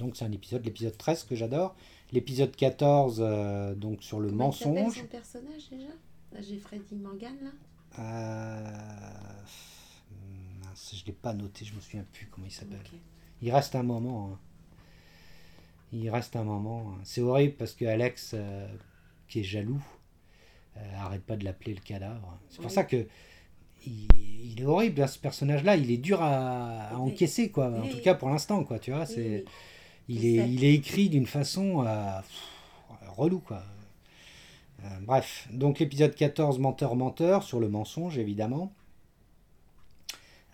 Donc 0.00 0.16
c'est 0.16 0.24
un 0.24 0.32
épisode, 0.32 0.64
l'épisode 0.64 0.96
13 0.96 1.24
que 1.24 1.34
j'adore. 1.36 1.76
L'épisode 2.10 2.56
14, 2.56 3.18
euh, 3.22 3.74
donc 3.74 4.02
sur 4.02 4.18
le 4.18 4.30
Comment 4.30 4.46
mensonge. 4.46 4.98
son 4.98 5.06
personnage 5.06 5.68
déjà? 5.70 5.86
Là, 6.32 6.40
J'ai 6.40 6.56
Freddy 6.58 6.96
Morgan 6.96 7.34
là? 7.42 7.50
Euh, 7.98 8.64
mince, 10.64 10.94
je 10.96 11.02
ne 11.02 11.06
l'ai 11.06 11.12
pas 11.12 11.34
noté, 11.34 11.64
je 11.66 11.74
me 11.74 11.80
souviens 11.80 12.04
plus 12.12 12.26
comment 12.26 12.46
il 12.46 12.52
s'appelle. 12.52 12.80
Il 13.42 13.52
reste 13.52 13.74
un 13.76 13.82
moment. 13.82 14.30
hein. 14.32 14.38
Il 15.92 16.08
reste 16.08 16.34
un 16.34 16.44
moment. 16.44 16.94
hein. 16.94 17.00
C'est 17.04 17.20
horrible 17.20 17.54
parce 17.54 17.74
que 17.74 17.84
Alex, 17.84 18.32
euh, 18.34 18.66
qui 19.28 19.40
est 19.40 19.44
jaloux, 19.44 19.82
arrête 20.96 21.22
pas 21.22 21.36
de 21.36 21.44
l'appeler 21.44 21.74
le 21.74 21.80
cadavre. 21.80 22.38
C'est 22.48 22.62
pour 22.62 22.70
ça 22.70 22.84
que 22.84 23.06
il, 23.86 24.08
il 24.44 24.60
est 24.62 24.64
horrible 24.64 25.02
hein, 25.02 25.06
ce 25.06 25.18
personnage-là. 25.18 25.76
Il 25.76 25.90
est 25.90 25.98
dur 25.98 26.22
à, 26.22 26.96
encaisser 26.96 27.50
quoi. 27.50 27.66
En 27.68 27.86
tout 27.86 28.00
cas 28.00 28.14
pour 28.14 28.30
l'instant 28.30 28.64
quoi. 28.64 28.78
Tu 28.78 28.92
vois, 28.92 29.04
c'est. 29.04 29.44
Il 30.08 30.24
est 30.24 30.48
il 30.48 30.64
est 30.64 30.74
écrit 30.74 31.08
d'une 31.08 31.26
façon 31.26 31.84
euh, 31.86 32.20
pff, 32.20 33.08
relou 33.16 33.40
quoi. 33.40 33.62
Euh, 34.84 34.88
bref, 35.02 35.46
donc 35.52 35.78
l'épisode 35.78 36.14
14, 36.14 36.58
menteur 36.58 36.96
menteur 36.96 37.42
sur 37.42 37.60
le 37.60 37.68
mensonge 37.68 38.18
évidemment. 38.18 38.72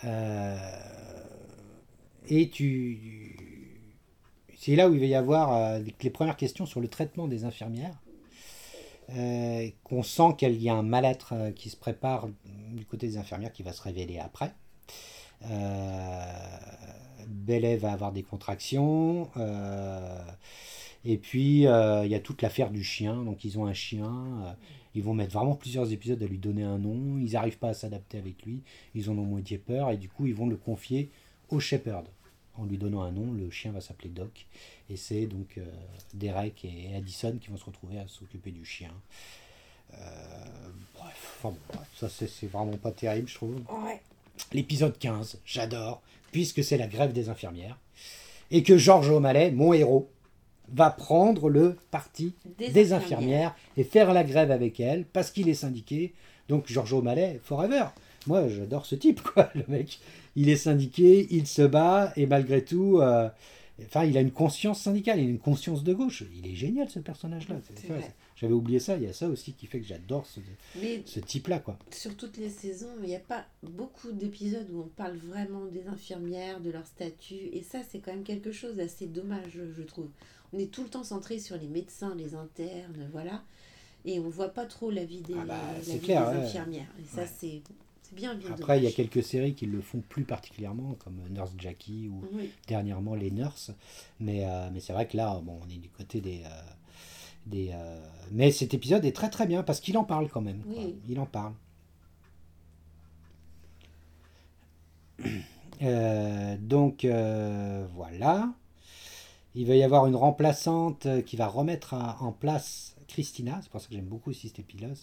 Euh, 0.04 0.56
et 2.28 2.50
tu. 2.50 3.36
C'est 4.58 4.74
là 4.74 4.88
où 4.88 4.94
il 4.94 5.00
va 5.00 5.06
y 5.06 5.14
avoir 5.14 5.54
euh, 5.54 5.80
les 6.02 6.10
premières 6.10 6.36
questions 6.36 6.66
sur 6.66 6.80
le 6.80 6.88
traitement 6.88 7.28
des 7.28 7.44
infirmières. 7.44 7.96
Euh, 9.10 9.70
qu'on 9.84 10.02
sent 10.02 10.34
qu'il 10.36 10.60
y 10.60 10.68
a 10.68 10.74
un 10.74 10.82
mal-être 10.82 11.32
euh, 11.32 11.52
qui 11.52 11.70
se 11.70 11.76
prépare 11.76 12.28
du 12.72 12.84
côté 12.84 13.06
des 13.06 13.18
infirmières 13.18 13.52
qui 13.52 13.62
va 13.62 13.72
se 13.72 13.80
révéler 13.82 14.18
après. 14.18 14.52
Bellet 17.26 17.76
va 17.76 17.92
avoir 17.92 18.12
des 18.12 18.22
contractions. 18.22 19.30
euh, 19.36 20.18
et 21.04 21.18
puis, 21.18 21.66
euh, 21.66 22.04
il 22.04 22.10
y 22.10 22.14
a 22.14 22.20
toute 22.20 22.42
l'affaire 22.42 22.70
du 22.70 22.82
chien. 22.82 23.22
Donc, 23.24 23.44
ils 23.44 23.58
ont 23.58 23.66
un 23.66 23.74
chien. 23.74 24.06
euh, 24.44 24.52
ils 24.94 25.02
vont 25.02 25.14
mettre 25.14 25.32
vraiment 25.34 25.54
plusieurs 25.54 25.92
épisodes 25.92 26.22
à 26.22 26.26
lui 26.26 26.38
donner 26.38 26.64
un 26.64 26.78
nom. 26.78 27.18
Ils 27.18 27.32
n'arrivent 27.32 27.58
pas 27.58 27.68
à 27.68 27.74
s'adapter 27.74 28.18
avec 28.18 28.44
lui. 28.44 28.62
Ils 28.94 29.08
en 29.10 29.12
ont 29.18 29.24
moitié 29.24 29.58
peur. 29.58 29.90
Et 29.90 29.96
du 29.98 30.08
coup, 30.08 30.26
ils 30.26 30.34
vont 30.34 30.46
le 30.48 30.56
confier 30.56 31.10
au 31.50 31.60
shepherd. 31.60 32.06
En 32.58 32.64
lui 32.64 32.78
donnant 32.78 33.02
un 33.02 33.12
nom, 33.12 33.32
le 33.32 33.50
chien 33.50 33.70
va 33.72 33.80
s'appeler 33.82 34.08
Doc. 34.08 34.46
Et 34.88 34.96
c'est 34.96 35.26
donc 35.26 35.58
euh, 35.58 35.64
Derek 36.14 36.64
et 36.64 36.94
Addison 36.96 37.36
qui 37.38 37.50
vont 37.50 37.58
se 37.58 37.66
retrouver 37.66 37.98
à 37.98 38.08
s'occuper 38.08 38.50
du 38.50 38.64
chien. 38.64 38.90
Euh, 39.92 39.98
bref, 40.94 41.36
enfin 41.44 41.54
bref, 41.68 41.86
ça 41.96 42.08
c'est 42.08 42.26
c'est 42.26 42.46
vraiment 42.46 42.76
pas 42.76 42.92
terrible, 42.92 43.28
je 43.28 43.34
trouve. 43.34 43.54
Ouais. 43.84 44.00
L'épisode 44.52 44.98
15, 44.98 45.38
j'adore, 45.44 46.02
puisque 46.32 46.62
c'est 46.62 46.76
la 46.76 46.86
grève 46.86 47.12
des 47.12 47.28
infirmières. 47.28 47.78
Et 48.50 48.62
que 48.62 48.76
Georges 48.76 49.10
O'Malley, 49.10 49.50
mon 49.50 49.72
héros, 49.72 50.08
va 50.72 50.90
prendre 50.90 51.48
le 51.48 51.76
parti 51.90 52.34
Des 52.58 52.70
des, 52.70 52.92
infirmières. 52.92 53.18
infirmières 53.18 53.56
et 53.76 53.84
faire 53.84 54.12
la 54.12 54.24
grève 54.24 54.50
avec 54.50 54.80
elles 54.80 55.04
parce 55.04 55.30
qu'il 55.30 55.48
est 55.48 55.54
syndiqué. 55.54 56.12
Donc 56.48 56.66
Georges 56.66 56.92
O'Malley, 56.92 57.40
forever. 57.42 57.86
Moi, 58.26 58.48
j'adore 58.48 58.86
ce 58.86 58.96
type, 58.96 59.20
quoi. 59.22 59.50
Le 59.54 59.64
mec, 59.68 60.00
il 60.34 60.48
est 60.48 60.56
syndiqué, 60.56 61.28
il 61.30 61.46
se 61.46 61.62
bat 61.62 62.12
et 62.16 62.26
malgré 62.26 62.64
tout, 62.64 62.98
euh, 63.00 63.28
enfin, 63.82 64.04
il 64.04 64.18
a 64.18 64.20
une 64.20 64.32
conscience 64.32 64.80
syndicale, 64.80 65.20
il 65.20 65.26
a 65.26 65.30
une 65.30 65.38
conscience 65.38 65.84
de 65.84 65.94
gauche. 65.94 66.24
Il 66.36 66.50
est 66.50 66.56
génial 66.56 66.88
ce 66.90 66.98
personnage-là. 66.98 67.56
C'est. 67.74 67.88
J'avais 68.36 68.52
oublié 68.52 68.78
ça. 68.78 68.96
Il 68.96 69.02
y 69.02 69.06
a 69.06 69.12
ça 69.14 69.28
aussi 69.28 69.54
qui 69.54 69.66
fait 69.66 69.80
que 69.80 69.86
j'adore 69.86 70.26
ce, 70.26 70.40
type-là, 71.20 71.58
quoi. 71.58 71.78
sur 71.90 72.14
toutes 72.16 72.36
les 72.36 72.50
saisons, 72.50 72.90
il 73.02 73.08
n'y 73.08 73.16
a 73.16 73.20
pas 73.20 73.46
beaucoup 73.62 74.12
d'épisodes 74.12 74.68
où 74.70 74.80
on 74.82 74.88
parle 74.88 75.16
vraiment 75.16 75.64
des 75.64 75.86
infirmières, 75.88 76.60
de 76.60 76.70
leur 76.70 76.86
statut. 76.86 77.48
Et 77.52 77.62
ça, 77.62 77.78
c'est 77.88 77.98
quand 77.98 78.12
même 78.12 78.24
quelque 78.24 78.52
chose 78.52 78.76
d'assez 78.76 79.06
dommage, 79.06 79.58
je, 79.76 79.82
trouve. 79.82 80.08
On 80.52 80.58
est 80.58 80.70
tout 80.70 80.82
le 80.82 80.90
temps 80.90 81.02
centré 81.04 81.38
sur 81.38 81.56
les 81.56 81.66
médecins, 81.66 82.14
les 82.14 82.34
internes, 82.34 83.08
voilà. 83.10 83.42
Et 84.04 84.20
on 84.20 84.24
ne 84.24 84.30
voit 84.30 84.50
pas 84.50 84.66
trop 84.66 84.90
la 84.90 85.04
vie 85.04 85.22
des, 85.22 85.34
Ah 85.40 85.44
bah, 85.46 85.60
la 85.74 85.82
c'est 85.82 85.94
vie 85.94 86.00
clair, 86.00 86.30
des 86.30 86.36
ouais. 86.36 86.44
infirmières. 86.44 86.92
Et 87.02 87.06
ça, 87.06 87.22
Ouais. 87.22 87.28
c'est 87.40 87.62
bien, 88.12 88.34
bien 88.36 88.52
Après, 88.52 88.78
il 88.78 88.84
y 88.84 88.86
a 88.86 88.92
quelques 88.92 89.22
séries 89.24 89.54
qui 89.54 89.66
le 89.66 89.80
font 89.80 90.00
plus 90.08 90.24
particulièrement, 90.24 90.94
comme 91.02 91.16
Nurse 91.30 91.52
Jackie 91.58 92.08
ou 92.08 92.22
Oui, 92.34 92.50
dernièrement 92.68 93.14
les 93.14 93.30
Nurses. 93.30 93.72
Mais, 94.20 94.44
euh, 94.46 94.68
mais 94.72 94.80
c'est 94.80 94.92
vrai 94.92 95.08
que 95.08 95.16
là, 95.16 95.40
bon, 95.42 95.58
on 95.66 95.68
est 95.70 95.78
du 95.78 95.88
côté 95.88 96.20
des. 96.20 96.42
euh, 96.44 96.48
des 97.46 97.70
euh, 97.72 98.00
Mais 98.32 98.50
cet 98.50 98.74
épisode 98.74 99.04
est 99.04 99.14
très 99.14 99.30
très 99.30 99.46
bien 99.46 99.62
parce 99.62 99.80
qu'il 99.80 99.96
en 99.98 100.04
parle 100.04 100.28
quand 100.28 100.40
même. 100.42 100.60
quoi. 100.62 100.82
Il 101.08 101.18
en 101.20 101.26
parle. 101.26 101.52
Euh, 105.82 106.56
donc 106.58 107.04
euh, 107.04 107.86
voilà. 107.94 108.50
Il 109.54 109.66
va 109.66 109.74
y 109.74 109.82
avoir 109.82 110.06
une 110.06 110.16
remplaçante 110.16 111.06
qui 111.26 111.36
va 111.36 111.48
remettre 111.48 111.92
à- 111.92 112.16
en 112.22 112.32
place 112.32 112.96
Christina. 113.08 113.58
C'est 113.62 113.70
pour 113.70 113.82
ça 113.82 113.88
que 113.88 113.92
j'aime 113.94 114.06
beaucoup 114.06 114.30
aussi 114.30 114.48
cet 114.48 114.58
épisode. 114.58 114.96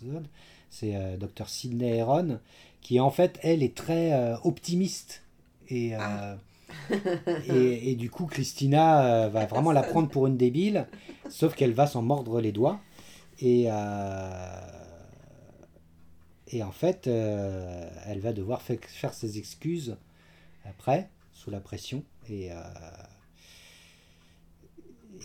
C'est 0.71 0.95
euh, 0.95 1.15
Dr 1.17 1.47
Sidney 1.47 1.97
Heron 1.97 2.39
qui 2.81 2.99
en 2.99 3.11
fait 3.11 3.37
elle 3.43 3.61
est 3.61 3.75
très 3.75 4.13
euh, 4.13 4.35
optimiste 4.43 5.21
et, 5.69 5.95
euh, 5.95 6.35
et, 7.45 7.91
et 7.91 7.95
du 7.95 8.09
coup 8.09 8.25
Christina 8.25 9.25
euh, 9.25 9.29
va 9.29 9.45
vraiment 9.45 9.71
la 9.71 9.83
prendre 9.83 10.09
pour 10.09 10.27
une 10.27 10.37
débile 10.37 10.87
sauf 11.29 11.55
qu'elle 11.55 11.73
va 11.73 11.87
s'en 11.87 12.01
mordre 12.01 12.41
les 12.41 12.51
doigts. 12.51 12.79
Et 13.39 13.65
euh, 13.67 14.59
et 16.47 16.61
en 16.63 16.71
fait 16.71 17.07
euh, 17.07 17.89
elle 18.05 18.19
va 18.19 18.33
devoir 18.33 18.61
fa- 18.61 18.77
faire 18.77 19.13
ses 19.13 19.37
excuses 19.37 19.97
après 20.65 21.09
sous 21.33 21.49
la 21.49 21.59
pression. 21.59 22.03
Et 22.29 22.51
euh, 22.51 22.55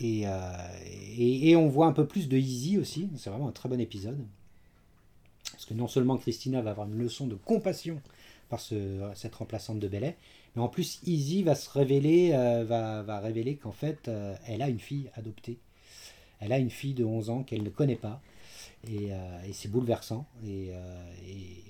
et, 0.01 0.23
et, 0.23 1.49
et 1.49 1.55
on 1.55 1.67
voit 1.67 1.87
un 1.87 1.93
peu 1.93 2.07
plus 2.07 2.29
de 2.29 2.37
Easy 2.37 2.77
aussi. 2.77 3.09
C'est 3.17 3.29
vraiment 3.29 3.49
un 3.49 3.51
très 3.51 3.69
bon 3.69 3.79
épisode. 3.79 4.25
Parce 5.51 5.65
que 5.65 5.73
non 5.73 5.87
seulement 5.87 6.17
Christina 6.17 6.61
va 6.61 6.71
avoir 6.71 6.87
une 6.87 6.97
leçon 6.97 7.27
de 7.27 7.35
compassion 7.35 8.01
par 8.47 8.59
ce, 8.61 9.11
cette 9.13 9.35
remplaçante 9.35 9.79
de 9.79 9.87
Bellet, 9.87 10.15
mais 10.55 10.61
en 10.61 10.67
plus 10.69 10.99
Easy 11.05 11.43
va 11.43 11.55
se 11.55 11.69
révéler, 11.69 12.31
euh, 12.33 12.63
va, 12.65 13.19
révéler 13.19 13.55
qu'en 13.55 13.71
fait 13.71 14.07
euh, 14.07 14.35
elle 14.47 14.61
a 14.61 14.69
une 14.69 14.79
fille 14.79 15.09
adoptée. 15.15 15.57
Elle 16.39 16.53
a 16.53 16.57
une 16.57 16.69
fille 16.69 16.93
de 16.93 17.03
11 17.03 17.29
ans 17.29 17.43
qu'elle 17.43 17.63
ne 17.63 17.69
connaît 17.69 17.95
pas. 17.97 18.21
Et, 18.87 19.11
euh, 19.11 19.43
et 19.47 19.51
c'est 19.53 19.67
bouleversant. 19.67 20.25
Et, 20.45 20.69
et- 21.27 21.63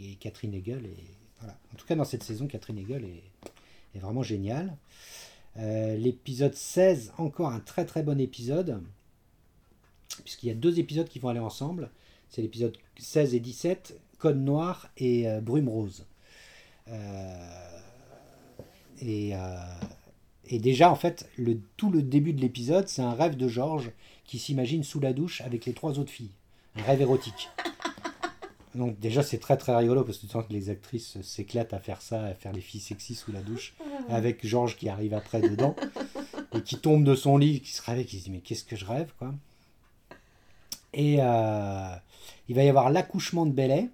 et- 0.00 0.10
et 0.10 0.14
Catherine 0.16 0.52
Hegel 0.54 0.84
est. 0.86 1.46
En 1.46 1.76
tout 1.76 1.86
cas, 1.86 1.94
dans 1.94 2.04
cette 2.04 2.22
saison, 2.24 2.46
Catherine 2.48 2.78
Hegel 2.78 3.04
est, 3.04 3.98
vraiment 3.98 4.22
géniale. 4.22 4.76
L'épisode 5.56 6.54
16, 6.54 7.12
encore 7.18 7.48
un 7.50 7.60
très 7.60 7.84
très 7.86 8.02
bon 8.02 8.18
épisode, 8.20 8.82
puisqu'il 10.24 10.48
y 10.48 10.50
a 10.50 10.54
deux 10.54 10.78
épisodes 10.80 11.08
qui 11.08 11.18
vont 11.18 11.28
aller 11.28 11.38
ensemble. 11.40 11.90
C'est 12.30 12.42
l'épisode 12.42 12.76
16 12.98 13.34
et 13.34 13.40
17, 13.40 13.98
Code 14.18 14.38
Noir 14.38 14.90
et 14.96 15.26
Brume 15.40 15.68
Rose. 15.68 16.04
Et, 19.00 19.32
et, 20.48 20.58
déjà, 20.58 20.90
en 20.90 20.94
fait, 20.94 21.28
tout 21.76 21.90
le 21.90 22.02
début 22.02 22.32
de 22.32 22.40
l'épisode, 22.40 22.88
c'est 22.88 23.02
un 23.02 23.14
rêve 23.14 23.36
de 23.36 23.48
Georges 23.48 23.90
qui 24.24 24.38
s'imagine 24.38 24.84
sous 24.84 25.00
la 25.00 25.12
douche 25.12 25.40
avec 25.42 25.66
les 25.66 25.72
trois 25.72 25.98
autres 25.98 26.10
filles. 26.10 26.32
Un 26.76 26.82
rêve 26.82 27.00
érotique. 27.00 27.48
Donc 28.76 28.98
déjà 29.00 29.22
c'est 29.22 29.38
très 29.38 29.56
très 29.56 29.74
rigolo 29.74 30.04
parce 30.04 30.18
que 30.18 30.26
tu 30.26 30.32
sens 30.32 30.44
que 30.46 30.52
les 30.52 30.68
actrices 30.68 31.20
s'éclatent 31.22 31.72
à 31.72 31.80
faire 31.80 32.02
ça, 32.02 32.22
à 32.22 32.34
faire 32.34 32.52
les 32.52 32.60
filles 32.60 32.80
sexy 32.80 33.14
sous 33.14 33.32
la 33.32 33.40
douche, 33.40 33.74
avec 34.08 34.46
Georges 34.46 34.76
qui 34.76 34.88
arrive 34.88 35.14
après 35.14 35.40
dedans 35.40 35.74
et 36.54 36.60
qui 36.60 36.76
tombe 36.76 37.02
de 37.02 37.14
son 37.14 37.38
lit, 37.38 37.60
qui 37.60 37.72
se 37.72 37.82
réveille, 37.82 38.04
qui 38.04 38.18
se 38.18 38.24
dit 38.24 38.30
mais 38.30 38.40
qu'est-ce 38.40 38.64
que 38.64 38.76
je 38.76 38.84
rêve 38.84 39.12
quoi. 39.18 39.34
Et 40.92 41.16
euh, 41.20 41.94
il 42.48 42.54
va 42.54 42.64
y 42.64 42.68
avoir 42.68 42.90
l'accouchement 42.90 43.46
de 43.46 43.52
Bellet, 43.52 43.88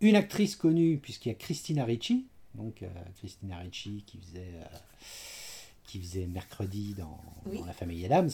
une 0.00 0.14
actrice 0.14 0.54
connue 0.54 0.98
puisqu'il 0.98 1.30
y 1.30 1.32
a 1.32 1.34
Christina 1.34 1.84
Ricci, 1.84 2.26
donc 2.58 2.82
euh, 2.82 2.88
Christina 3.16 3.56
Ricci 3.58 4.02
qui 4.06 4.18
faisait 4.18 4.52
euh, 4.54 4.76
qui 5.84 6.00
faisait 6.00 6.26
mercredi 6.26 6.94
dans, 6.98 7.18
dans 7.50 7.64
La 7.64 7.72
famille 7.72 8.04
Adams, 8.04 8.30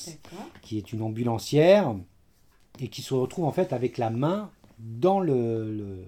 qui 0.60 0.76
est 0.76 0.92
une 0.92 1.02
ambulancière 1.02 1.94
et 2.80 2.88
qui 2.88 3.00
se 3.00 3.14
retrouve 3.14 3.44
en 3.44 3.52
fait 3.52 3.72
avec 3.72 3.96
la 3.96 4.10
main 4.10 4.50
dans 4.78 5.20
le, 5.20 6.04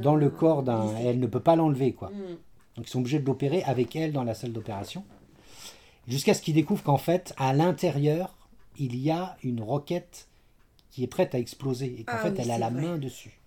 dans 0.00 0.14
le 0.14 0.30
corps 0.30 0.62
d'un 0.62 0.94
elle 0.98 1.18
ne 1.18 1.26
peut 1.26 1.40
pas 1.40 1.56
l'enlever 1.56 1.92
quoi. 1.92 2.10
Mm. 2.10 2.36
donc 2.76 2.86
ils 2.86 2.88
sont 2.88 3.00
obligés 3.00 3.18
de 3.18 3.26
l'opérer 3.26 3.64
avec 3.64 3.96
elle 3.96 4.12
dans 4.12 4.22
la 4.22 4.34
salle 4.34 4.52
d'opération 4.52 5.04
jusqu'à 6.06 6.32
ce 6.32 6.42
qu'ils 6.42 6.54
découvrent 6.54 6.84
qu'en 6.84 6.98
fait 6.98 7.34
à 7.38 7.52
l'intérieur 7.52 8.36
il 8.78 8.96
y 8.96 9.10
a 9.10 9.36
une 9.42 9.60
roquette 9.60 10.28
qui 10.92 11.02
est 11.02 11.08
prête 11.08 11.34
à 11.34 11.40
exploser 11.40 11.96
et 11.98 12.04
qu'en 12.04 12.14
ah 12.14 12.22
fait 12.22 12.38
elle 12.38 12.50
a 12.52 12.58
la 12.58 12.70
main 12.70 12.98
dessus. 12.98 13.40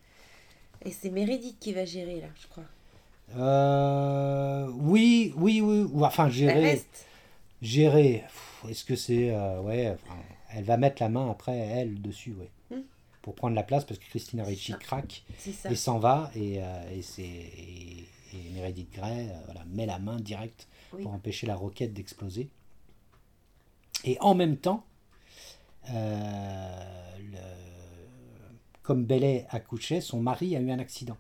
Et 0.84 0.92
c'est 0.92 1.10
Meredith 1.10 1.58
qui 1.60 1.72
va 1.72 1.86
gérer 1.86 2.20
là 2.20 2.28
je 2.36 2.48
crois 2.48 2.66
euh, 3.36 4.68
oui 4.74 5.34
oui 5.38 5.62
oui 5.62 5.88
enfin 6.04 6.30
gérer 6.30 6.82
gérer 7.62 8.24
est-ce 8.70 8.86
que 8.86 8.96
c'est 8.96 9.32
euh, 9.32 9.62
ouais 9.62 9.96
elle 10.56 10.64
va 10.64 10.78
mettre 10.78 11.02
la 11.02 11.10
main 11.10 11.30
après 11.30 11.58
elle 11.58 12.02
dessus, 12.02 12.34
ouais. 12.34 12.50
Hmm. 12.72 12.84
Pour 13.22 13.36
prendre 13.36 13.56
la 13.56 13.64
place 13.64 13.84
parce 13.84 14.00
que 14.00 14.06
Christina 14.06 14.44
Ricci 14.44 14.74
craque 14.80 15.24
et 15.70 15.76
s'en 15.76 16.00
va 16.00 16.32
et, 16.36 16.62
euh, 16.62 17.02
et, 17.18 17.22
et, 17.22 18.06
Meredith 18.54 18.92
Grey 18.94 19.30
euh, 19.30 19.34
voilà, 19.46 19.64
met 19.66 19.86
la 19.86 20.00
main 20.00 20.18
directe 20.20 20.68
pour 20.90 21.14
empêcher 21.14 21.46
la 21.48 21.56
roquette 21.56 21.94
d'exploser. 21.94 22.50
Et 24.04 24.18
en 24.22 24.36
même 24.36 24.58
temps, 24.58 24.86
euh, 25.90 27.10
comme 28.82 29.06
Bellet 29.06 29.46
accouchait, 29.50 30.00
son 30.00 30.22
mari 30.22 30.56
a 30.56 30.60
eu 30.60 30.72
un 30.72 30.80
accident. 30.80 31.18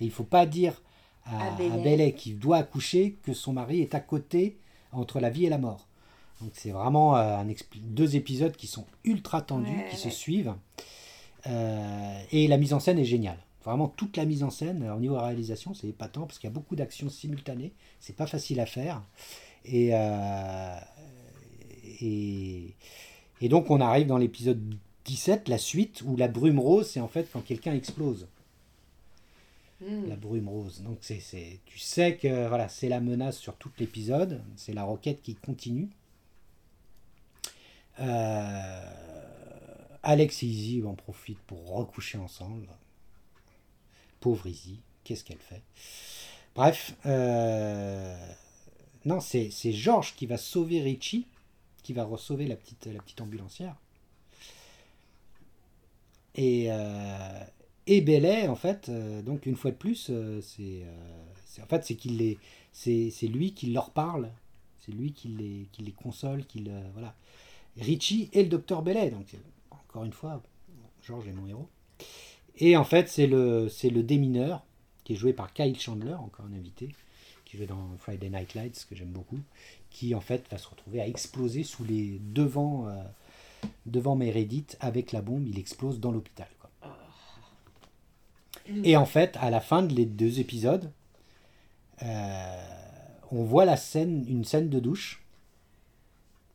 Et 0.00 0.04
il 0.04 0.08
ne 0.08 0.12
faut 0.12 0.24
pas 0.24 0.46
dire 0.46 0.82
à, 1.30 1.54
à, 1.54 2.10
qui 2.10 2.34
doit 2.34 2.58
accoucher 2.58 3.18
que 3.22 3.32
son 3.32 3.52
mari 3.52 3.80
est 3.80 3.94
à 3.94 4.00
côté 4.00 4.58
entre 4.92 5.20
la 5.20 5.30
vie 5.30 5.46
et 5.46 5.48
la 5.48 5.58
mort. 5.58 5.86
Donc 6.40 6.50
c'est 6.54 6.70
vraiment 6.70 7.16
euh, 7.16 7.38
un 7.38 7.46
deux 7.82 8.16
épisodes 8.16 8.54
qui 8.54 8.66
sont 8.66 8.86
ultra 9.04 9.42
tendus, 9.42 9.84
qui 9.90 9.96
se 9.96 10.10
suivent. 10.10 10.54
Euh, 11.46 12.22
et 12.32 12.48
la 12.48 12.56
mise 12.58 12.72
en 12.72 12.80
scène 12.80 12.98
est 12.98 13.04
géniale. 13.04 13.38
Vraiment 13.64 13.88
toute 13.88 14.16
la 14.16 14.24
mise 14.24 14.42
en 14.44 14.50
scène, 14.50 14.88
au 14.88 15.00
niveau 15.00 15.14
de 15.14 15.20
la 15.20 15.26
réalisation, 15.26 15.74
c'est 15.74 15.88
épatant 15.88 16.26
parce 16.26 16.38
qu'il 16.38 16.48
y 16.48 16.52
a 16.52 16.54
beaucoup 16.54 16.76
d'actions 16.76 17.10
simultanées. 17.10 17.72
C'est 18.00 18.16
pas 18.16 18.26
facile 18.26 18.60
à 18.60 18.66
faire. 18.66 19.02
Et, 19.64 19.90
euh, 19.92 20.78
et, 22.00 22.74
et, 23.40 23.48
donc 23.48 23.70
on 23.70 23.80
arrive 23.80 24.06
dans 24.06 24.16
l'épisode 24.16 24.62
17, 25.04 25.48
la 25.48 25.58
suite, 25.58 26.02
où 26.06 26.16
la 26.16 26.28
brume 26.28 26.60
rose, 26.60 26.88
c'est 26.88 27.00
en 27.00 27.08
fait 27.08 27.28
quand 27.32 27.40
quelqu'un 27.40 27.74
explose. 27.74 28.28
Hmm. 29.80 30.08
La 30.08 30.16
brume 30.16 30.48
rose. 30.48 30.82
Donc 30.82 30.98
c'est, 31.02 31.60
tu 31.64 31.78
sais 31.78 32.16
que 32.16 32.48
voilà, 32.48 32.68
c'est 32.68 32.88
la 32.88 33.00
menace 33.00 33.38
sur 33.38 33.56
tout 33.56 33.70
l'épisode. 33.78 34.42
C'est 34.56 34.72
la 34.72 34.84
roquette 34.84 35.22
qui 35.22 35.34
continue. 35.34 35.88
Euh, 38.00 38.82
Alex 40.02 40.42
et 40.42 40.46
Izzy 40.46 40.82
en 40.84 40.94
profitent 40.94 41.42
pour 41.46 41.74
recoucher 41.76 42.18
ensemble. 42.18 42.68
Pauvre 44.20 44.46
Izzy, 44.46 44.80
qu'est-ce 45.04 45.24
qu'elle 45.24 45.38
fait? 45.38 45.62
Bref, 46.54 46.94
euh, 47.06 48.16
non, 49.04 49.20
c'est 49.20 49.50
Georges 49.72 50.14
qui 50.16 50.26
va 50.26 50.36
sauver 50.36 50.82
Richie, 50.82 51.26
qui 51.82 51.92
va 51.92 52.08
sauver 52.16 52.46
la 52.46 52.56
petite, 52.56 52.86
la 52.86 53.00
petite 53.00 53.20
ambulancière. 53.20 53.76
Et, 56.34 56.66
euh, 56.70 57.44
et 57.88 58.00
Bellet, 58.00 58.46
en 58.48 58.54
fait, 58.54 58.88
euh, 58.88 59.22
donc 59.22 59.46
une 59.46 59.56
fois 59.56 59.72
de 59.72 59.76
plus, 59.76 60.10
c'est 60.42 60.82
en 61.60 61.66
fait 61.66 61.84
c'est 61.84 61.96
qu'il 61.96 62.36
c'est 62.72 63.26
lui 63.26 63.52
qui 63.52 63.72
leur 63.72 63.90
parle, 63.90 64.30
c'est 64.78 64.92
lui 64.92 65.12
qui 65.12 65.28
les, 65.28 65.66
qui 65.72 65.82
les 65.82 65.92
console, 65.92 66.44
qui 66.46 66.64
voilà. 66.92 67.14
Richie 67.80 68.28
et 68.32 68.42
le 68.42 68.48
docteur 68.48 68.82
Bellet. 68.82 69.10
Donc, 69.10 69.26
encore 69.70 70.04
une 70.04 70.12
fois, 70.12 70.42
Georges 71.02 71.28
est 71.28 71.32
mon 71.32 71.46
héros. 71.46 71.68
Et 72.58 72.76
en 72.76 72.84
fait, 72.84 73.08
c'est 73.08 73.26
le, 73.26 73.68
c'est 73.68 73.90
le 73.90 74.02
démineur, 74.02 74.64
qui 75.04 75.12
est 75.12 75.16
joué 75.16 75.32
par 75.32 75.52
Kyle 75.52 75.78
Chandler, 75.78 76.14
encore 76.14 76.46
un 76.46 76.56
invité, 76.56 76.88
qui 77.44 77.56
joue 77.56 77.66
dans 77.66 77.96
Friday 77.98 78.28
Night 78.28 78.54
Lights, 78.54 78.86
que 78.88 78.96
j'aime 78.96 79.08
beaucoup, 79.08 79.38
qui 79.90 80.14
en 80.14 80.20
fait 80.20 80.44
va 80.50 80.58
se 80.58 80.68
retrouver 80.68 81.00
à 81.00 81.06
exploser 81.06 81.62
sous 81.62 81.84
les 81.84 82.20
devant, 82.34 82.88
euh, 82.88 83.02
devant 83.86 84.16
Meredith 84.16 84.76
avec 84.80 85.12
la 85.12 85.22
bombe. 85.22 85.46
Il 85.46 85.58
explose 85.58 86.00
dans 86.00 86.10
l'hôpital. 86.10 86.48
Et 88.84 88.96
en 88.96 89.06
fait, 89.06 89.36
à 89.40 89.50
la 89.50 89.60
fin 89.60 89.82
de 89.82 89.94
les 89.94 90.06
deux 90.06 90.40
épisodes, 90.40 90.90
euh, 92.02 92.62
on 93.30 93.44
voit 93.44 93.64
la 93.64 93.76
scène, 93.76 94.24
une 94.28 94.44
scène 94.44 94.68
de 94.68 94.78
douche 94.78 95.24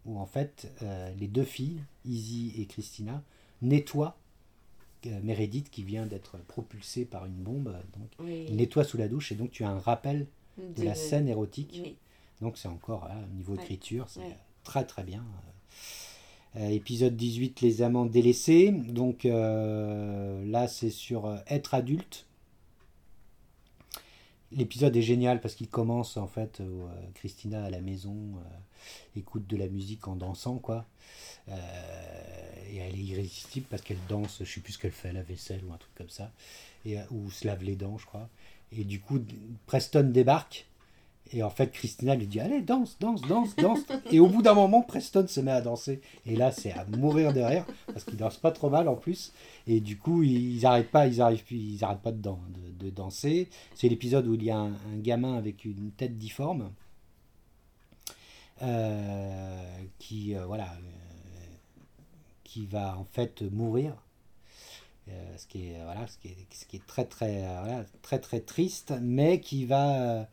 où 0.06 0.20
en 0.20 0.26
fait 0.26 0.72
euh, 0.82 1.12
les 1.20 1.28
deux 1.28 1.44
filles, 1.44 1.82
Izzy 2.06 2.54
et 2.58 2.66
Christina, 2.66 3.24
nettoient 3.62 4.18
euh, 5.06 5.20
Meredith 5.24 5.70
qui 5.70 5.84
vient 5.84 6.06
d'être 6.06 6.38
propulsée 6.40 7.06
par 7.06 7.26
une 7.26 7.36
bombe. 7.36 7.76
Donc, 7.98 8.30
Ils 8.30 8.56
nettoient 8.56 8.84
sous 8.84 8.98
la 8.98 9.08
douche 9.08 9.32
et 9.32 9.36
donc 9.36 9.52
tu 9.52 9.64
as 9.64 9.70
un 9.70 9.80
rappel 9.80 10.28
de, 10.58 10.84
la 10.84 10.96
scène 10.96 11.28
érotique. 11.28 11.98
Donc 12.42 12.58
c'est 12.58 12.68
encore 12.68 13.10
au 13.10 13.36
niveau 13.36 13.56
d'écriture, 13.56 14.10
c'est 14.10 14.38
très 14.64 14.86
très 14.86 15.04
bien. 15.04 15.24
Euh, 16.56 16.68
épisode 16.70 17.16
18, 17.16 17.62
les 17.62 17.82
amants 17.82 18.06
délaissés. 18.06 18.72
Donc 18.72 19.24
là 19.24 20.68
c'est 20.68 20.90
sur 20.90 21.36
être 21.48 21.74
adulte. 21.74 22.26
L'épisode 24.52 24.96
est 24.96 25.02
génial 25.02 25.42
parce 25.42 25.56
qu'il 25.56 25.68
commence 25.68 26.16
en 26.16 26.28
fait 26.28 26.62
Christina 27.16 27.64
à 27.64 27.70
la 27.72 27.82
maison 27.82 28.36
écoute 29.16 29.48
de 29.48 29.58
la 29.58 29.68
musique 29.68 30.08
en 30.08 30.16
dansant, 30.16 30.58
quoi. 30.58 30.86
Euh, 31.50 31.54
et 32.70 32.78
elle 32.78 32.96
est 32.96 33.04
irrésistible 33.04 33.66
parce 33.70 33.82
qu'elle 33.82 33.98
danse, 34.08 34.40
je 34.44 34.52
sais 34.52 34.62
plus 34.62 34.74
ce 34.74 34.80
qu'elle 34.80 34.92
fait, 34.92 35.12
la 35.12 35.24
vaisselle 35.24 35.64
ou 35.66 35.74
un 35.74 35.78
truc 35.78 35.94
comme 35.96 36.10
ça, 36.10 36.32
ou 37.12 37.32
se 37.32 37.46
lave 37.46 37.64
les 37.64 37.76
dents, 37.76 37.98
je 37.98 38.06
crois. 38.06 38.30
Et 38.72 38.84
du 38.84 39.00
coup, 39.00 39.20
Preston 39.66 40.10
débarque. 40.12 40.68
Et 41.32 41.42
en 41.42 41.50
fait, 41.50 41.72
Christina 41.72 42.16
lui 42.16 42.28
dit 42.28 42.40
Allez, 42.40 42.62
danse, 42.62 42.98
danse, 43.00 43.22
danse, 43.22 43.56
danse. 43.56 43.80
Et 44.12 44.20
au 44.20 44.28
bout 44.28 44.42
d'un 44.42 44.54
moment, 44.54 44.82
Preston 44.82 45.26
se 45.28 45.40
met 45.40 45.52
à 45.52 45.62
danser. 45.62 46.02
Et 46.26 46.36
là, 46.36 46.52
c'est 46.52 46.72
à 46.72 46.86
mourir 46.86 47.34
de 47.34 47.42
rire, 47.42 47.66
parce 47.88 48.04
qu'il 48.04 48.18
danse 48.18 48.38
pas 48.38 48.52
trop 48.52 48.70
mal 48.70 48.88
en 48.88 48.96
plus. 48.96 49.34
Et 49.66 49.80
du 49.80 49.98
coup, 49.98 50.24
ils 50.24 50.62
n'arrêtent 50.62 50.92
pas, 50.92 51.08
ils 51.08 51.20
ils 51.52 51.80
pas 52.04 52.12
de 52.12 52.90
danser. 52.90 53.50
C'est 53.74 53.90
l'épisode 53.90 54.28
où 54.28 54.36
il 54.36 54.44
y 54.44 54.52
a 54.52 54.58
un, 54.58 54.74
gamin 54.98 55.36
avec 55.38 55.66
une 55.66 55.92
tête 55.92 56.18
difforme. 56.18 56.72
Euh, 58.62 59.84
qui 59.98 60.36
euh, 60.36 60.46
voilà 60.46 60.72
euh, 60.74 61.56
qui 62.44 62.68
va 62.68 62.98
en 62.98 63.04
fait 63.04 63.42
mourir 63.42 63.96
ce 65.36 65.48
qui 65.48 65.70
est 65.70 65.84
voilà 65.84 66.06
ce 66.08 66.18
qui 66.20 66.28
est, 66.30 66.38
ce 66.52 66.66
qui 66.66 66.78
est 66.78 66.86
très 66.86 67.04
très 67.04 67.40
voilà, 67.42 67.84
très 68.04 68.20
très 68.20 68.40
triste 68.40 68.94
mais 69.02 69.42
qui 69.42 69.66
va 69.66 70.30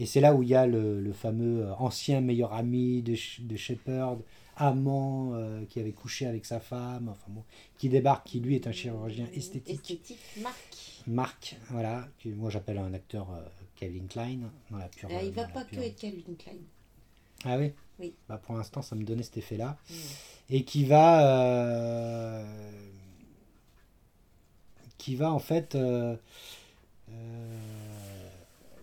et 0.00 0.06
c'est 0.06 0.20
là 0.20 0.34
où 0.34 0.42
il 0.42 0.48
y 0.48 0.56
a 0.56 0.66
le, 0.66 1.00
le 1.00 1.12
fameux 1.12 1.70
ancien 1.78 2.20
meilleur 2.20 2.52
ami 2.52 3.02
de, 3.02 3.14
de 3.40 3.56
Shepard 3.56 4.18
amant 4.56 5.32
qui 5.68 5.78
avait 5.78 5.92
couché 5.92 6.26
avec 6.26 6.44
sa 6.44 6.58
femme 6.60 7.08
enfin 7.08 7.26
bon, 7.28 7.44
qui 7.78 7.88
débarque 7.88 8.26
qui 8.26 8.40
lui 8.40 8.56
est 8.56 8.66
un 8.66 8.72
chirurgien 8.72 9.26
esthétique 9.32 9.76
esthétique 9.76 10.18
Marc 10.42 11.02
Marc 11.06 11.56
voilà 11.70 12.08
que 12.18 12.28
moi 12.30 12.50
j'appelle 12.50 12.78
un 12.78 12.92
acteur 12.92 13.28
Calvin 13.76 14.06
Klein 14.08 14.40
dans 14.70 14.78
la 14.78 14.88
pure 14.88 15.08
il 15.22 15.30
va 15.30 15.44
pas 15.44 15.64
que 15.64 15.76
être 15.76 16.00
Calvin 16.00 16.34
Klein 16.36 16.58
ah 17.44 17.56
oui? 17.56 17.72
Oui. 17.98 18.14
Bah 18.28 18.38
pour 18.42 18.56
l'instant, 18.56 18.82
ça 18.82 18.94
me 18.96 19.04
donnait 19.04 19.22
cet 19.22 19.38
effet-là. 19.38 19.76
Mm. 19.88 19.94
Et 20.50 20.64
qui 20.64 20.84
va. 20.84 21.26
Euh, 21.26 22.44
qui 24.98 25.14
va 25.14 25.32
en 25.32 25.38
fait. 25.38 25.74
Euh, 25.74 26.16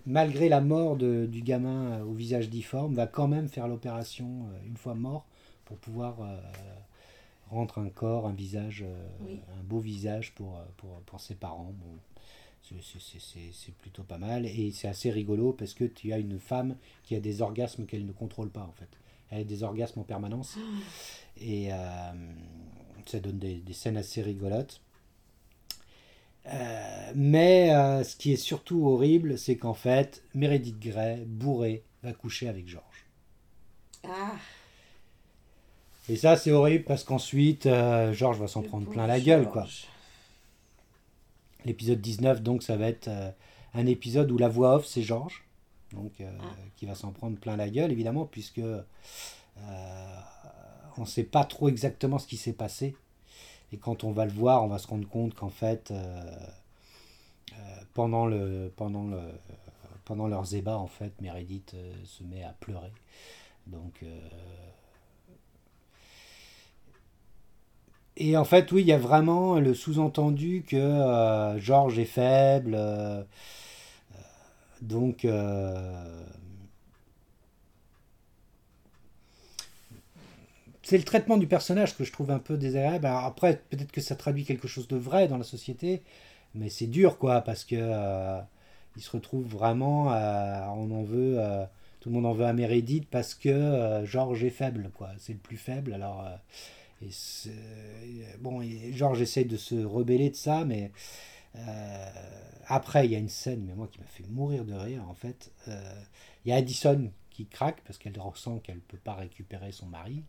malgré 0.07 0.49
la 0.49 0.61
mort 0.61 0.95
de- 0.95 1.27
du 1.27 1.41
gamin 1.41 2.01
au 2.01 2.13
visage 2.13 2.49
difforme, 2.49 2.95
va 2.95 3.05
quand 3.05 3.27
même 3.27 3.47
faire 3.49 3.67
l'opération 3.67 4.47
euh, 4.47 4.65
une 4.67 4.77
fois 4.77 4.95
mort 4.95 5.25
pour 5.65 5.77
pouvoir 5.77 6.15
euh, 6.21 6.39
rendre 7.51 7.77
un 7.77 7.89
corps, 7.89 8.25
un 8.25 8.33
visage, 8.33 8.83
euh, 8.87 9.07
Oui. 9.21 9.39
un 9.59 9.63
beau 9.63 9.79
visage 9.79 10.33
pour, 10.33 10.57
euh, 10.57 10.63
pour, 10.77 10.89
pour 11.01 11.19
ses 11.19 11.35
parents. 11.35 11.73
Bon, 11.79 11.99
c'est- 12.63 13.71
plutôt 13.79 14.03
pas 14.03 14.17
mal 14.17 14.45
et 14.45 14.71
c'est 14.71 14.87
assez 14.89 15.09
rigolo 15.11 15.53
parce 15.53 15.73
que 15.73 15.83
tu 15.85 16.11
as 16.11 16.17
une 16.17 16.39
femme 16.39 16.75
qui 17.03 17.15
a 17.15 17.19
des 17.19 17.41
orgasmes 17.41 17.85
qu'elle 17.85 18.05
ne 18.05 18.11
contrôle 18.11 18.49
pas 18.49 18.63
en 18.63 18.73
fait. 18.73 18.89
Elle 19.29 19.41
a 19.41 19.43
des 19.43 19.63
orgasmes 19.63 19.99
en 19.99 20.03
permanence 20.03 20.57
et 21.39 21.71
euh, 21.71 21.77
ça 23.05 23.19
donne 23.19 23.39
des, 23.39 23.55
des 23.59 23.73
scènes 23.73 23.97
assez 23.97 24.21
rigolotes. 24.21 24.81
Euh, 26.47 27.11
mais 27.15 27.73
euh, 27.75 28.03
ce 28.03 28.15
qui 28.15 28.31
est 28.33 28.37
surtout 28.37 28.87
horrible, 28.87 29.37
c'est 29.37 29.57
qu'en 29.57 29.73
fait, 29.73 30.23
Meredith 30.33 30.79
Grey, 30.79 31.23
bourrée, 31.25 31.83
va 32.03 32.13
coucher 32.13 32.47
avec 32.47 32.67
George. 32.67 33.05
Ah, 34.07 34.31
Et 36.09 36.15
ça, 36.15 36.37
c'est 36.37 36.51
horrible 36.51 36.85
parce 36.85 37.03
qu'ensuite, 37.03 37.65
euh, 37.65 38.13
George 38.13 38.39
va 38.39 38.47
s'en 38.47 38.61
prendre 38.61 38.89
plein 38.89 39.07
la 39.07 39.19
gueule, 39.19 39.49
quoi. 39.49 39.67
L'épisode 41.65 41.99
19, 41.99 42.41
donc, 42.41 42.63
ça 42.63 42.77
va 42.77 42.87
être 42.87 43.09
euh, 43.09 43.29
un 43.73 43.85
épisode 43.85 44.31
où 44.31 44.37
la 44.37 44.47
voix 44.47 44.75
off, 44.75 44.85
c'est 44.85 45.01
George, 45.01 45.43
donc, 45.91 46.13
Ah. 46.21 46.23
qui 46.77 46.85
va 46.85 46.95
s'en 46.95 47.11
prendre 47.11 47.37
plein 47.37 47.57
la 47.57 47.69
gueule, 47.69 47.91
évidemment, 47.91 48.25
puisque 48.25 48.61
on 50.97 51.01
ne 51.01 51.05
sait 51.05 51.23
pas 51.23 51.43
trop 51.43 51.67
exactement 51.67 52.19
ce 52.19 52.27
qui 52.27 52.37
s'est 52.37 52.53
passé. 52.53 52.95
Et 53.73 53.77
quand 53.77 54.03
on 54.03 54.11
va 54.11 54.25
le 54.25 54.31
voir, 54.31 54.63
on 54.63 54.67
va 54.67 54.77
se 54.77 54.87
rendre 54.87 55.07
compte 55.07 55.33
qu'en 55.33 55.49
fait, 55.49 55.91
euh, 55.91 55.95
euh, 57.53 57.55
pendant, 57.93 58.25
le, 58.25 58.71
pendant, 58.75 59.05
le, 59.05 59.19
pendant 60.05 60.27
leurs 60.27 60.55
ébats, 60.55 60.77
en 60.77 60.87
fait, 60.87 61.19
Meredith 61.21 61.73
euh, 61.73 61.93
se 62.05 62.23
met 62.23 62.43
à 62.43 62.53
pleurer. 62.59 62.91
Donc, 63.67 64.03
Et 68.17 68.35
en 68.35 68.43
fait, 68.45 68.71
oui, 68.71 68.81
il 68.81 68.87
y 68.87 68.93
a 68.93 68.97
vraiment 68.97 69.59
le 69.59 69.73
sous-entendu 69.75 70.63
que 70.67 70.75
euh, 70.75 71.59
George 71.59 71.99
est 71.99 72.05
faible. 72.05 72.75
donc, 74.81 75.25
c'est 80.87 80.97
le 80.97 81.03
traitement 81.03 81.37
du 81.37 81.47
personnage 81.47 81.95
que 81.97 82.03
je 82.03 82.11
trouve 82.11 82.31
un 82.31 82.39
peu 82.39 82.57
désagréable. 82.57 83.05
Après, 83.07 83.61
peut-être 83.69 83.91
que 83.91 84.01
ça 84.01 84.15
traduit 84.15 84.45
quelque 84.45 84.67
chose 84.67 84.87
de 84.87 84.97
vrai 84.97 85.27
dans 85.27 85.37
la 85.37 85.43
société, 85.43 86.01
mais 86.55 86.69
c'est 86.69 86.87
dur, 86.87 87.17
quoi, 87.17 87.41
parce 87.41 87.63
que 87.65 87.75
euh, 87.79 88.39
il 88.95 89.01
se 89.03 89.11
retrouve 89.11 89.45
vraiment, 89.47 90.09
à- 90.09 90.73
on 90.77 90.89
en 90.91 91.03
veut, 91.03 91.35
euh, 91.39 91.65
tout 91.99 92.09
le 92.09 92.15
monde 92.15 92.25
en 92.25 92.33
veut 92.33 92.45
à 92.45 92.53
Meredith 92.53 93.07
parce 93.09 93.33
que 93.35 93.49
euh, 93.49 94.05
George 94.05 94.43
est 94.43 94.49
faible, 94.49 94.91
quoi. 94.95 95.09
C'est 95.19 95.33
le 95.33 95.39
plus 95.39 95.57
faible, 95.57 95.93
alors. 95.93 96.25
euh, 96.25 96.35
et 97.03 97.09
bon, 98.39 98.61
et 98.61 98.91
George 98.93 99.21
essaye 99.21 99.45
de 99.45 99.57
se 99.57 99.75
rebeller 99.83 100.29
de 100.29 100.35
ça, 100.35 100.65
mais 100.65 100.91
euh, 101.57 102.09
après, 102.67 103.05
il 103.05 103.11
y 103.11 103.15
a 103.15 103.19
une 103.19 103.29
scène, 103.29 103.63
mais 103.67 103.75
moi 103.75 103.87
qui 103.91 103.99
m'a 103.99 104.05
fait 104.07 104.25
mourir 104.29 104.65
de 104.65 104.73
rire, 104.73 105.03
en 105.09 105.13
fait. 105.13 105.51
Euh, 105.67 105.93
il 106.45 106.49
y 106.49 106.53
a 106.53 106.57
Addison 106.57 107.11
qui 107.37 107.45
craque 107.45 107.81
parce 107.85 107.99
qu'elle 107.99 108.19
ressent 108.19 108.57
qu'elle 108.57 108.77
ne 108.77 108.81
peut 108.81 108.97
pas 108.97 109.13
récupérer 109.13 109.71
son 109.71 109.85
mari, 109.85 110.23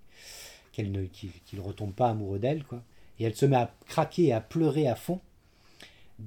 qu'elle 0.72 0.92
ne, 0.92 1.04
qu'il 1.06 1.32
qu'il 1.46 1.58
retombe 1.58 1.94
pas 1.94 2.10
amoureux 2.10 2.38
d'elle, 2.38 2.64
quoi. 2.64 2.82
Et 3.18 3.24
elle 3.24 3.34
se 3.34 3.46
met 3.46 3.56
à 3.56 3.72
craquer 3.86 4.26
et 4.26 4.32
à 4.34 4.42
pleurer 4.42 4.86
à 4.86 4.94
fond 4.94 5.18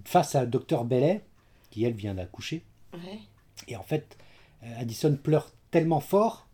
face 0.05 0.33
à 0.33 0.47
Dr 0.47 0.83
Bellet, 0.83 1.21
qui 1.69 1.83
elle 1.83 1.93
vient 1.93 2.15
d'accoucher. 2.15 2.63
Ouais. 2.93 3.19
Et 3.67 3.75
en 3.75 3.83
fait, 3.83 4.17
euh, 4.63 4.79
Addison 4.81 5.15
pleure 5.21 5.51
tellement 5.69 5.99
fort 5.99 6.47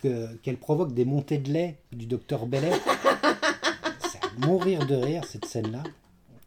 que, 0.00 0.34
qu'elle 0.42 0.58
provoque 0.58 0.92
des 0.92 1.06
montées 1.06 1.38
de 1.38 1.50
lait 1.50 1.78
du 1.90 2.04
docteur 2.04 2.46
Bellet. 2.46 2.72
C'est 4.00 4.22
à 4.22 4.46
mourir 4.46 4.86
de 4.86 4.94
rire 4.94 5.24
cette 5.24 5.46
scène-là. 5.46 5.82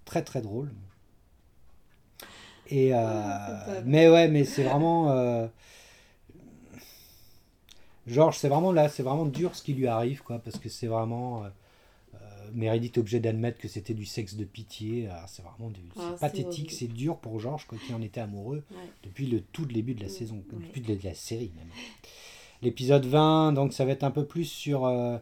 Très 0.05 0.21
très 0.23 0.41
drôle. 0.41 0.71
Et, 2.69 2.91
euh, 2.93 3.81
mais 3.85 4.07
ouais, 4.07 4.27
mais 4.27 4.45
c'est 4.45 4.63
vraiment. 4.63 5.09
euh, 5.11 5.47
Georges, 8.07 8.37
c'est 8.37 8.49
vraiment 8.49 8.71
là, 8.71 8.89
c'est 8.89 9.03
vraiment 9.03 9.25
dur 9.25 9.55
ce 9.55 9.63
qui 9.63 9.73
lui 9.73 9.87
arrive, 9.87 10.23
quoi, 10.23 10.39
parce 10.39 10.57
que 10.59 10.69
c'est 10.69 10.87
vraiment. 10.87 11.43
euh, 11.45 11.49
euh, 12.15 12.17
Meredith 12.53 12.97
est 12.97 12.99
obligée 12.99 13.19
d'admettre 13.19 13.57
que 13.59 13.67
c'était 13.67 13.93
du 13.93 14.05
sexe 14.05 14.35
de 14.35 14.43
pitié. 14.43 15.07
Alors, 15.09 15.27
C'est 15.29 15.41
vraiment 15.41 15.69
du, 15.69 15.81
c'est 15.95 16.01
Ah, 16.01 16.15
pathétique, 16.19 16.71
c'est 16.71 16.87
dur 16.87 17.17
pour 17.17 17.39
Georges, 17.39 17.65
quoi, 17.65 17.77
qui 17.85 17.93
en 17.93 18.01
était 18.01 18.21
amoureux 18.21 18.63
Ouais. 18.71 18.77
depuis 19.03 19.25
le 19.27 19.41
tout 19.41 19.65
début 19.65 19.93
de 19.95 20.01
la 20.01 20.07
Mm, 20.07 20.11
saison, 20.11 20.35
ouais. 20.35 20.59
depuis 20.59 20.81
de 20.81 20.89
la, 20.89 20.95
de 20.95 21.03
la 21.05 21.13
série 21.13 21.51
même. 21.57 21.69
L'épisode 22.61 23.05
20, 23.05 23.53
donc 23.53 23.73
ça 23.73 23.83
va 23.85 23.91
être 23.91 24.03
un 24.03 24.11
peu 24.11 24.25
plus 24.25 24.45
sur, 24.45 24.85
euh, 24.85 25.17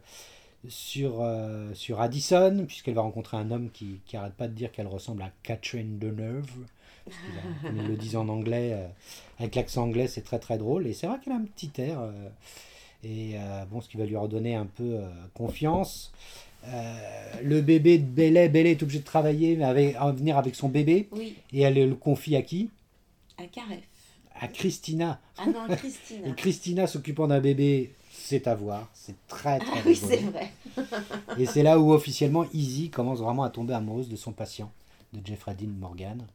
sur, 0.68 1.22
euh, 1.22 1.74
sur 1.74 2.02
Addison, 2.02 2.66
puisqu'elle 2.68 2.94
va 2.96 3.02
rencontrer 3.02 3.38
un 3.38 3.50
homme 3.52 3.70
qui 3.72 4.00
qui 4.06 4.16
arrête 4.18 4.34
pas 4.34 4.48
de 4.48 4.54
dire 4.54 4.72
qu'elle 4.72 4.88
ressemble 4.88 5.22
à 5.24 5.32
Catherine 5.44 5.98
Deneuve. 5.98 6.46
Parce 7.06 7.18
qu'il 7.18 7.36
a- 7.40 7.68
Comme 7.68 7.78
ils 7.78 7.88
le 7.88 7.96
disent 7.98 8.16
en 8.16 8.28
anglais, 8.30 8.78
avec 9.40 9.56
l'accent 9.56 9.84
anglais, 9.84 10.08
c'est 10.08 10.22
très 10.22 10.38
très 10.38 10.60
drôle. 10.60 10.86
Et 10.86 10.94
c'est 10.94 11.08
vrai 11.08 11.18
qu'elle 11.24 11.34
a 11.34 11.38
un 11.38 11.46
petit 11.46 11.72
air. 11.82 12.00
Et 13.04 13.34
euh, 13.36 13.66
bon, 13.66 13.82
ce 13.82 13.90
qui 13.90 13.98
va 13.98 14.06
lui 14.06 14.16
redonner 14.16 14.56
un 14.56 14.66
peu 14.66 14.96
euh, 14.96 15.10
confiance. 15.34 16.12
Euh, 16.68 17.42
le 17.44 17.62
bébé 17.62 17.98
de 17.98 18.06
Bellet, 18.06 18.50
Bellet 18.50 18.72
est 18.72 18.84
obligé 18.84 19.00
de 19.00 19.06
travailler, 19.06 19.56
mais 19.56 19.64
avec, 19.64 19.96
à 19.96 20.12
venir 20.12 20.38
avec 20.38 20.56
son 20.56 20.70
bébé. 20.70 21.10
Oui, 21.12 21.36
Et 21.52 21.62
elle 21.62 21.74
le 21.74 21.96
confie 21.96 22.36
à 22.36 22.44
qui? 22.44 22.70
À 23.38 23.46
Caref. 23.46 23.80
À 24.40 24.48
Christina. 24.48 25.20
Ah 25.38 25.46
non, 25.48 25.76
Christine. 25.76 26.22
Et 26.26 26.36
Christina 26.36 26.88
s'occupant 26.88 27.28
d'un 27.28 27.40
bébé, 27.40 27.92
c'est 28.12 28.48
à 28.48 28.56
voir. 28.56 28.90
C'est 28.94 29.16
très 29.28 29.60
très 29.60 29.80
Ah 29.80 29.84
oui, 29.86 29.96
c'est 29.96 30.18
vrai. 30.18 30.52
Et 31.40 31.46
c'est 31.46 31.64
là 31.64 31.80
où 31.80 31.92
officiellement 31.92 32.46
Izzy 32.54 32.90
commence 32.90 33.20
vraiment 33.20 33.44
à 33.44 33.50
tomber 33.50 33.74
amoureuse 33.74 34.10
de 34.10 34.16
son 34.16 34.32
patient, 34.32 34.72
de 35.14 35.26
Jeffrey 35.26 35.56
Dean 35.56 35.72
Morgan, 35.80 36.26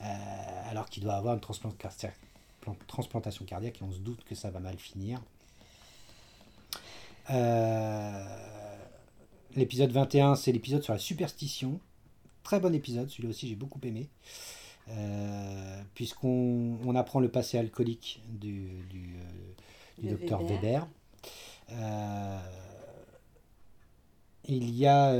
euh, 0.00 0.04
alors 0.70 0.88
qu'il 0.88 1.02
doit 1.02 1.14
avoir 1.14 1.34
une 1.34 1.40
transplantation 1.40 3.44
cardiaque 3.44 3.80
et 3.80 3.84
on 3.84 3.92
se 3.92 3.98
doute 3.98 4.24
que 4.24 4.34
ça 4.34 4.50
va 4.50 4.60
mal 4.60 4.78
finir. 4.78 5.20
Euh, 7.30 8.24
l'épisode 9.56 9.90
21, 9.90 10.34
c'est 10.34 10.52
l'épisode 10.52 10.82
sur 10.82 10.92
la 10.92 10.98
superstition. 10.98 11.80
Très 12.42 12.60
bon 12.60 12.74
épisode, 12.74 13.08
celui-là 13.08 13.30
aussi 13.30 13.48
j'ai 13.48 13.54
beaucoup 13.54 13.80
aimé. 13.84 14.08
Euh, 14.90 15.82
Puisqu'on 15.94 16.78
on 16.84 16.94
apprend 16.94 17.20
le 17.20 17.28
passé 17.28 17.56
alcoolique 17.58 18.22
du, 18.28 18.68
du, 18.90 19.16
euh, 19.16 20.02
du 20.02 20.08
docteur 20.10 20.42
Weber. 20.42 20.86
Weber. 21.68 22.40
Il 24.46 24.70
y 24.76 24.86
a. 24.86 25.14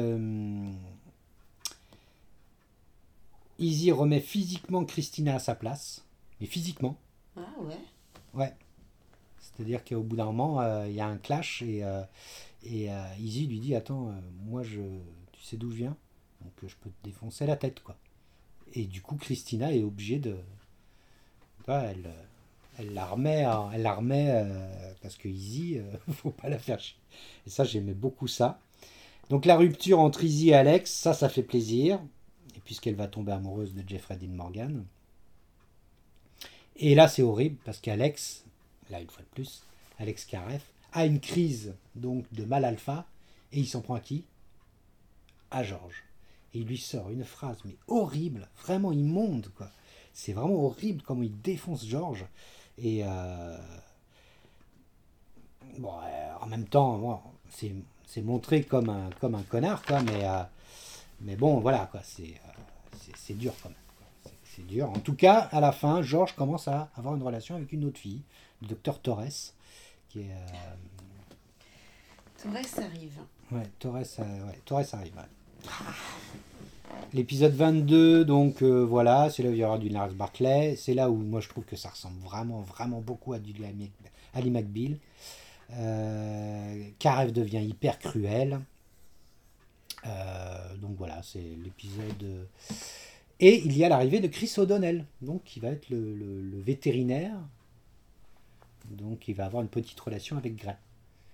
Izzy 3.58 3.92
remet 3.92 4.20
physiquement 4.20 4.84
Christina 4.84 5.36
à 5.36 5.38
sa 5.38 5.54
place. 5.54 6.04
Mais 6.40 6.46
physiquement. 6.46 6.98
Ah 7.36 7.40
ouais. 7.60 7.78
Ouais. 8.34 8.52
C'est-à-dire 9.56 9.84
qu'au 9.84 10.02
bout 10.02 10.16
d'un 10.16 10.26
moment, 10.26 10.60
euh, 10.60 10.86
il 10.88 10.94
y 10.94 11.00
a 11.00 11.06
un 11.06 11.16
clash 11.16 11.62
et, 11.62 11.84
euh, 11.84 12.02
et 12.64 12.90
euh, 12.90 13.04
Izzy 13.20 13.46
lui 13.46 13.60
dit 13.60 13.74
Attends, 13.74 14.12
moi, 14.46 14.62
je, 14.62 14.80
tu 15.32 15.42
sais 15.42 15.56
d'où 15.56 15.70
je 15.70 15.76
viens? 15.76 15.96
Donc 16.42 16.52
je 16.66 16.74
peux 16.80 16.90
te 16.90 17.04
défoncer 17.04 17.46
la 17.46 17.56
tête, 17.56 17.80
quoi. 17.80 17.96
Et 18.74 18.84
du 18.84 19.00
coup, 19.00 19.16
Christina 19.16 19.72
est 19.72 19.82
obligée 19.82 20.18
de. 20.18 20.36
elle, 21.68 22.10
elle 22.78 22.92
la 22.92 23.06
remet, 23.06 23.46
elle 23.72 23.82
la 23.82 23.94
remet 23.94 24.44
parce 25.00 25.16
que 25.16 25.28
Izzy, 25.28 25.78
faut 26.10 26.30
pas 26.30 26.48
la 26.48 26.58
faire 26.58 26.80
chier. 26.80 26.98
Et 27.46 27.50
ça, 27.50 27.64
j'aimais 27.64 27.94
beaucoup 27.94 28.26
ça. 28.26 28.60
Donc 29.30 29.46
la 29.46 29.56
rupture 29.56 30.00
entre 30.00 30.24
Izzy 30.24 30.50
et 30.50 30.54
Alex, 30.54 30.92
ça, 30.92 31.14
ça 31.14 31.28
fait 31.28 31.44
plaisir. 31.44 32.00
Et 32.56 32.60
puisqu'elle 32.60 32.96
va 32.96 33.06
tomber 33.06 33.32
amoureuse 33.32 33.74
de 33.74 33.88
Jeffrey 33.88 34.16
Dean 34.16 34.34
Morgan. 34.34 34.84
Et 36.76 36.94
là, 36.96 37.06
c'est 37.06 37.22
horrible 37.22 37.56
parce 37.64 37.80
qu'Alex, 37.80 38.44
là 38.90 39.00
une 39.00 39.08
fois 39.08 39.22
de 39.22 39.28
plus, 39.34 39.62
Alex 39.98 40.24
Caref, 40.24 40.62
a 40.92 41.06
une 41.06 41.20
crise 41.20 41.74
donc 41.94 42.24
de 42.32 42.44
mal 42.44 42.64
alpha 42.64 43.06
et 43.52 43.60
il 43.60 43.66
s'en 43.66 43.80
prend 43.80 43.94
à 43.94 44.00
qui? 44.00 44.24
À 45.50 45.62
Georges. 45.62 46.04
Et 46.52 46.60
il 46.60 46.66
lui 46.66 46.78
sort 46.78 47.10
une 47.10 47.24
phrase, 47.24 47.58
mais 47.64 47.76
horrible, 47.88 48.48
vraiment 48.62 48.92
immonde, 48.92 49.48
quoi. 49.56 49.70
C'est 50.12 50.32
vraiment 50.32 50.64
horrible 50.64 51.02
comment 51.02 51.22
il 51.22 51.40
défonce 51.40 51.84
Georges. 51.86 52.26
Et 52.78 53.02
euh, 53.04 53.58
bon, 55.78 55.92
euh, 56.02 56.34
en 56.40 56.46
même 56.46 56.66
temps, 56.66 57.32
c'est 57.50 58.22
montré 58.22 58.62
comme 58.62 58.88
un, 58.88 59.10
comme 59.20 59.34
un 59.34 59.42
connard, 59.42 59.82
quoi, 59.82 60.02
mais, 60.02 60.24
euh, 60.24 60.42
mais 61.20 61.34
bon, 61.36 61.58
voilà, 61.58 61.88
quoi, 61.90 62.00
c'est 62.04 63.34
dur 63.34 63.52
quand 63.62 63.70
même. 63.70 63.78
C'est- 64.56 64.62
dur. 64.66 64.88
En 64.90 64.98
tout 65.00 65.14
cas, 65.14 65.48
à 65.52 65.60
la 65.60 65.72
fin, 65.72 66.02
Georges 66.02 66.34
commence 66.34 66.68
à 66.68 66.90
avoir 66.96 67.14
une 67.16 67.22
relation 67.22 67.54
avec 67.56 67.72
une 67.72 67.84
autre 67.84 67.98
fille, 67.98 68.22
le 68.62 68.68
docteur 68.68 69.00
Torres, 69.00 69.52
qui 70.08 70.20
est. 70.20 70.30
euh, 70.30 70.74
Torres 72.42 72.84
arrive. 72.84 73.18
ouais, 73.52 73.66
Torres, 73.78 73.96
euh, 74.20 74.46
ouais, 74.46 74.60
Torres 74.64 74.84
arrive. 74.94 75.14
ouais. 75.16 75.68
L'épisode 77.12 77.54
22, 77.54 78.24
donc 78.24 78.62
euh, 78.62 78.84
voilà, 78.84 79.30
c'est 79.30 79.42
là 79.42 79.48
où 79.48 79.52
il 79.52 79.58
y 79.58 79.64
aura 79.64 79.78
du 79.78 79.88
Lars 79.88 80.10
Barclay. 80.12 80.76
C'est 80.76 80.94
là 80.94 81.10
où 81.10 81.16
moi 81.16 81.40
je 81.40 81.48
trouve 81.48 81.64
que 81.64 81.76
ça 81.76 81.88
ressemble 81.90 82.18
vraiment, 82.20 82.60
vraiment 82.60 83.00
beaucoup 83.00 83.32
à 83.32 83.38
du 83.38 83.54
Ali 84.34 84.50
McBeal. 84.50 84.98
Karev 86.98 87.32
devient 87.32 87.64
hyper 87.64 87.98
cruel. 87.98 88.60
Donc 90.04 90.96
voilà, 90.98 91.22
c'est 91.22 91.40
l'épisode. 91.64 92.46
Et 93.40 93.62
il 93.64 93.76
y 93.76 93.84
a 93.84 93.88
l'arrivée 93.88 94.20
de 94.20 94.28
Chris 94.28 94.52
O'Donnell, 94.58 95.04
donc 95.20 95.42
qui 95.44 95.60
va 95.60 95.68
être 95.68 95.88
le, 95.90 96.60
vétérinaire. 96.60 97.36
Donc 98.90 99.28
il 99.28 99.34
va 99.34 99.46
avoir 99.46 99.62
une 99.62 99.68
petite 99.68 99.98
relation 99.98 100.36
avec 100.36 100.56
Gray. 100.56 100.76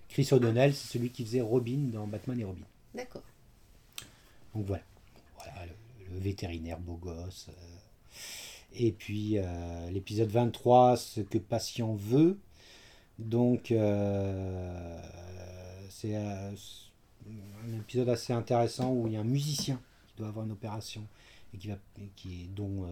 Chris 0.09 0.29
O'Donnell, 0.33 0.75
c'est 0.75 0.89
celui 0.89 1.11
qui 1.11 1.25
faisait 1.25 1.41
Robin 1.41 1.89
dans 1.93 2.07
Batman 2.07 2.41
et 2.41 2.45
Robin. 2.45 2.65
D'accord. 2.95 3.23
Donc 4.55 4.67
voilà, 4.67 4.83
voilà 5.37 5.67
le, 5.67 6.19
vétérinaire 6.19 6.79
beau 6.79 6.97
gosse. 6.97 7.49
Euh. 7.49 7.53
Et 8.73 8.93
puis 8.93 9.39
euh, 9.39 9.91
l'épisode 9.91 10.29
23, 10.29 10.97
ce 10.97 11.21
que 11.21 11.39
patient 11.39 11.95
veut. 11.95 12.39
Donc 13.19 13.71
euh, 13.71 15.01
c'est 15.91 16.17
un 16.17 16.55
épisode 17.79 18.09
assez 18.09 18.33
intéressant 18.33 18.93
où 18.93 19.07
il 19.07 19.13
y 19.13 19.17
a 19.17 19.21
un 19.21 19.25
musicien 19.25 19.81
qui 20.09 20.15
doit 20.17 20.29
avoir 20.29 20.47
une 20.47 20.53
opération 20.53 21.07
et 21.55 21.59
qui 21.59 21.69
va, 21.69 21.77
qui 22.17 22.45
est, 22.45 22.47
dont 22.47 22.87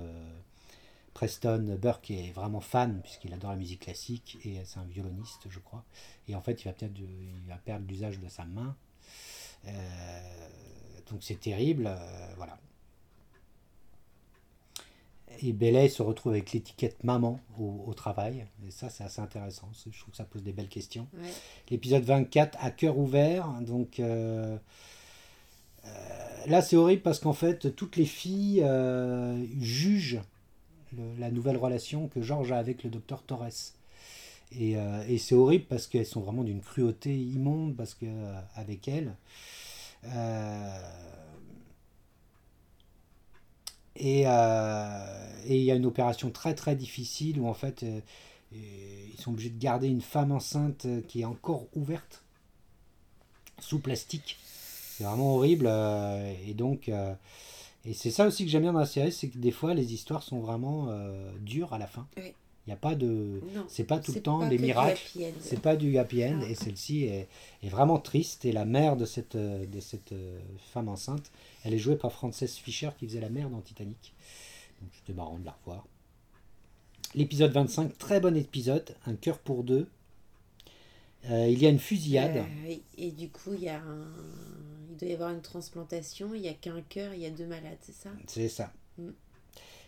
Preston 1.15 1.77
Burke 1.81 2.11
est 2.11 2.33
vraiment 2.33 2.61
fan 2.61 3.01
puisqu'il 3.03 3.33
adore 3.35 3.51
la 3.51 3.57
musique 3.57 3.81
classique 3.81 4.39
et 4.45 4.61
c'est 4.65 4.79
un 4.79 4.85
violoniste 4.85 5.47
je 5.49 5.59
crois 5.59 5.85
et 6.29 6.35
en 6.35 6.41
fait 6.41 6.63
il 6.63 6.65
va 6.65 6.73
peut-être 6.73 6.99
il 6.99 7.49
va 7.49 7.57
perdre 7.57 7.87
l'usage 7.89 8.19
de 8.21 8.29
sa 8.29 8.45
main 8.45 8.77
donc 11.11 11.23
c'est 11.23 11.41
terrible, 11.41 11.87
euh, 11.87 12.35
voilà. 12.37 12.59
Et 15.41 15.53
Belay 15.53 15.89
se 15.89 16.03
retrouve 16.03 16.33
avec 16.33 16.53
l'étiquette 16.53 17.05
maman 17.05 17.39
au, 17.59 17.93
travail. 17.95 18.47
Et 18.67 18.71
ça, 18.71 18.89
c'est 18.89 19.05
assez 19.05 19.21
intéressant. 19.21 19.71
Je 19.73 19.97
trouve 19.99 20.11
que 20.11 20.17
ça 20.17 20.25
pose 20.25 20.43
des 20.43 20.53
belles 20.53 20.69
questions. 20.69 21.07
L'épisode 21.71 22.03
24, 22.03 22.59
à 22.61 22.71
cœur 22.71 22.99
ouvert. 22.99 23.47
Donc 23.61 24.01
euh, 24.01 24.57
euh, 24.57 24.59
là, 26.47 26.63
c'est 26.63 26.77
horrible 26.77 27.03
parce 27.03 27.19
qu'en 27.19 27.33
fait, 27.33 27.75
toutes 27.75 27.97
les 27.97 28.07
filles 28.07 28.65
jugent 29.61 30.21
la 31.19 31.31
nouvelle 31.31 31.57
relation 31.57 32.09
que 32.09 32.23
Georges 32.23 32.53
a 32.53 32.59
avec 32.59 32.85
le 32.85 32.91
docteur 32.91 33.23
Torres. 33.23 33.73
Et, 34.53 34.73
et 34.73 35.19
c'est 35.19 35.35
horrible 35.35 35.67
parce 35.69 35.87
qu'elles 35.87 36.07
sont 36.07 36.21
vraiment 36.21 36.45
d'une 36.45 36.63
cruauté 36.63 37.15
immonde 37.15 37.77
parce 37.77 37.95
que 37.95 38.07
avec 38.55 38.89
elle, 38.89 39.15
euh, 40.05 40.79
euh, 44.01 45.41
et 45.45 45.57
il 45.59 45.65
y 45.65 45.71
a 45.71 45.75
une 45.75 45.87
opération 45.87 46.31
très 46.31 46.55
très 46.55 46.77
difficile 46.77 47.41
où 47.41 47.49
en 47.49 47.55
fait 47.55 47.83
euh, 47.83 48.01
ils 48.53 49.21
sont 49.21 49.33
obligés 49.33 49.51
de 49.51 49.59
garder 49.59 49.89
une 49.89 50.01
femme 50.01 50.33
enceinte 50.33 50.87
qui 51.09 51.23
est 51.23 51.25
encore 51.25 51.67
ouverte 51.75 52.23
sous 53.61 53.81
plastique. 53.81 54.39
C'est 54.99 55.05
vraiment 55.05 55.37
horrible. 55.37 55.71
et 56.47 56.55
donc, 56.55 56.89
et 56.89 57.95
c'est 57.95 58.11
ça 58.11 58.27
aussi 58.27 58.45
que 58.45 58.51
j'aime 58.51 58.63
bien 58.63 58.73
dans 58.73 58.81
la 58.81 58.87
série, 58.87 59.13
c'est 59.13 59.29
que 59.29 59.39
des 59.39 59.53
fois 59.53 59.73
les 59.73 59.95
histoires 59.95 60.25
sont 60.25 60.41
vraiment 60.41 60.89
dures 61.41 61.73
à 61.73 61.79
la 61.79 61.87
fin. 61.87 62.09
Il 62.69 62.73
n'y 62.73 62.75
a 62.75 62.77
pas 62.77 62.95
de. 62.95 63.41
C'est 63.67 63.85
pas 63.85 63.99
tout 63.99 64.13
le 64.13 64.21
temps 64.21 64.47
des 64.47 64.59
miracles. 64.59 65.01
C'est 65.41 65.63
pas 65.63 65.75
du 65.75 65.97
happy 65.97 66.23
end. 66.23 66.43
Et 66.43 66.55
celle-ci 66.55 67.05
est, 67.05 67.27
est, 67.63 67.69
vraiment 67.71 67.99
triste. 67.99 68.45
Et 68.45 68.53
la 68.53 68.67
mère 68.67 68.95
de 68.99 69.07
cette, 69.07 69.39
de 69.39 69.81
cette 69.81 70.13
euh, 70.13 70.39
femme 70.75 70.91
enceinte, 70.91 71.31
elle 71.65 71.73
est 71.73 71.79
jouée 71.79 71.97
par 71.97 72.13
Frances 72.13 72.45
Fisher 72.45 72.91
qui 72.99 73.07
faisait 73.07 73.23
la 73.23 73.31
mère 73.31 73.49
dans 73.49 73.63
Titanic. 73.63 74.13
Donc 74.83 74.91
c'était 74.93 75.15
marrant 75.15 75.39
de 75.39 75.47
la 75.47 75.57
revoir. 75.65 75.87
L'épisode 77.15 77.53
25, 77.53 77.97
très 77.97 78.21
bon 78.21 78.37
épisode. 78.37 78.95
Un 79.07 79.15
cœur 79.15 79.39
pour 79.39 79.65
deux. 79.65 79.89
Euh, 81.27 81.49
il 81.49 81.61
y 81.61 81.67
a 81.67 81.69
une 81.69 81.79
fusillade. 81.79 82.37
Euh, 82.37 82.75
et 82.97 83.11
du 83.11 83.29
coup, 83.29 83.53
il, 83.55 83.65
y 83.65 83.69
a 83.69 83.81
un... 83.81 84.07
il 84.91 84.97
doit 84.97 85.09
y 85.09 85.13
avoir 85.13 85.31
une 85.31 85.43
transplantation. 85.43 86.35
Il 86.35 86.43
n'y 86.43 86.49
a 86.49 86.55
qu'un 86.55 86.81
cœur, 86.83 87.13
il 87.15 87.21
y 87.21 87.27
a 87.27 87.31
deux 87.31 87.47
malades, 87.47 87.79
c'est 87.81 87.95
ça? 87.95 88.11
C'est 88.27 88.49
ça. 88.49 88.73
Mm. 88.99 89.11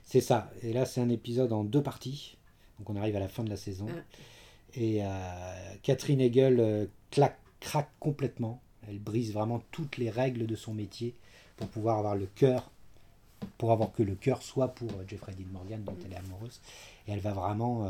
C'est 0.04 0.20
ça. 0.20 0.50
Et 0.62 0.72
là, 0.72 0.86
c'est 0.86 1.00
un 1.00 1.08
épisode 1.08 1.52
en 1.52 1.64
deux 1.64 1.82
parties. 1.82 2.36
Donc 2.78 2.90
on 2.90 2.96
arrive 2.96 3.16
à 3.16 3.20
la 3.20 3.28
fin 3.28 3.44
de 3.44 3.50
la 3.50 3.56
saison. 3.56 3.86
Ah. 3.88 4.00
Et 4.74 5.04
euh, 5.04 5.74
Catherine 5.82 6.20
Hegel 6.20 6.58
euh, 6.60 6.86
craque 7.60 7.90
complètement. 8.00 8.60
Elle 8.88 8.98
brise 8.98 9.32
vraiment 9.32 9.62
toutes 9.70 9.98
les 9.98 10.10
règles 10.10 10.46
de 10.46 10.56
son 10.56 10.74
métier 10.74 11.14
pour 11.56 11.68
pouvoir 11.68 11.98
avoir 11.98 12.16
le 12.16 12.26
cœur, 12.26 12.70
pour 13.58 13.72
avoir 13.72 13.92
que 13.92 14.02
le 14.02 14.14
cœur 14.14 14.42
soit 14.42 14.68
pour 14.68 14.90
Jeffrey 15.06 15.34
Dean 15.34 15.52
Morgan 15.52 15.84
dont 15.84 15.96
elle 16.04 16.12
est 16.12 16.16
amoureuse. 16.16 16.60
Et 17.06 17.12
elle 17.12 17.20
va 17.20 17.32
vraiment... 17.32 17.86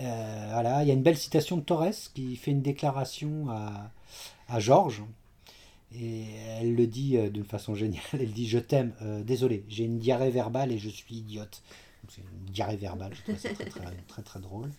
voilà, 0.00 0.82
il 0.82 0.88
y 0.88 0.90
a 0.90 0.94
une 0.94 1.02
belle 1.02 1.16
citation 1.16 1.56
de 1.56 1.62
Torres 1.62 2.10
qui 2.14 2.36
fait 2.36 2.50
une 2.50 2.62
déclaration 2.62 3.48
à, 3.50 3.90
à 4.48 4.60
Georges 4.60 5.02
et 5.94 6.26
elle 6.60 6.74
le 6.74 6.86
dit 6.86 7.16
euh, 7.16 7.30
d'une 7.30 7.44
façon 7.44 7.74
géniale. 7.74 8.02
Elle 8.12 8.32
dit 8.32 8.48
Je 8.48 8.58
t'aime, 8.58 8.92
euh, 9.02 9.22
désolé, 9.22 9.64
j'ai 9.68 9.84
une 9.84 9.98
diarrhée 9.98 10.30
verbale 10.30 10.72
et 10.72 10.78
je 10.78 10.88
suis 10.88 11.16
idiote. 11.16 11.62
C'est 12.08 12.22
une 12.22 12.50
diarrhée 12.52 12.76
verbale, 12.76 13.12
je 13.14 13.22
trouve 13.22 13.38
ça 13.38 13.50
très 13.50 13.64
très, 13.66 13.84
très, 14.08 14.22
très 14.22 14.40
drôle. 14.40 14.70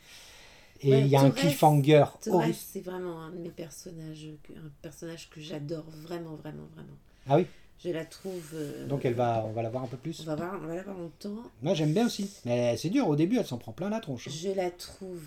Et 0.81 0.99
il 0.99 1.07
y 1.07 1.15
a 1.15 1.21
un 1.21 1.29
cliffhanger. 1.29 2.05
C'est 2.53 2.81
vraiment 2.81 3.21
un 3.21 3.29
de 3.29 3.37
mes 3.37 3.51
personnages, 3.51 4.27
un 4.49 4.69
personnage 4.81 5.29
que 5.29 5.39
j'adore 5.39 5.85
vraiment, 6.01 6.35
vraiment, 6.35 6.67
vraiment. 6.73 6.97
Ah 7.27 7.37
oui? 7.37 7.45
Je 7.83 7.89
la 7.89 8.05
trouve. 8.05 8.51
Euh, 8.53 8.87
Donc 8.87 9.05
elle 9.05 9.13
va, 9.13 9.43
on 9.47 9.51
va 9.51 9.63
la 9.63 9.69
voir 9.69 9.83
un 9.83 9.87
peu 9.87 9.97
plus. 9.97 10.21
On 10.21 10.25
va, 10.25 10.35
voir, 10.35 10.59
on 10.61 10.67
va 10.67 10.75
la 10.75 10.83
voir 10.83 10.97
longtemps. 10.97 11.43
Moi 11.61 11.73
j'aime 11.73 11.93
bien 11.93 12.05
aussi. 12.05 12.29
Mais 12.45 12.77
c'est 12.77 12.89
dur, 12.89 13.07
au 13.07 13.15
début 13.15 13.37
elle 13.37 13.45
s'en 13.45 13.57
prend 13.57 13.71
plein 13.71 13.89
la 13.89 13.99
tronche. 13.99 14.29
Je 14.29 14.49
la 14.49 14.69
trouve 14.71 15.23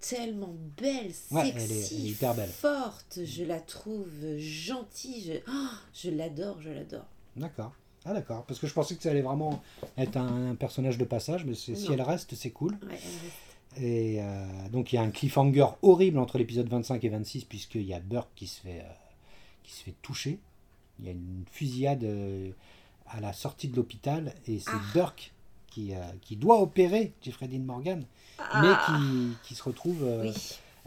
tellement 0.00 0.54
belle, 0.80 1.12
sexy, 1.12 2.10
hyper 2.10 2.34
belle. 2.34 2.48
forte. 2.48 3.20
Je 3.24 3.44
la 3.44 3.60
trouve 3.60 4.08
gentille. 4.38 5.22
Je, 5.22 5.50
oh, 5.50 5.74
je 5.94 6.10
l'adore, 6.10 6.60
je 6.60 6.70
l'adore. 6.70 7.06
D'accord. 7.36 7.72
Ah 8.08 8.12
d'accord, 8.12 8.44
parce 8.44 8.60
que 8.60 8.68
je 8.68 8.72
pensais 8.72 8.94
que 8.94 9.02
ça 9.02 9.10
allait 9.10 9.20
vraiment 9.20 9.60
être 9.98 10.16
un, 10.16 10.54
personnage 10.54 10.96
de 10.96 11.04
passage, 11.04 11.44
mais 11.44 11.54
si 11.54 11.74
elle 11.90 12.02
reste, 12.02 12.36
c'est 12.36 12.50
cool. 12.50 12.78
Et 13.78 14.22
euh, 14.22 14.68
donc 14.70 14.92
il 14.92 14.96
y 14.96 14.98
a 14.98 15.02
un 15.02 15.10
cliffhanger 15.10 15.66
horrible 15.82 16.18
entre 16.18 16.38
l'épisode 16.38 16.68
25 16.68 17.02
et 17.02 17.08
26, 17.08 17.44
puisqu'il 17.44 17.82
y 17.82 17.94
a 17.94 17.98
Burke 17.98 18.28
qui 18.36 18.46
se 18.46 18.60
fait, 18.60 18.80
euh, 18.80 18.92
qui 19.64 19.72
se 19.72 19.82
fait 19.82 19.94
toucher. 20.02 20.38
Il 20.98 21.06
y 21.06 21.08
a 21.08 21.12
une 21.12 21.44
fusillade 21.50 22.04
euh, 22.04 22.50
à 23.06 23.20
la 23.20 23.32
sortie 23.32 23.68
de 23.68 23.76
l'hôpital, 23.76 24.34
et 24.46 24.58
c'est 24.58 24.70
ah. 24.72 24.82
Burke 24.94 25.32
qui, 25.70 25.92
qui 26.22 26.36
doit 26.36 26.62
opérer 26.62 27.12
Jeffrey 27.20 27.48
Dean 27.48 27.58
Morgan 27.58 28.06
mais 28.38 28.44
ah. 28.70 28.86
qui, 28.86 29.48
qui, 29.48 29.54
se 29.54 29.62
retrouve. 29.62 30.02
Euh, 30.02 30.32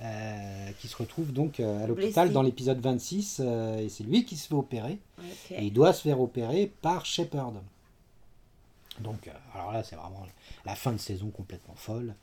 euh, 0.01 0.71
qui 0.79 0.87
se 0.87 0.95
retrouve 0.95 1.33
donc 1.33 1.59
euh, 1.59 1.83
à 1.83 1.87
l'hôpital 1.87 2.31
dans 2.31 2.41
l'épisode 2.41 2.79
26 2.79 3.41
et 3.41 3.89
c'est 3.89 4.05
lui 4.05 4.23
qui 4.23 4.37
se 4.37 4.47
fait 4.47 4.55
opérer 4.55 4.97
et 5.51 5.65
il 5.65 5.73
doit 5.73 5.91
se 5.91 6.03
faire 6.03 6.21
opérer 6.21 6.71
par 6.81 7.05
Shepard. 7.05 7.53
Donc 9.01 9.29
alors 9.53 9.73
là 9.73 9.83
c'est 9.83 9.97
vraiment 9.97 10.25
la 10.65 10.75
fin 10.75 10.93
de 10.93 10.97
saison 10.97 11.29
complètement 11.31 11.75
folle. 11.75 12.15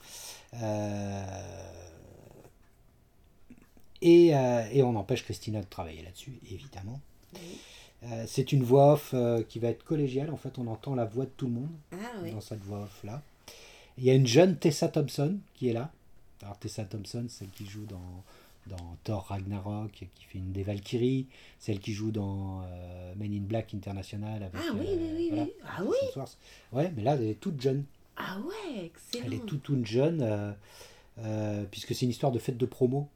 Et, 4.01 4.27
et, 4.27 4.83
on 4.83 4.95
empêche 4.95 5.23
Christina 5.23 5.59
de 5.61 5.65
travailler 5.65 6.03
là-dessus, 6.03 6.39
évidemment. 6.51 6.99
C'est 8.25 8.51
une 8.51 8.63
voix 8.63 8.93
off 8.93 9.15
qui 9.49 9.59
va 9.59 9.69
être 9.69 9.83
collégiale. 9.83 10.29
En 10.29 10.37
fait, 10.37 10.57
on 10.59 10.67
entend 10.67 10.95
la 10.95 11.05
voix 11.05 11.25
de 11.25 11.31
tout 11.35 11.47
le 11.47 11.53
monde 11.53 11.71
ah 11.91 12.29
dans 12.31 12.41
cette 12.41 12.61
voix 12.61 12.83
off 12.83 13.03
là. 13.03 13.21
Il 13.97 14.03
y 14.03 14.11
a 14.11 14.13
une 14.13 14.27
jeune 14.27 14.55
Tessa 14.57 14.87
Thompson 14.87 15.37
qui 15.55 15.69
est 15.69 15.73
là. 15.73 15.91
Alors 16.43 16.57
Tessa 16.57 16.85
Thompson, 16.85 17.25
celle 17.29 17.49
qui 17.49 17.65
joue 17.65 17.85
dans, 17.85 18.23
dans 18.67 18.97
Thor 19.03 19.25
Ragnarok, 19.27 19.91
qui 19.91 20.25
fait 20.25 20.37
une 20.37 20.51
des 20.51 20.63
Valkyries, 20.63 21.27
celle 21.59 21.79
qui 21.79 21.93
joue 21.93 22.11
dans 22.11 22.61
euh, 22.63 23.13
Men 23.15 23.33
in 23.33 23.41
Black 23.41 23.73
International. 23.73 24.43
Avec, 24.43 24.55
ah 24.55 24.73
oui, 24.73 24.87
oui, 24.87 25.09
oui, 25.15 25.29
oui. 25.33 25.53
Ah 25.65 25.83
oui 25.83 26.23
Ouais, 26.71 26.91
mais 26.95 27.03
là, 27.03 27.15
elle 27.15 27.23
est 27.23 27.39
toute 27.39 27.59
jeune. 27.61 27.85
Ah 28.15 28.37
ouais, 28.39 28.85
excellent. 28.85 29.25
Elle 29.25 29.33
est 29.33 29.45
toute, 29.45 29.63
toute 29.63 29.85
jeune, 29.85 30.21
euh, 30.21 30.51
euh, 31.19 31.63
puisque 31.69 31.93
c'est 31.95 32.05
une 32.05 32.11
histoire 32.11 32.31
de 32.31 32.39
fête 32.39 32.57
de 32.57 32.65
promo. 32.65 33.07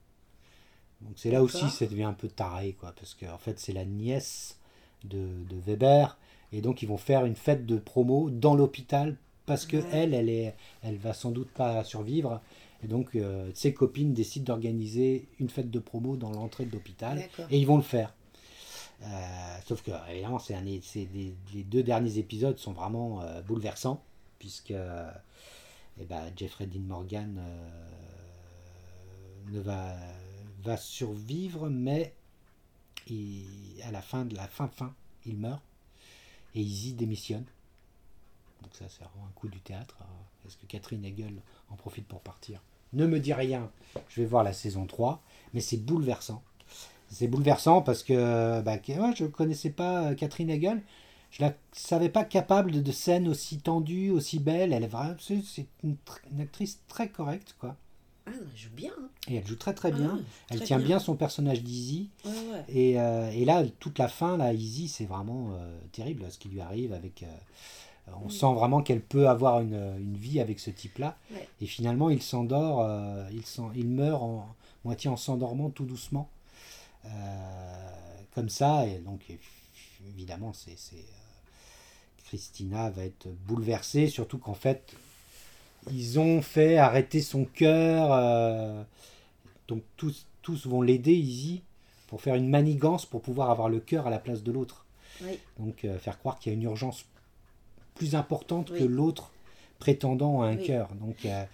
Donc 1.01 1.13
c'est 1.15 1.31
là 1.31 1.41
aussi, 1.41 1.67
ça 1.69 1.87
devient 1.87 2.03
un 2.03 2.13
peu 2.13 2.27
taré, 2.27 2.73
quoi, 2.79 2.93
parce 2.95 3.15
qu'en 3.15 3.33
en 3.33 3.37
fait, 3.39 3.59
c'est 3.59 3.73
la 3.73 3.85
nièce 3.85 4.59
de, 5.03 5.27
de 5.49 5.55
Weber, 5.65 6.17
et 6.51 6.61
donc 6.61 6.81
ils 6.81 6.87
vont 6.87 6.97
faire 6.97 7.25
une 7.25 7.35
fête 7.35 7.65
de 7.65 7.77
promo 7.77 8.29
dans 8.29 8.55
l'hôpital 8.55 9.17
parce 9.45 9.65
que 9.65 9.77
elle, 9.91 10.13
elle 10.13 10.29
est, 10.29 10.55
elle 10.83 10.97
va 10.97 11.13
sans 11.13 11.31
doute 11.31 11.49
pas 11.49 11.83
survivre. 11.83 12.41
Et 12.83 12.87
donc, 12.87 13.15
euh, 13.15 13.51
ses 13.53 13.73
copines 13.73 14.13
décident 14.13 14.53
d'organiser 14.53 15.27
une 15.39 15.49
fête 15.49 15.69
de 15.69 15.79
promo 15.79 16.15
dans 16.15 16.31
l'entrée 16.31 16.65
de 16.65 16.71
l'hôpital. 16.71 17.21
Et 17.49 17.59
ils 17.59 17.67
vont 17.67 17.77
le 17.77 17.83
faire. 17.83 18.13
Euh, 19.03 19.07
sauf 19.65 19.81
que, 19.81 19.91
évidemment, 20.09 20.39
c'est 20.39 20.59
les 20.61 21.63
deux 21.63 21.83
derniers 21.83 22.17
épisodes 22.17 22.57
sont 22.57 22.73
vraiment 22.73 23.21
euh, 23.21 23.41
bouleversants, 23.41 24.03
puisque 24.39 24.71
eh 24.71 26.05
ben, 26.05 26.31
Jeffrey 26.35 26.65
Dean 26.65 26.81
Morgan 26.81 27.41
ne 29.51 29.59
va, 29.59 29.95
va 30.63 30.77
survivre, 30.77 31.69
mais 31.69 32.13
il- 33.07 33.81
à 33.83 33.91
la 33.91 34.01
fin 34.01 34.25
de 34.25 34.35
la 34.35 34.47
fin 34.47 34.67
fin, 34.67 34.93
il 35.25 35.37
meurt 35.37 35.61
et 36.55 36.61
Izzy 36.61 36.93
démissionne. 36.93 37.45
Donc 38.61 38.71
ça, 38.73 38.85
c'est 38.89 39.03
vraiment 39.03 39.27
un 39.27 39.33
coup 39.33 39.47
du 39.47 39.59
théâtre. 39.59 39.97
Est-ce 40.45 40.57
que 40.57 40.65
Catherine 40.65 41.03
Hegel 41.05 41.33
en 41.69 41.75
profite 41.75 42.07
pour 42.07 42.21
partir 42.21 42.61
Ne 42.93 43.07
me 43.07 43.19
dis 43.19 43.33
rien, 43.33 43.71
je 44.09 44.21
vais 44.21 44.27
voir 44.27 44.43
la 44.43 44.53
saison 44.53 44.85
3, 44.85 45.21
mais 45.53 45.61
c'est 45.61 45.77
bouleversant. 45.77 46.43
C'est 47.09 47.27
bouleversant 47.27 47.81
parce 47.81 48.03
que 48.03 48.61
bah, 48.61 48.77
je 48.85 49.23
ne 49.23 49.29
connaissais 49.29 49.69
pas 49.69 50.11
euh, 50.11 50.15
Catherine 50.15 50.49
Hegel. 50.49 50.81
Je 51.31 51.43
la 51.43 51.53
savais 51.71 52.09
pas 52.09 52.25
capable 52.25 52.83
de, 52.83 52.91
scènes 52.91 53.27
aussi 53.27 53.59
tendues, 53.59 54.11
aussi 54.11 54.39
belles. 54.39 54.73
Elle 54.73 54.83
est 54.83 54.87
vraiment, 54.87 55.15
c'est 55.19 55.67
une 55.83 55.97
actrice 56.41 56.79
très 56.87 57.09
correcte, 57.09 57.55
quoi. 57.59 57.77
Ah, 58.33 58.35
elle 58.53 58.57
joue 58.57 58.69
bien. 58.75 58.91
hein. 58.99 59.09
Et 59.27 59.35
elle 59.35 59.45
joue 59.47 59.55
très 59.55 59.73
très 59.73 59.91
bien. 59.91 60.17
Ah, 60.19 60.25
elle 60.51 60.57
très 60.57 60.65
tient 60.65 60.79
bien. 60.79 60.99
son 60.99 61.15
personnage 61.15 61.63
d'Izzy. 61.63 62.09
Ouais, 62.25 62.31
ouais. 62.31 62.63
Et, 62.69 62.99
euh, 62.99 63.29
et 63.31 63.45
là, 63.45 63.63
toute 63.79 63.99
la 63.99 64.07
fin, 64.07 64.37
là, 64.37 64.53
Izzy, 64.53 64.87
c'est 64.87 65.05
vraiment 65.05 65.51
euh, 65.53 65.77
terrible 65.91 66.25
ce 66.29 66.37
qui 66.39 66.49
lui 66.49 66.61
arrive. 66.61 66.93
Avec, 66.93 67.23
euh, 67.23 67.27
on 68.21 68.27
Mm. 68.27 68.31
sent 68.31 68.53
vraiment 68.53 68.81
qu'elle 68.81 69.01
peut 69.01 69.29
avoir 69.29 69.61
une, 69.61 69.95
une 69.99 70.17
vie 70.17 70.39
avec 70.39 70.59
ce 70.59 70.69
type-là. 70.71 71.17
Ouais. 71.31 71.47
Et 71.61 71.65
finalement, 71.65 72.09
il 72.09 72.21
s'endort, 72.21 72.87
il, 73.31 73.43
il 73.75 73.87
meurt 73.87 74.21
en 74.21 74.47
moitié 74.83 75.09
en 75.09 75.17
s'endormant 75.17 75.69
tout 75.69 75.85
doucement. 75.85 76.29
Comme 78.33 78.49
ça, 78.49 78.87
et 78.87 78.99
donc 78.99 79.21
évidemment, 80.07 80.53
c'est, 80.53 80.75
Christina 82.25 82.89
va 82.89 83.03
être 83.03 83.27
bouleversée, 83.45 84.07
surtout 84.07 84.37
qu'en 84.37 84.53
fait, 84.53 84.93
ils 85.89 86.19
ont 86.19 86.41
fait 86.41 86.77
arrêter 86.77 87.21
son 87.21 87.45
cœur. 87.45 88.11
euh, 88.13 88.83
donc 89.67 89.83
tous, 89.97 90.25
tous 90.41 90.67
vont 90.67 90.81
l'aider, 90.81 91.13
Izzy, 91.13 91.61
pour 92.07 92.21
faire 92.21 92.35
une 92.35 92.49
manigance 92.49 93.05
pour 93.05 93.21
pouvoir 93.21 93.49
avoir 93.49 93.69
le 93.69 93.79
cœur 93.79 94.05
à 94.07 94.09
la 94.09 94.19
place 94.19 94.43
de 94.43 94.51
l'autre. 94.51 94.85
Oui. 95.21 95.39
Donc 95.59 95.85
euh, 95.85 95.97
faire 95.97 96.19
croire 96.19 96.39
qu'il 96.39 96.51
y 96.51 96.55
a 96.55 96.57
une 96.57 96.63
urgence 96.63 97.05
plus 97.95 98.15
importante 98.15 98.69
Oui. 98.71 98.79
que 98.79 98.83
l'autre 98.83 99.31
prétendant 99.79 100.41
à 100.41 100.47
un 100.47 100.57
Oui. 100.57 100.65
cœur. 100.65 100.89
Donc 100.95 101.25
euh, 101.25 101.45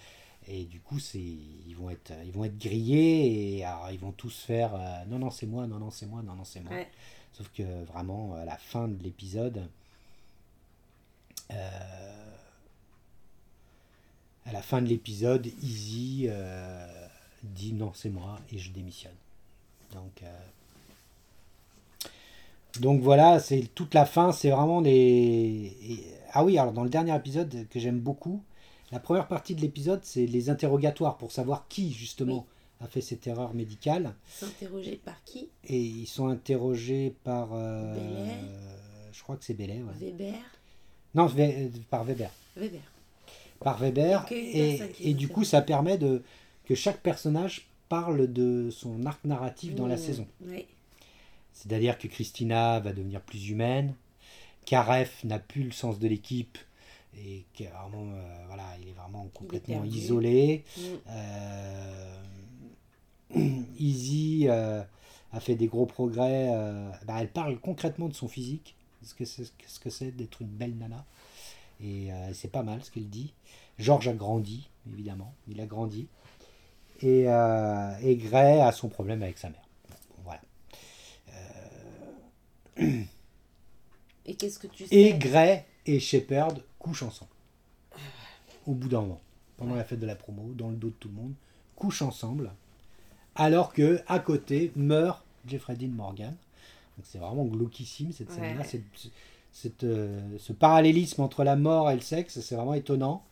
et 0.49 0.63
du 0.63 0.79
coup 0.79 0.99
c'est 0.99 1.19
ils 1.19 1.75
vont 1.75 1.89
être 1.89 2.13
ils 2.25 2.31
vont 2.31 2.45
être 2.45 2.57
grillés 2.57 3.57
et 3.57 3.65
alors, 3.65 3.91
ils 3.91 3.99
vont 3.99 4.11
tous 4.13 4.39
faire 4.39 4.71
non 5.09 5.19
non 5.19 5.29
c'est 5.29 5.45
moi 5.45 5.67
non 5.67 5.77
non 5.77 5.91
c'est 5.91 6.05
moi 6.05 6.21
non 6.23 6.33
non 6.35 6.43
c'est 6.45 6.61
moi. 6.61 6.71
Ouais. 6.73 6.87
Sauf 7.33 7.49
que 7.53 7.83
vraiment 7.85 8.33
à 8.35 8.45
la 8.45 8.55
fin 8.57 8.87
de 8.87 9.01
l'épisode 9.03 9.67
euh, 11.51 12.35
à 14.47 14.53
la 14.53 14.61
fin 14.61 14.81
de 14.81 14.87
l'épisode 14.87 15.45
Izzy 15.61 16.25
euh, 16.29 16.87
dit 17.43 17.73
non 17.73 17.91
c'est 17.93 18.09
moi 18.09 18.39
et 18.51 18.57
je 18.57 18.71
démissionne. 18.71 19.11
Donc 19.93 20.23
euh, 20.23 20.27
donc 22.79 23.01
voilà, 23.01 23.39
c'est 23.39 23.69
toute 23.73 23.93
la 23.93 24.05
fin, 24.05 24.31
c'est 24.31 24.51
vraiment 24.51 24.81
des. 24.81 25.73
Ah 26.33 26.43
oui, 26.43 26.57
alors 26.57 26.73
dans 26.73 26.83
le 26.83 26.89
dernier 26.89 27.15
épisode 27.15 27.67
que 27.69 27.79
j'aime 27.79 27.99
beaucoup, 27.99 28.41
la 28.91 28.99
première 28.99 29.27
partie 29.27 29.55
de 29.55 29.61
l'épisode, 29.61 30.01
c'est 30.03 30.25
les 30.25 30.49
interrogatoires 30.49 31.17
pour 31.17 31.31
savoir 31.31 31.67
qui 31.67 31.91
justement 31.91 32.45
a 32.79 32.87
fait 32.87 33.01
cette 33.01 33.25
erreur 33.25 33.53
médicale. 33.53 34.13
S'interroger 34.27 35.01
par 35.03 35.23
qui? 35.23 35.49
Et 35.65 35.79
ils 35.79 36.05
sont 36.05 36.27
interrogés 36.27 37.15
par. 37.23 37.49
euh, 37.53 38.25
je 39.11 39.23
crois 39.23 39.35
que 39.37 39.43
c'est 39.43 39.55
Bellet, 39.55 39.81
ouais. 39.81 40.11
Weber 40.11 40.35
Non, 41.15 41.27
par 41.89 42.03
Weber. 42.03 42.29
Weber. 42.55 42.81
Par 43.59 43.77
Weber. 43.79 44.25
Et, 44.31 44.79
et 45.01 45.13
du 45.13 45.27
coup, 45.27 45.43
ça. 45.43 45.61
permet 45.61 45.97
de 45.97 46.23
que 46.65 46.75
chaque 46.75 47.01
personnage 47.01 47.67
parle 47.89 48.31
de 48.31 48.69
son 48.69 49.05
arc 49.05 49.23
narratif 49.25 49.73
dans 49.75 49.87
la 49.87 49.95
Mmh. 49.95 49.99
saison. 49.99 50.27
Oui. 50.45 50.65
C'est-à-dire 51.53 51.97
que 51.97 52.07
Christina 52.07 52.79
va 52.81 52.91
devenir 52.93 53.21
plus 53.21 53.49
humaine, 53.49 53.95
Karef 54.65 55.23
n'a 55.23 55.39
plus 55.39 55.63
le 55.63 55.71
sens 55.71 55.97
de 55.97 56.07
l'équipe 56.07 56.57
et 57.17 57.45
qui 57.53 57.63
est 57.63 57.69
vraiment, 57.69 58.11
euh, 58.13 58.43
voilà, 58.47 58.63
il 58.81 58.89
est 58.89 58.93
vraiment 58.93 59.27
complètement 59.33 59.83
isolé. 59.85 60.63
Mmh. 60.77 60.81
Euh, 61.09 62.17
Izzy 63.79 64.45
euh, 64.47 64.81
a 65.33 65.39
fait 65.39 65.55
des 65.55 65.67
gros 65.67 65.85
progrès. 65.85 66.49
euh, 66.53 66.89
bah, 67.05 67.15
elle 67.19 67.29
parle 67.31 67.57
concrètement 67.59 68.07
de 68.07 68.13
son 68.13 68.27
physique, 68.27 68.75
ce 69.03 69.13
que 69.13 69.25
c'est 69.25 69.45
ce 69.65 69.79
que 69.79 69.89
c'est 69.89 70.11
d'être 70.11 70.41
une 70.41 70.47
belle 70.49 70.75
nana? 70.77 71.05
Et 71.81 72.11
euh, 72.11 72.33
c'est 72.33 72.51
pas 72.51 72.63
mal 72.63 72.83
ce 72.83 72.91
qu'elle 72.91 73.09
dit. 73.09 73.33
Georges 73.77 74.07
a 74.07 74.13
grandi, 74.13 74.69
évidemment, 74.91 75.33
il 75.47 75.61
a 75.61 75.65
grandi. 75.65 76.07
Et, 77.01 77.25
euh, 77.27 77.97
et 78.01 78.15
Gray 78.15 78.59
a 78.59 78.71
son 78.71 78.89
problème 78.89 79.21
avec 79.21 79.37
sa 79.37 79.49
mère. 79.49 79.67
Bon, 79.89 80.23
voilà. 80.23 80.41
Et 84.25 84.35
qu'est-ce 84.35 84.57
que 84.59 84.67
tu 84.67 84.87
sais? 84.87 84.95
Et 84.95 85.13
Gray 85.13 85.63
et 85.85 85.99
Shepard 85.99 86.55
couchent 86.79 87.03
ensemble. 87.03 87.31
Au 88.65 88.73
bout 88.73 88.89
d'un 88.89 89.01
moment, 89.01 89.21
pendant 89.57 89.75
la 89.75 89.83
fête 89.83 89.99
de 89.99 90.07
la 90.07 90.15
promo, 90.15 90.53
dans 90.53 90.69
le 90.69 90.75
dos 90.75 90.89
de 90.89 90.93
tout 90.93 91.07
le 91.07 91.13
monde, 91.13 91.33
couchent 91.75 92.01
ensemble. 92.01 92.51
Alors 93.35 93.71
que 93.71 94.01
à 94.07 94.19
côté 94.19 94.71
meurt 94.75 95.23
Jeffrey 95.45 95.75
Dean 95.75 95.89
Morgan. 95.89 96.35
Donc 96.97 97.05
c'est 97.05 97.19
vraiment 97.19 97.45
glauquissime 97.45 98.11
cette 98.11 98.31
scène-là. 98.31 98.63
Cette- 99.59 99.85
euh, 99.85 100.19
ce 100.37 100.53
parallélisme 100.53 101.21
entre 101.21 101.43
la 101.43 101.55
mort 101.55 101.89
et 101.89 101.95
le 101.95 102.01
sexe, 102.01 102.41
c'est 102.41 102.55
vraiment 102.55 102.75
étonnant. 102.75 103.25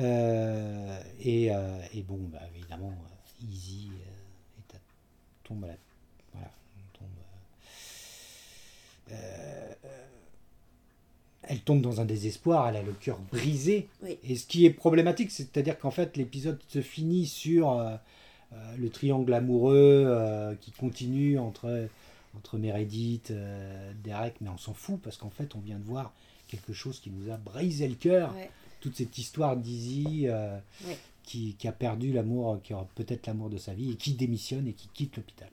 Euh, 0.00 1.00
et, 1.20 1.54
euh, 1.54 1.78
et 1.94 2.02
bon, 2.02 2.18
bah, 2.32 2.40
évidemment, 2.56 2.92
Easy 3.40 3.88
euh, 4.72 4.76
tombe 5.44 5.62
à 5.62 5.68
la. 5.68 5.74
Voilà, 6.32 6.50
tombe, 6.98 7.08
elle 11.44 11.60
tombe 11.60 11.82
dans 11.82 12.00
un 12.00 12.04
désespoir, 12.04 12.68
elle 12.68 12.76
a 12.76 12.82
le 12.82 12.92
cœur 12.92 13.20
brisé. 13.30 13.86
Oui. 14.02 14.18
Et 14.24 14.34
ce 14.34 14.46
qui 14.46 14.66
est 14.66 14.70
problématique, 14.70 15.30
c'est-à-dire 15.30 15.78
qu'en 15.78 15.92
fait, 15.92 16.16
l'épisode 16.16 16.58
se 16.66 16.82
finit 16.82 17.26
sur 17.26 17.80
le 18.76 18.90
triangle 18.90 19.32
amoureux 19.32 20.56
qui 20.60 20.72
continue 20.72 21.38
entre, 21.38 21.88
entre 22.36 22.58
Meredith, 22.58 23.30
euh, 23.30 23.92
Derek, 24.02 24.40
mais 24.40 24.48
on 24.48 24.58
s'en 24.58 24.74
fout 24.74 25.00
parce 25.00 25.16
qu'en 25.16 25.30
fait, 25.30 25.54
on 25.54 25.60
vient 25.60 25.78
de 25.78 25.84
voir 25.84 26.12
quelque 26.48 26.72
chose 26.72 27.00
qui 27.00 27.10
nous 27.10 27.30
a 27.32 27.36
brisé 27.36 27.88
le 27.88 27.94
cœur. 27.94 28.34
Ouais. 28.34 28.50
Toute 28.80 28.96
cette 28.96 29.16
histoire 29.16 29.56
d'Izzy 29.56 30.26
euh, 30.28 30.58
Ouais. 30.86 30.98
qui, 31.22 31.54
qui 31.54 31.66
a 31.68 31.72
perdu 31.72 32.12
l'amour, 32.12 32.60
qui 32.62 32.74
aura 32.74 32.86
peut-être 32.94 33.26
l'amour 33.26 33.48
de 33.50 33.56
sa 33.56 33.72
vie 33.72 33.92
et 33.92 33.96
qui 33.96 34.12
démissionne 34.12 34.68
et 34.68 34.74
qui 34.74 34.88
quitte 34.88 35.16
l'hôpital. 35.16 35.48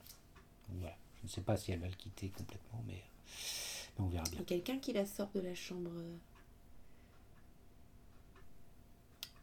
Voilà. 0.69 0.95
Je 1.21 1.27
ne 1.27 1.31
sais 1.31 1.41
pas 1.41 1.55
si 1.55 1.71
elle 1.71 1.79
va 1.79 1.87
le 1.87 1.93
quitter 1.93 2.27
complètement, 2.29 2.83
mais, 2.87 2.95
mais 3.97 4.05
on 4.05 4.09
verra 4.09 4.23
bien. 4.23 4.33
Il 4.33 4.39
y 4.39 4.41
a 4.41 4.45
quelqu'un 4.45 4.77
qui 4.79 4.91
la 4.93 5.05
sort 5.05 5.29
de 5.33 5.39
la 5.39 5.55
chambre. 5.55 5.91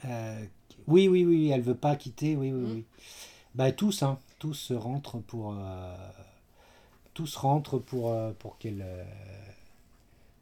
euh, 0.05 0.45
oui, 0.87 1.09
oui, 1.09 1.25
oui, 1.25 1.49
elle 1.51 1.63
veut 1.63 1.75
pas 1.77 1.97
quitter, 1.97 2.37
oui, 2.37 2.53
oui, 2.53 2.61
Mm. 2.61 2.73
oui. 2.75 2.85
Bah 3.55 3.73
tous, 3.73 4.03
hein, 4.03 4.19
tous 4.39 4.73
rentrent 4.73 5.19
pour, 5.19 5.55
euh, 5.59 5.97
tous 7.19 7.35
rentrent 7.35 7.79
pour, 7.79 8.13
euh, 8.13 8.31
pour 8.39 8.59
qu'elle, 8.59 8.81
euh, 8.87 9.05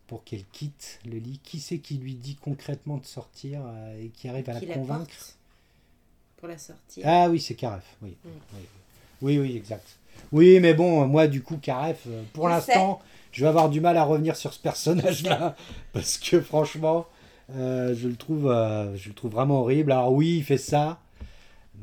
pour 0.09 0.24
qu'elle 0.24 0.45
quitte 0.53 1.01
le 1.07 1.16
lit. 1.16 1.41
Qui 1.43 1.59
c'est 1.59 1.79
qui 1.79 1.95
lui 1.95 2.12
dit 2.12 2.37
concrètement 2.37 2.99
de 2.99 3.07
sortir 3.07 3.62
euh, 3.64 3.99
et 3.99 4.09
qui 4.09 4.29
arrive 4.29 4.51
à 4.51 4.61
qui 4.61 4.66
la 4.66 4.74
la 4.74 4.81
convaincre 4.83 5.37
pour 6.37 6.49
la 6.49 6.59
sortir. 6.59 7.03
Ah 7.07 7.31
oui, 7.31 7.41
c'est 7.41 7.55
Karef, 7.55 7.97
oui. 8.03 8.14
Mm. 8.22 8.29
oui. 8.29 8.61
Oui, 9.22 9.39
oui, 9.39 9.57
exact. 9.57 9.97
Oui, 10.33 10.61
mais 10.61 10.74
bon, 10.74 11.07
moi, 11.07 11.29
du 11.29 11.43
coup, 11.43 11.57
Karef, 11.57 12.03
euh, 12.09 12.22
pour 12.35 12.51
l'instant, 12.51 13.01
je 13.33 13.41
vais 13.41 13.49
avoir 13.49 13.70
du 13.70 13.81
mal 13.81 13.97
à 13.97 14.05
revenir 14.05 14.37
sur 14.37 14.53
ce 14.53 14.61
personnage-là, 14.61 15.57
parce 15.95 16.18
que 16.18 16.43
franchement, 16.43 17.07
euh, 17.55 17.95
je, 17.95 18.07
le 18.07 18.16
trouve, 18.16 18.51
euh, 18.51 18.95
je 18.99 19.09
le 19.09 19.14
trouve 19.14 19.33
vraiment 19.33 19.61
horrible. 19.61 19.93
Alors 19.93 20.12
oui, 20.12 20.37
il 20.37 20.45
fait 20.45 20.59
ça, 20.59 21.01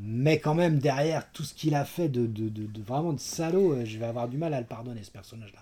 mais 0.01 0.39
quand 0.39 0.53
même, 0.55 0.79
derrière 0.79 1.29
tout 1.31 1.43
ce 1.43 1.53
qu'il 1.53 1.75
a 1.75 1.85
fait 1.85 2.09
de, 2.09 2.25
de, 2.25 2.49
de- 2.49 2.65
de 2.65 2.81
vraiment 2.81 3.13
de 3.13 3.19
salaud, 3.19 3.73
euh, 3.73 3.85
je 3.85 3.97
vais 3.97 4.05
avoir 4.05 4.27
du 4.27 4.37
mal 4.37 4.53
à 4.53 4.59
le 4.59 4.65
pardonner, 4.65 5.03
ce 5.03 5.11
personnage-là. 5.11 5.59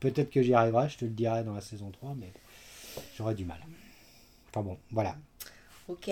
Peut-être 0.00 0.30
que 0.30 0.42
j'y 0.42 0.52
arriverai, 0.54 0.88
je 0.88 0.98
te 0.98 1.04
le 1.04 1.10
dirai 1.12 1.44
dans 1.44 1.54
la 1.54 1.60
saison 1.60 1.90
3, 1.90 2.14
mais 2.18 2.32
j'aurai 3.16 3.34
du 3.34 3.44
mal. 3.44 3.58
Enfin 4.50 4.62
bon, 4.62 4.76
voilà. 4.90 5.16
Ok. 5.88 6.10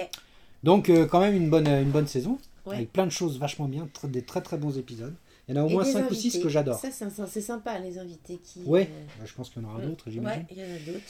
Donc, 0.62 0.88
euh, 0.90 1.06
quand 1.06 1.20
même, 1.20 1.34
une 1.34 1.50
bonne, 1.50 1.66
une 1.68 1.90
bonne 1.90 2.06
saison. 2.06 2.38
Ouais. 2.66 2.76
Avec 2.76 2.92
plein 2.92 3.06
de 3.06 3.10
choses 3.10 3.38
vachement 3.38 3.66
bien, 3.68 3.88
tr- 3.94 4.10
des 4.10 4.22
très 4.22 4.42
très 4.42 4.58
bons 4.58 4.76
épisodes. 4.78 5.14
Il 5.48 5.54
y 5.56 5.58
en 5.58 5.62
a 5.62 5.64
au 5.64 5.68
Et 5.70 5.72
moins 5.72 5.84
des 5.84 5.92
5 5.92 6.10
ou 6.10 6.14
6 6.14 6.26
invités. 6.28 6.42
que 6.42 6.48
j'adore. 6.48 6.78
Ça, 6.78 6.90
c'est 7.26 7.40
sympa, 7.40 7.78
les 7.80 7.98
invités 7.98 8.36
qui. 8.38 8.60
Ouais, 8.64 8.88
euh, 8.92 9.24
je 9.26 9.32
pense 9.34 9.50
qu'il 9.50 9.62
y 9.62 9.64
en 9.64 9.68
aura 9.70 9.80
d'autres, 9.80 10.10
j'imagine. 10.10 10.42
Ouais, 10.42 10.46
il 10.50 10.58
y 10.58 10.62
en 10.62 10.74
a 10.76 10.78
d'autres. 10.78 11.04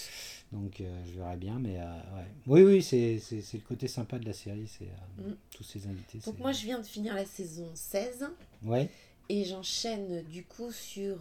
Donc 0.53 0.80
euh, 0.80 1.05
je 1.07 1.12
verrai 1.18 1.36
bien, 1.36 1.59
mais 1.61 1.78
euh, 1.78 1.84
ouais. 1.84 2.26
Oui, 2.46 2.62
oui, 2.62 2.82
c'est 2.82 3.18
c'est- 3.20 3.40
c'est 3.42 3.59
le 3.59 3.62
côté 3.62 3.86
sympa 3.86 4.18
de 4.18 4.24
la 4.26 4.32
série, 4.32 4.66
c'est 4.66 4.84
euh, 5.22 5.30
Mm. 5.30 5.36
tous 5.55 5.62
ces 5.64 5.86
invités. 5.86 6.18
Donc 6.18 6.34
c'est- 6.36 6.42
moi, 6.42 6.53
je 6.53 6.64
viens 6.64 6.78
de 6.80 6.86
finir 6.86 7.14
la 7.14 7.24
saison 7.24 7.70
16 7.74 8.26
Ouais, 8.64 8.88
et 9.28 9.44
j'enchaîne 9.44 10.22
du 10.24 10.44
coup 10.44 10.72
sur 10.72 11.18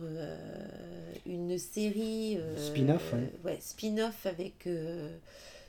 une 1.27 1.57
série. 1.59 2.38
Spin-off, 2.57 3.13
ouais. 3.13 3.32
ouais, 3.43 3.57
spin-off 3.61 4.25
avec 4.25 4.67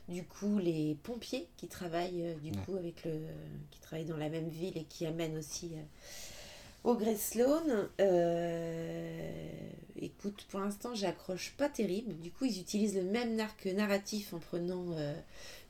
du 0.09 0.23
coup 0.23 0.57
les 0.57 0.95
pompiers 1.03 1.47
qui 1.57 1.67
travaillent 1.67 2.35
du 2.43 2.49
Ouais. 2.51 2.57
coup 2.65 2.75
avec 2.75 3.05
le. 3.05 3.11
qui 3.69 3.79
travaillent 3.79 4.05
dans 4.05 4.17
la 4.17 4.29
même 4.29 4.49
ville 4.49 4.75
et 4.77 4.85
qui 4.85 5.05
amènent 5.05 5.37
aussi. 5.37 5.71
Euh, 6.85 6.89
Audrey 6.89 7.15
Sloan, 7.15 7.63
euh, 7.99 9.49
écoute, 9.99 10.45
pour 10.49 10.59
l'instant, 10.59 10.93
j'accroche 10.95 11.53
pas 11.57 11.69
terrible. 11.69 12.13
Du 12.19 12.31
coup, 12.31 12.45
ils 12.45 12.59
utilisent 12.59 12.95
le 12.95 13.03
même 13.03 13.39
arc 13.39 13.65
narratif 13.67 14.33
en 14.33 14.39
prenant 14.39 14.85
euh, 14.93 15.13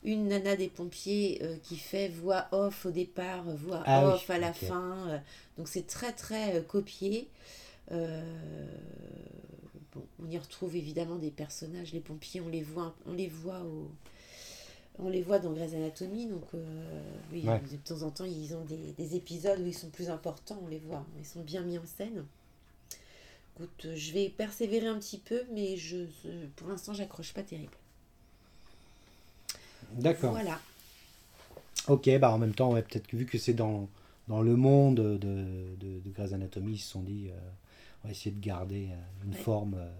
une 0.04 0.28
nana 0.28 0.56
des 0.56 0.68
pompiers 0.68 1.40
euh, 1.42 1.56
qui 1.62 1.76
fait 1.76 2.08
voix 2.08 2.46
off 2.52 2.86
au 2.86 2.90
départ, 2.90 3.44
voix 3.56 3.82
Ah 3.86 4.06
oui, 4.06 4.12
off 4.14 4.30
à 4.30 4.38
la 4.38 4.52
fin. 4.52 5.08
euh, 5.08 5.18
donc, 5.58 5.68
c'est 5.68 5.86
très, 5.86 6.12
très 6.12 6.56
euh, 6.56 6.62
copié. 6.62 7.28
Bon, 9.94 10.02
on 10.24 10.30
y 10.30 10.38
retrouve 10.38 10.74
évidemment 10.76 11.16
des 11.16 11.30
personnages. 11.30 11.92
Les 11.92 12.00
pompiers, 12.00 12.40
on 12.40 12.48
les 12.48 12.62
voit, 12.62 12.94
on 13.06 13.12
les 13.12 13.28
voit 13.28 13.60
au. 13.60 13.90
On 14.98 15.08
les 15.08 15.22
voit 15.22 15.38
dans 15.38 15.52
Grey's 15.52 15.74
Anatomy, 15.74 16.26
donc 16.26 16.44
euh, 16.54 17.02
oui, 17.32 17.42
Ouais. 17.46 17.60
de 17.60 17.76
temps 17.78 18.02
en 18.02 18.10
temps, 18.10 18.24
ils 18.24 18.54
ont 18.54 18.64
des, 18.64 18.92
des 18.96 19.16
épisodes 19.16 19.58
où 19.60 19.66
ils 19.66 19.74
sont 19.74 19.90
plus 19.90 20.10
importants, 20.10 20.58
on 20.62 20.68
les 20.68 20.78
voit, 20.78 21.04
ils 21.18 21.26
sont 21.26 21.40
bien 21.42 21.62
mis 21.62 21.78
en 21.78 21.86
scène. 21.86 22.24
Écoute, 23.56 23.86
je 23.94 24.12
vais 24.12 24.28
persévérer 24.28 24.86
un 24.88 24.98
petit 24.98 25.18
peu, 25.18 25.42
mais 25.52 25.76
je, 25.76 26.06
pour 26.56 26.68
l'instant, 26.68 26.94
j'accroche 26.94 27.32
pas 27.32 27.42
terrible. 27.42 27.72
D'accord. 29.94 30.30
Voilà. 30.32 30.58
Ok, 31.88 32.08
bah 32.18 32.32
en 32.32 32.38
même 32.38 32.54
temps, 32.54 32.72
ouais, 32.72 32.82
peut-être 32.82 33.06
que 33.06 33.16
vu 33.16 33.26
que 33.26 33.38
c'est 33.38 33.54
dans, 33.54 33.88
dans 34.28 34.40
le 34.40 34.56
monde 34.56 34.96
de, 34.96 35.16
de, 35.16 36.00
de 36.04 36.10
Grey's 36.10 36.32
Anatomy, 36.32 36.74
ils 36.74 36.78
se 36.78 36.90
sont 36.90 37.02
dit, 37.02 37.28
euh, 37.30 37.38
on 38.04 38.08
va 38.08 38.12
essayer 38.12 38.30
de 38.30 38.40
garder 38.40 38.88
euh, 38.92 39.24
une 39.24 39.34
Ouais. 39.34 39.38
forme. 39.38 39.74
euh, 39.74 39.90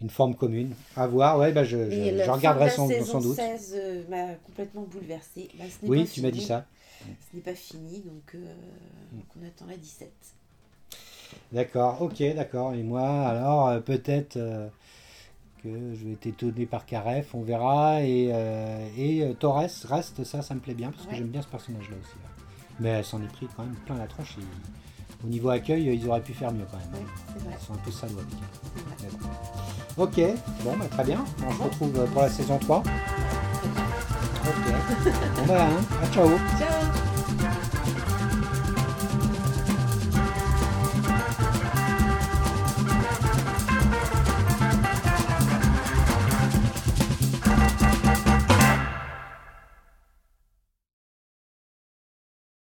une 0.00 0.10
forme 0.10 0.34
commune. 0.34 0.74
À 0.96 1.06
voir, 1.06 1.38
ouais, 1.38 1.52
bah 1.52 1.64
je, 1.64 1.90
je, 1.90 2.14
la 2.14 2.32
regarderai 2.32 2.66
de 2.66 2.70
la 2.70 2.76
sans, 2.76 2.88
saison 2.88 3.20
doute. 3.20 3.36
16 3.36 3.74
euh, 3.76 4.02
m'a 4.08 4.34
complètement 4.34 4.82
bouleversée. 4.82 5.48
Bah, 5.58 5.64
ce 5.68 5.86
Oui, 5.86 6.04
pas 6.04 6.10
tu 6.10 6.22
m'as 6.22 6.30
dit 6.30 6.40
ça. 6.40 6.66
Ce 7.00 7.36
n'est 7.36 7.42
pas 7.42 7.54
fini, 7.54 8.00
donc, 8.00 8.34
euh, 8.34 8.54
donc 9.12 9.24
on 9.40 9.46
attend 9.46 9.66
la 9.66 9.76
17. 9.76 10.10
D'accord, 11.52 12.02
ok, 12.02 12.22
d'accord. 12.34 12.74
Et 12.74 12.82
moi, 12.82 13.08
alors, 13.08 13.68
euh, 13.68 13.80
peut-être 13.80 14.34
que 15.62 15.94
je 15.94 16.04
vais 16.04 16.12
être 16.12 16.26
étonné 16.26 16.66
par 16.66 16.86
Caref, 16.86 17.34
on 17.34 17.42
verra. 17.42 18.02
Et, 18.02 18.30
et 18.96 19.34
Torres 19.38 19.58
reste, 19.84 20.24
ça, 20.24 20.42
ça 20.42 20.54
me 20.54 20.60
plaît 20.60 20.74
bien, 20.74 20.90
parce 20.90 21.06
que 21.06 21.14
j'aime 21.14 21.28
bien 21.28 21.42
ce 21.42 21.48
personnage-là 21.48 21.96
aussi. 22.00 22.14
ouais. 22.14 22.44
Mais 22.80 22.90
elle 22.90 23.04
s'en 23.04 23.20
est 23.22 23.32
pris 23.32 23.48
quand 23.56 23.64
même 23.64 23.74
plein 23.86 23.98
la 23.98 24.06
tronche. 24.06 24.36
et 24.38 24.42
au 25.24 25.28
niveau 25.28 25.50
accueil, 25.50 25.84
ils 25.84 26.08
auraient 26.08 26.20
pu 26.20 26.32
faire 26.32 26.52
mieux 26.52 26.66
quand 26.70 26.78
même. 26.78 27.02
Ouais, 27.02 27.08
c'est 27.34 27.44
vrai. 27.44 27.56
Ils 27.60 27.66
sont 27.66 27.74
un 27.74 27.78
peu 27.78 27.90
salauds 27.90 28.18
avec 28.18 28.28
elle. 29.04 30.02
Ok, 30.02 30.20
bon, 30.64 30.76
bah, 30.78 30.86
très 30.90 31.04
bien. 31.04 31.24
On 31.46 31.52
se 31.52 31.62
retrouve 31.62 31.98
euh, 31.98 32.06
pour 32.06 32.22
la 32.22 32.30
saison 32.30 32.58
3. 32.58 32.78
Ok. 32.78 32.84
Bon, 35.36 35.46
bah, 35.46 35.66
hein, 35.66 35.82
à 36.02 36.14
ciao. 36.14 36.28
Ciao 36.58 36.92